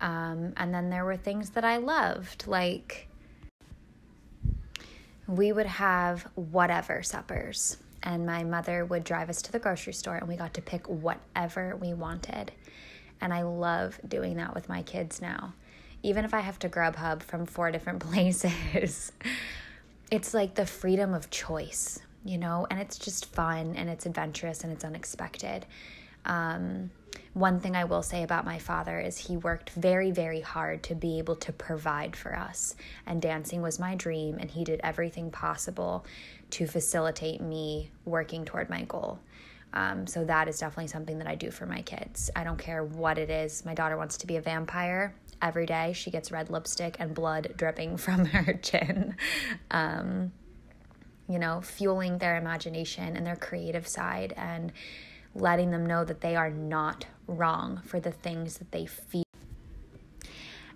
Um, 0.00 0.52
and 0.56 0.72
then 0.72 0.90
there 0.90 1.04
were 1.04 1.16
things 1.16 1.50
that 1.50 1.64
I 1.64 1.78
loved, 1.78 2.46
like 2.46 3.08
we 5.26 5.52
would 5.52 5.66
have 5.66 6.28
whatever 6.34 7.02
suppers. 7.02 7.78
And 8.02 8.24
my 8.24 8.44
mother 8.44 8.84
would 8.84 9.04
drive 9.04 9.28
us 9.28 9.42
to 9.42 9.52
the 9.52 9.58
grocery 9.58 9.92
store 9.92 10.16
and 10.16 10.28
we 10.28 10.36
got 10.36 10.54
to 10.54 10.62
pick 10.62 10.88
whatever 10.88 11.76
we 11.76 11.92
wanted. 11.92 12.52
And 13.20 13.32
I 13.32 13.42
love 13.42 13.98
doing 14.06 14.36
that 14.36 14.54
with 14.54 14.68
my 14.68 14.82
kids 14.82 15.20
now. 15.20 15.54
Even 16.02 16.24
if 16.24 16.32
I 16.32 16.40
have 16.40 16.58
to 16.60 16.68
Grubhub 16.68 17.22
from 17.22 17.46
four 17.46 17.72
different 17.72 18.00
places, 18.10 19.12
it's 20.10 20.34
like 20.34 20.54
the 20.54 20.66
freedom 20.66 21.14
of 21.14 21.30
choice, 21.30 21.98
you 22.24 22.38
know? 22.38 22.66
And 22.70 22.78
it's 22.78 22.98
just 22.98 23.26
fun 23.26 23.74
and 23.76 23.90
it's 23.90 24.06
adventurous 24.06 24.62
and 24.62 24.72
it's 24.72 24.84
unexpected. 24.84 25.66
Um, 26.26 26.90
one 27.32 27.60
thing 27.60 27.76
I 27.76 27.84
will 27.84 28.02
say 28.02 28.22
about 28.22 28.44
my 28.46 28.58
father 28.58 28.98
is 28.98 29.18
he 29.18 29.36
worked 29.36 29.70
very, 29.70 30.10
very 30.10 30.40
hard 30.40 30.82
to 30.84 30.94
be 30.94 31.18
able 31.18 31.36
to 31.36 31.52
provide 31.52 32.16
for 32.16 32.34
us. 32.34 32.74
And 33.04 33.20
dancing 33.20 33.60
was 33.60 33.78
my 33.78 33.94
dream, 33.94 34.38
and 34.40 34.50
he 34.50 34.64
did 34.64 34.80
everything 34.82 35.30
possible 35.30 36.06
to 36.50 36.66
facilitate 36.66 37.40
me 37.40 37.90
working 38.06 38.44
toward 38.44 38.70
my 38.70 38.82
goal. 38.82 39.18
Um, 39.74 40.06
so 40.06 40.24
that 40.24 40.48
is 40.48 40.58
definitely 40.58 40.86
something 40.86 41.18
that 41.18 41.26
I 41.26 41.34
do 41.34 41.50
for 41.50 41.66
my 41.66 41.82
kids. 41.82 42.30
I 42.34 42.42
don't 42.42 42.58
care 42.58 42.82
what 42.82 43.18
it 43.18 43.28
is. 43.28 43.66
My 43.66 43.74
daughter 43.74 43.98
wants 43.98 44.16
to 44.18 44.26
be 44.26 44.36
a 44.36 44.40
vampire. 44.40 45.14
Every 45.42 45.66
day 45.66 45.92
she 45.92 46.10
gets 46.10 46.32
red 46.32 46.48
lipstick 46.48 46.96
and 46.98 47.14
blood 47.14 47.52
dripping 47.58 47.96
from 47.98 48.24
her 48.24 48.54
chin. 48.54 49.14
Um, 49.70 50.32
you 51.28 51.38
know, 51.38 51.60
fueling 51.60 52.16
their 52.16 52.38
imagination 52.38 53.16
and 53.16 53.26
their 53.26 53.36
creative 53.36 53.86
side 53.86 54.32
and 54.38 54.72
letting 55.40 55.70
them 55.70 55.86
know 55.86 56.04
that 56.04 56.20
they 56.20 56.36
are 56.36 56.50
not 56.50 57.06
wrong 57.26 57.80
for 57.84 58.00
the 58.00 58.10
things 58.10 58.58
that 58.58 58.72
they 58.72 58.86
feel. 58.86 59.24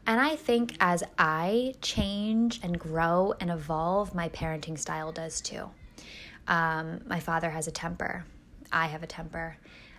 And 0.07 0.21
I 0.21 0.37
think 0.37 0.75
as 0.81 1.05
I 1.19 1.75
change 1.83 2.61
and 2.63 2.79
grow 2.79 3.35
and 3.39 3.51
evolve, 3.51 4.15
my 4.15 4.29
parenting 4.31 4.79
style 4.79 5.13
does 5.13 5.41
too. 5.41 5.71
Um, 6.49 7.01
my 7.07 7.21
father 7.21 7.51
has 7.51 7.69
a 7.69 7.71
temper, 7.71 8.25
I 8.73 8.87
have 8.87 9.03
a 9.03 9.07
temper, 9.07 9.57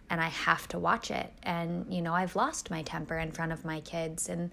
and 0.09 0.19
I 0.19 0.27
have 0.27 0.67
to 0.69 0.79
watch 0.79 1.11
it. 1.11 1.31
And, 1.43 1.93
you 1.93 2.01
know, 2.01 2.13
I've 2.13 2.35
lost 2.35 2.69
my 2.69 2.81
temper 2.81 3.17
in 3.17 3.31
front 3.31 3.53
of 3.53 3.63
my 3.63 3.79
kids, 3.79 4.27
and 4.27 4.51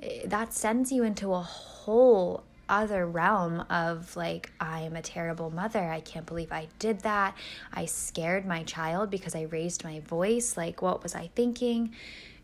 eh, 0.00 0.22
that 0.26 0.52
sends 0.52 0.92
you 0.92 1.02
into 1.02 1.32
a 1.32 1.40
whole 1.40 2.44
other 2.68 3.06
realm 3.06 3.60
of 3.70 4.16
like, 4.16 4.52
I 4.60 4.80
am 4.80 4.96
a 4.96 5.02
terrible 5.02 5.50
mother. 5.50 5.90
I 5.90 6.00
can't 6.00 6.26
believe 6.26 6.52
I 6.52 6.68
did 6.78 7.00
that. 7.00 7.36
I 7.72 7.86
scared 7.86 8.46
my 8.46 8.62
child 8.64 9.10
because 9.10 9.34
I 9.34 9.42
raised 9.42 9.84
my 9.84 10.00
voice. 10.00 10.56
Like, 10.56 10.82
what 10.82 11.02
was 11.02 11.14
I 11.14 11.30
thinking? 11.34 11.94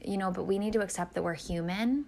You 0.04 0.16
know, 0.16 0.30
but 0.30 0.44
we 0.44 0.58
need 0.58 0.72
to 0.74 0.80
accept 0.80 1.14
that 1.14 1.22
we're 1.22 1.34
human. 1.34 2.06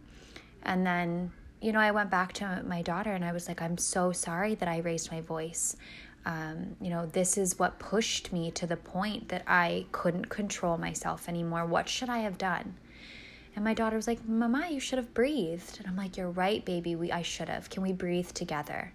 And 0.63 0.87
then, 0.87 1.33
you 1.61 1.73
know, 1.73 1.81
I 1.81 1.91
went 1.91 2.11
back 2.11 2.33
to 2.35 2.63
my 2.67 2.83
daughter 2.83 3.13
and 3.13 3.25
I 3.25 3.33
was 3.33 3.49
like, 3.49 3.61
I'm 3.63 3.79
so 3.79 4.13
sorry 4.13 4.55
that 4.57 4.69
I 4.69 4.79
raised 4.79 5.11
my 5.11 5.21
voice. 5.21 5.77
Um, 6.25 6.77
you 6.81 6.91
know, 6.91 7.07
this 7.07 7.37
is 7.37 7.59
what 7.59 7.79
pushed 7.79 8.33
me 8.33 8.51
to 8.53 8.67
the 8.67 8.77
point 8.77 9.29
that 9.29 9.43
I 9.47 9.87
couldn't 9.91 10.29
control 10.29 10.79
myself 10.79 11.29
anymore. 11.29 11.67
What 11.67 11.89
should 11.89 12.09
I 12.09 12.19
have 12.19 12.39
done? 12.39 12.77
And 13.55 13.65
my 13.65 13.75
daughter 13.75 13.97
was 13.97 14.07
like, 14.07 14.27
Mama, 14.27 14.69
you 14.71 14.81
should 14.81 14.99
have 14.99 15.13
breathed. 15.13 15.79
And 15.79 15.87
I'm 15.87 15.97
like, 15.97 16.17
You're 16.17 16.31
right, 16.31 16.65
baby. 16.65 16.97
We 16.97 17.13
I 17.13 17.23
should 17.23 17.49
have. 17.49 17.71
Can 17.71 17.83
we 17.83 17.93
breathe 17.93 18.31
together? 18.31 18.93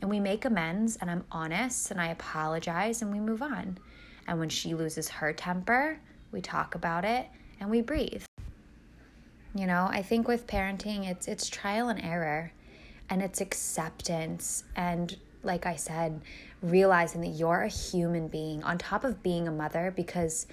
And 0.00 0.10
we 0.10 0.20
make 0.20 0.44
amends 0.44 0.96
and 0.96 1.10
I'm 1.10 1.24
honest 1.32 1.90
and 1.90 2.00
I 2.00 2.08
apologize 2.08 3.00
and 3.02 3.10
we 3.10 3.20
move 3.20 3.42
on. 3.42 3.78
And 4.28 4.38
when 4.38 4.48
she 4.48 4.74
loses 4.74 5.08
her 5.08 5.32
temper, 5.32 5.98
we 6.32 6.40
talk 6.40 6.74
about 6.74 7.04
it 7.04 7.26
and 7.60 7.70
we 7.70 7.80
breathe. 7.80 8.24
You 9.54 9.66
know, 9.66 9.88
I 9.90 10.02
think 10.02 10.28
with 10.28 10.46
parenting 10.46 11.08
it's 11.08 11.28
it's 11.28 11.48
trial 11.48 11.88
and 11.88 12.02
error 12.02 12.52
and 13.08 13.22
it's 13.22 13.40
acceptance 13.40 14.64
and 14.74 15.16
like 15.42 15.64
I 15.64 15.76
said, 15.76 16.20
realizing 16.60 17.20
that 17.22 17.28
you're 17.28 17.62
a 17.62 17.68
human 17.68 18.28
being 18.28 18.62
on 18.64 18.78
top 18.78 19.04
of 19.04 19.22
being 19.22 19.48
a 19.48 19.52
mother 19.52 19.92
because 19.94 20.46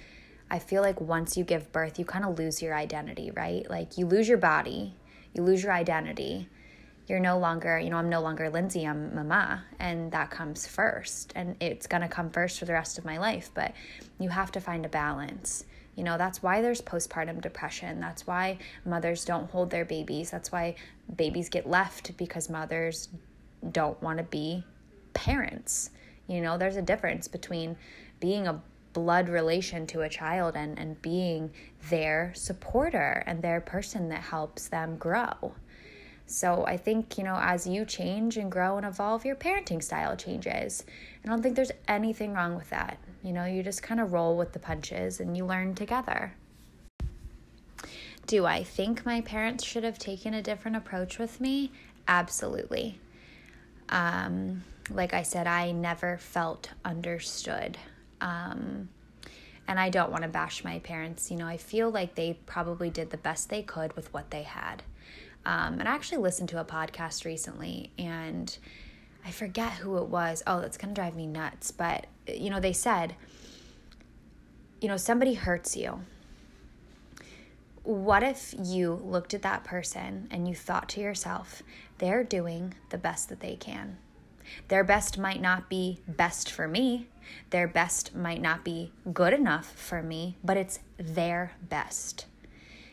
I 0.54 0.60
feel 0.60 0.82
like 0.82 1.00
once 1.00 1.36
you 1.36 1.42
give 1.42 1.72
birth, 1.72 1.98
you 1.98 2.04
kind 2.04 2.24
of 2.24 2.38
lose 2.38 2.62
your 2.62 2.76
identity, 2.76 3.32
right? 3.32 3.68
Like 3.68 3.98
you 3.98 4.06
lose 4.06 4.28
your 4.28 4.38
body, 4.38 4.94
you 5.32 5.42
lose 5.42 5.64
your 5.64 5.72
identity. 5.72 6.48
You're 7.08 7.18
no 7.18 7.40
longer, 7.40 7.76
you 7.76 7.90
know, 7.90 7.96
I'm 7.96 8.08
no 8.08 8.20
longer 8.20 8.48
Lindsay, 8.48 8.86
I'm 8.86 9.16
mama, 9.16 9.64
and 9.80 10.12
that 10.12 10.30
comes 10.30 10.64
first. 10.64 11.32
And 11.34 11.56
it's 11.58 11.88
gonna 11.88 12.08
come 12.08 12.30
first 12.30 12.60
for 12.60 12.66
the 12.66 12.72
rest 12.72 12.98
of 12.98 13.04
my 13.04 13.18
life, 13.18 13.50
but 13.52 13.74
you 14.20 14.28
have 14.28 14.52
to 14.52 14.60
find 14.60 14.86
a 14.86 14.88
balance. 14.88 15.64
You 15.96 16.04
know, 16.04 16.16
that's 16.16 16.40
why 16.40 16.62
there's 16.62 16.80
postpartum 16.80 17.40
depression. 17.40 17.98
That's 17.98 18.24
why 18.24 18.58
mothers 18.84 19.24
don't 19.24 19.50
hold 19.50 19.70
their 19.70 19.84
babies. 19.84 20.30
That's 20.30 20.52
why 20.52 20.76
babies 21.16 21.48
get 21.48 21.68
left 21.68 22.16
because 22.16 22.48
mothers 22.48 23.08
don't 23.72 24.00
want 24.00 24.18
to 24.18 24.24
be 24.24 24.62
parents. 25.14 25.90
You 26.28 26.40
know, 26.42 26.56
there's 26.58 26.76
a 26.76 26.82
difference 26.82 27.26
between 27.26 27.76
being 28.20 28.46
a 28.46 28.62
blood 28.94 29.28
relation 29.28 29.86
to 29.88 30.00
a 30.00 30.08
child 30.08 30.56
and, 30.56 30.78
and 30.78 31.02
being 31.02 31.52
their 31.90 32.32
supporter 32.34 33.22
and 33.26 33.42
their 33.42 33.60
person 33.60 34.08
that 34.08 34.22
helps 34.22 34.68
them 34.68 34.96
grow. 34.96 35.52
So 36.26 36.64
I 36.66 36.78
think, 36.78 37.18
you 37.18 37.24
know, 37.24 37.38
as 37.38 37.66
you 37.66 37.84
change 37.84 38.38
and 38.38 38.50
grow 38.50 38.78
and 38.78 38.86
evolve, 38.86 39.26
your 39.26 39.36
parenting 39.36 39.82
style 39.82 40.16
changes. 40.16 40.84
I 41.22 41.28
don't 41.28 41.42
think 41.42 41.54
there's 41.54 41.72
anything 41.86 42.32
wrong 42.32 42.54
with 42.54 42.70
that. 42.70 42.96
You 43.22 43.32
know, 43.32 43.44
you 43.44 43.62
just 43.62 43.82
kind 43.82 44.00
of 44.00 44.12
roll 44.12 44.36
with 44.36 44.52
the 44.52 44.58
punches 44.58 45.20
and 45.20 45.36
you 45.36 45.44
learn 45.44 45.74
together. 45.74 46.34
Do 48.26 48.46
I 48.46 48.64
think 48.64 49.04
my 49.04 49.20
parents 49.20 49.64
should 49.64 49.84
have 49.84 49.98
taken 49.98 50.32
a 50.32 50.40
different 50.40 50.78
approach 50.78 51.18
with 51.18 51.42
me? 51.42 51.72
Absolutely. 52.08 52.98
Um, 53.90 54.64
like 54.88 55.12
I 55.12 55.22
said, 55.22 55.46
I 55.46 55.72
never 55.72 56.16
felt 56.16 56.70
understood. 56.86 57.76
Um, 58.24 58.88
and 59.68 59.78
I 59.78 59.90
don't 59.90 60.10
want 60.10 60.22
to 60.22 60.28
bash 60.28 60.64
my 60.64 60.78
parents. 60.80 61.30
You 61.30 61.36
know, 61.36 61.46
I 61.46 61.58
feel 61.58 61.90
like 61.90 62.14
they 62.14 62.38
probably 62.46 62.90
did 62.90 63.10
the 63.10 63.18
best 63.18 63.50
they 63.50 63.62
could 63.62 63.94
with 63.94 64.12
what 64.12 64.30
they 64.30 64.42
had. 64.42 64.82
Um, 65.46 65.78
and 65.78 65.86
I 65.88 65.94
actually 65.94 66.18
listened 66.18 66.48
to 66.50 66.60
a 66.60 66.64
podcast 66.64 67.26
recently, 67.26 67.90
and 67.98 68.56
I 69.26 69.30
forget 69.30 69.72
who 69.72 69.98
it 69.98 70.08
was. 70.08 70.42
Oh, 70.46 70.60
that's 70.60 70.78
going 70.78 70.94
to 70.94 71.00
drive 71.00 71.14
me 71.14 71.26
nuts. 71.26 71.70
But, 71.70 72.06
you 72.26 72.48
know, 72.48 72.60
they 72.60 72.72
said, 72.72 73.14
you 74.80 74.88
know, 74.88 74.96
somebody 74.96 75.34
hurts 75.34 75.76
you. 75.76 76.00
What 77.82 78.22
if 78.22 78.54
you 78.58 78.94
looked 79.04 79.34
at 79.34 79.42
that 79.42 79.64
person 79.64 80.28
and 80.30 80.48
you 80.48 80.54
thought 80.54 80.88
to 80.90 81.02
yourself, 81.02 81.62
they're 81.98 82.24
doing 82.24 82.72
the 82.88 82.96
best 82.96 83.28
that 83.28 83.40
they 83.40 83.56
can? 83.56 83.98
Their 84.68 84.84
best 84.84 85.18
might 85.18 85.42
not 85.42 85.68
be 85.68 86.00
best 86.08 86.50
for 86.50 86.66
me. 86.66 87.08
Their 87.50 87.68
best 87.68 88.14
might 88.14 88.40
not 88.40 88.64
be 88.64 88.92
good 89.12 89.32
enough 89.32 89.72
for 89.72 90.02
me, 90.02 90.36
but 90.42 90.56
it's 90.56 90.80
their 90.96 91.52
best. 91.62 92.26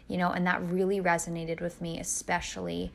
You 0.08 0.18
know, 0.18 0.32
and 0.32 0.46
that 0.48 0.62
really 0.62 1.00
resonated 1.00 1.62
with 1.62 1.82
me, 1.82 2.00
especially 2.00 2.92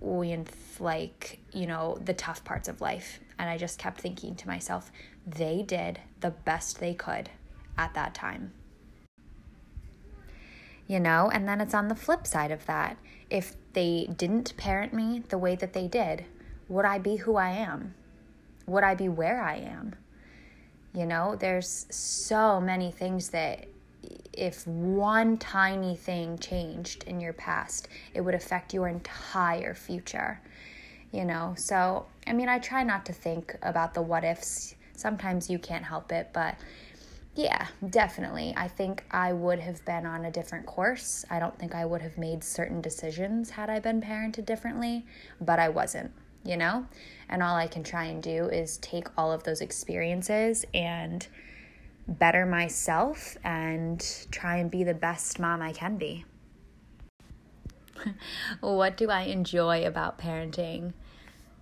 with 0.00 0.76
like, 0.80 1.40
you 1.52 1.66
know, 1.66 1.98
the 2.04 2.14
tough 2.14 2.44
parts 2.44 2.68
of 2.68 2.80
life. 2.80 3.20
And 3.38 3.48
I 3.48 3.58
just 3.58 3.78
kept 3.78 4.00
thinking 4.00 4.34
to 4.36 4.46
myself, 4.46 4.90
they 5.26 5.62
did 5.62 6.00
the 6.20 6.30
best 6.30 6.80
they 6.80 6.94
could 6.94 7.30
at 7.76 7.94
that 7.94 8.14
time. 8.14 8.52
You 10.86 11.00
know, 11.00 11.30
and 11.30 11.46
then 11.46 11.60
it's 11.60 11.74
on 11.74 11.88
the 11.88 11.94
flip 11.94 12.26
side 12.26 12.50
of 12.50 12.64
that. 12.66 12.96
If 13.28 13.56
they 13.74 14.08
didn't 14.16 14.56
parent 14.56 14.94
me 14.94 15.22
the 15.28 15.36
way 15.36 15.54
that 15.54 15.74
they 15.74 15.86
did, 15.86 16.24
would 16.68 16.86
I 16.86 16.98
be 16.98 17.16
who 17.16 17.36
I 17.36 17.50
am? 17.50 17.94
Would 18.66 18.84
I 18.84 18.94
be 18.94 19.08
where 19.08 19.42
I 19.42 19.56
am? 19.56 19.96
You 20.94 21.06
know, 21.06 21.36
there's 21.36 21.86
so 21.90 22.60
many 22.60 22.90
things 22.90 23.28
that 23.30 23.66
if 24.32 24.66
one 24.66 25.36
tiny 25.36 25.96
thing 25.96 26.38
changed 26.38 27.04
in 27.04 27.20
your 27.20 27.32
past, 27.32 27.88
it 28.14 28.20
would 28.20 28.34
affect 28.34 28.72
your 28.72 28.88
entire 28.88 29.74
future. 29.74 30.40
You 31.12 31.24
know, 31.24 31.54
so 31.56 32.06
I 32.26 32.32
mean, 32.32 32.48
I 32.48 32.58
try 32.58 32.82
not 32.82 33.06
to 33.06 33.12
think 33.12 33.56
about 33.62 33.94
the 33.94 34.02
what 34.02 34.24
ifs. 34.24 34.74
Sometimes 34.94 35.48
you 35.48 35.58
can't 35.58 35.84
help 35.84 36.12
it, 36.12 36.30
but 36.32 36.56
yeah, 37.34 37.68
definitely. 37.90 38.52
I 38.56 38.66
think 38.66 39.04
I 39.10 39.32
would 39.32 39.60
have 39.60 39.84
been 39.84 40.04
on 40.04 40.24
a 40.24 40.30
different 40.30 40.66
course. 40.66 41.24
I 41.30 41.38
don't 41.38 41.56
think 41.56 41.74
I 41.74 41.84
would 41.84 42.02
have 42.02 42.18
made 42.18 42.42
certain 42.42 42.80
decisions 42.80 43.50
had 43.50 43.70
I 43.70 43.78
been 43.78 44.00
parented 44.00 44.44
differently, 44.44 45.06
but 45.40 45.60
I 45.60 45.68
wasn't, 45.68 46.10
you 46.44 46.56
know? 46.56 46.86
And 47.28 47.42
all 47.42 47.56
I 47.56 47.66
can 47.66 47.82
try 47.82 48.04
and 48.04 48.22
do 48.22 48.46
is 48.46 48.78
take 48.78 49.08
all 49.16 49.32
of 49.32 49.44
those 49.44 49.60
experiences 49.60 50.64
and 50.72 51.26
better 52.06 52.46
myself 52.46 53.36
and 53.44 54.26
try 54.30 54.56
and 54.56 54.70
be 54.70 54.82
the 54.82 54.94
best 54.94 55.38
mom 55.38 55.60
I 55.60 55.72
can 55.72 55.96
be. 55.96 56.24
what 58.60 58.96
do 58.96 59.10
I 59.10 59.22
enjoy 59.22 59.84
about 59.84 60.18
parenting? 60.18 60.94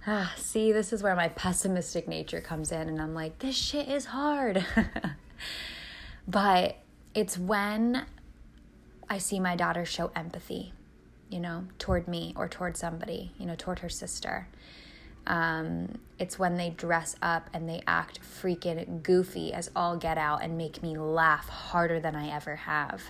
Ah, 0.06 0.32
see, 0.36 0.70
this 0.70 0.92
is 0.92 1.02
where 1.02 1.16
my 1.16 1.28
pessimistic 1.28 2.06
nature 2.06 2.40
comes 2.40 2.70
in, 2.70 2.88
and 2.88 3.02
I'm 3.02 3.12
like, 3.12 3.40
this 3.40 3.56
shit 3.56 3.88
is 3.88 4.06
hard. 4.06 4.64
but 6.28 6.76
it's 7.12 7.36
when 7.36 8.06
I 9.10 9.18
see 9.18 9.40
my 9.40 9.56
daughter 9.56 9.84
show 9.84 10.12
empathy, 10.14 10.72
you 11.30 11.40
know, 11.40 11.64
toward 11.78 12.08
me 12.08 12.32
or 12.36 12.48
toward 12.48 12.76
somebody, 12.76 13.32
you 13.38 13.46
know, 13.46 13.54
toward 13.56 13.80
her 13.80 13.88
sister. 13.88 14.48
Um, 15.26 15.98
it's 16.18 16.38
when 16.38 16.56
they 16.56 16.70
dress 16.70 17.16
up 17.20 17.50
and 17.52 17.68
they 17.68 17.82
act 17.86 18.20
freaking 18.22 19.02
goofy 19.02 19.52
as 19.52 19.70
all 19.74 19.96
get 19.96 20.18
out 20.18 20.42
and 20.42 20.56
make 20.56 20.82
me 20.82 20.96
laugh 20.96 21.48
harder 21.48 21.98
than 21.98 22.14
I 22.14 22.28
ever 22.28 22.56
have. 22.56 23.02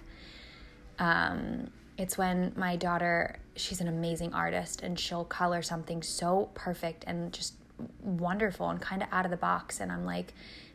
Um, 0.98 1.70
it's 1.98 2.16
when 2.16 2.52
my 2.56 2.76
daughter, 2.76 3.38
she's 3.54 3.80
an 3.80 3.88
amazing 3.88 4.32
artist 4.32 4.82
and 4.82 4.98
she'll 4.98 5.24
color 5.24 5.62
something 5.62 6.02
so 6.02 6.50
perfect 6.54 7.04
and 7.06 7.32
just 7.32 7.54
wonderful 8.00 8.70
and 8.70 8.80
kind 8.80 9.02
of 9.02 9.08
out 9.12 9.24
of 9.26 9.30
the 9.30 9.36
box. 9.36 9.80
And 9.80 9.92
I'm 9.92 10.06
like, 10.06 10.32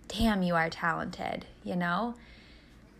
damn, 0.07 0.43
you 0.43 0.55
are 0.55 0.69
talented, 0.69 1.45
you 1.63 1.75
know? 1.75 2.15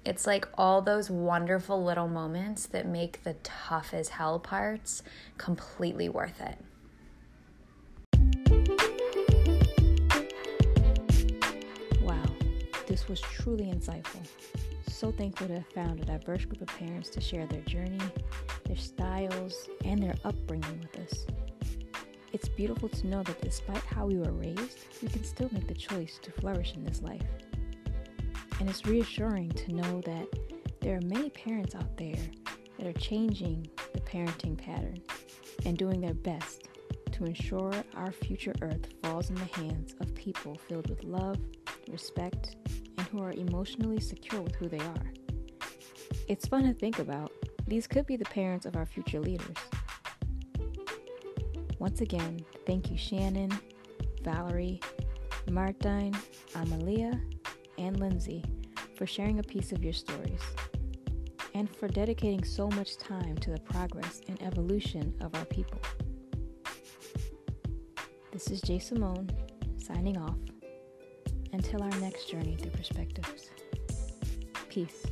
It's 0.03 0.25
like 0.25 0.47
all 0.57 0.81
those 0.81 1.11
wonderful 1.11 1.83
little 1.83 2.07
moments 2.07 2.65
that 2.67 2.87
make 2.87 3.23
the 3.23 3.35
tough 3.43 3.93
as 3.93 4.09
hell 4.09 4.39
parts 4.39 5.03
completely 5.37 6.09
worth 6.09 6.41
it. 6.41 6.57
Wow, 12.01 12.23
this 12.87 13.07
was 13.07 13.21
truly 13.21 13.65
insightful. 13.65 14.25
So 14.87 15.11
thankful 15.11 15.47
to 15.47 15.53
have 15.55 15.67
found 15.67 15.99
a 15.99 16.05
diverse 16.05 16.45
group 16.45 16.61
of 16.61 16.67
parents 16.79 17.09
to 17.11 17.21
share 17.21 17.45
their 17.45 17.61
journey, 17.61 18.01
their 18.65 18.77
styles, 18.77 19.69
and 19.85 20.01
their 20.01 20.15
upbringing 20.25 20.79
with 20.79 21.11
us. 21.11 21.27
It's 22.33 22.49
beautiful 22.49 22.89
to 22.89 23.07
know 23.07 23.21
that 23.21 23.39
despite 23.41 23.83
how 23.83 24.07
we 24.07 24.17
were 24.17 24.31
raised, 24.31 24.79
we 25.03 25.09
can 25.09 25.23
still 25.23 25.49
make 25.51 25.67
the 25.67 25.75
choice 25.75 26.17
to 26.23 26.31
flourish 26.31 26.73
in 26.73 26.83
this 26.83 27.03
life. 27.03 27.21
And 28.61 28.69
it's 28.69 28.85
reassuring 28.85 29.49
to 29.53 29.73
know 29.73 30.01
that 30.01 30.27
there 30.81 30.95
are 30.95 31.01
many 31.01 31.31
parents 31.31 31.73
out 31.73 31.97
there 31.97 32.21
that 32.77 32.85
are 32.85 32.93
changing 32.93 33.67
the 33.91 34.01
parenting 34.01 34.55
pattern 34.55 35.01
and 35.65 35.75
doing 35.75 35.99
their 35.99 36.13
best 36.13 36.67
to 37.13 37.25
ensure 37.25 37.73
our 37.95 38.11
future 38.11 38.53
earth 38.61 38.85
falls 39.01 39.31
in 39.31 39.35
the 39.35 39.45
hands 39.59 39.95
of 39.99 40.13
people 40.13 40.59
filled 40.69 40.91
with 40.91 41.03
love, 41.03 41.37
respect, 41.89 42.55
and 42.99 43.07
who 43.07 43.23
are 43.23 43.31
emotionally 43.31 43.99
secure 43.99 44.43
with 44.43 44.53
who 44.53 44.69
they 44.69 44.77
are. 44.77 45.11
It's 46.27 46.47
fun 46.47 46.61
to 46.65 46.73
think 46.75 46.99
about. 46.99 47.31
These 47.65 47.87
could 47.87 48.05
be 48.05 48.15
the 48.15 48.25
parents 48.25 48.67
of 48.67 48.75
our 48.75 48.85
future 48.85 49.19
leaders. 49.19 49.57
Once 51.79 52.01
again, 52.01 52.45
thank 52.67 52.91
you, 52.91 52.97
Shannon, 52.99 53.51
Valerie, 54.23 54.79
Martine, 55.49 56.15
Amalia, 56.53 57.19
and 57.81 57.99
Lindsay 57.99 58.43
for 58.95 59.07
sharing 59.07 59.39
a 59.39 59.43
piece 59.43 59.71
of 59.71 59.83
your 59.83 59.93
stories 59.93 60.41
and 61.55 61.67
for 61.75 61.87
dedicating 61.87 62.43
so 62.43 62.69
much 62.69 62.97
time 62.97 63.35
to 63.39 63.49
the 63.49 63.59
progress 63.59 64.21
and 64.27 64.41
evolution 64.41 65.13
of 65.19 65.33
our 65.35 65.45
people. 65.45 65.81
This 68.31 68.47
is 68.51 68.61
Jay 68.61 68.79
Simone 68.79 69.29
signing 69.77 70.17
off 70.17 70.37
until 71.53 71.83
our 71.83 71.99
next 71.99 72.29
journey 72.29 72.55
through 72.55 72.71
perspectives. 72.71 73.49
Peace. 74.69 75.05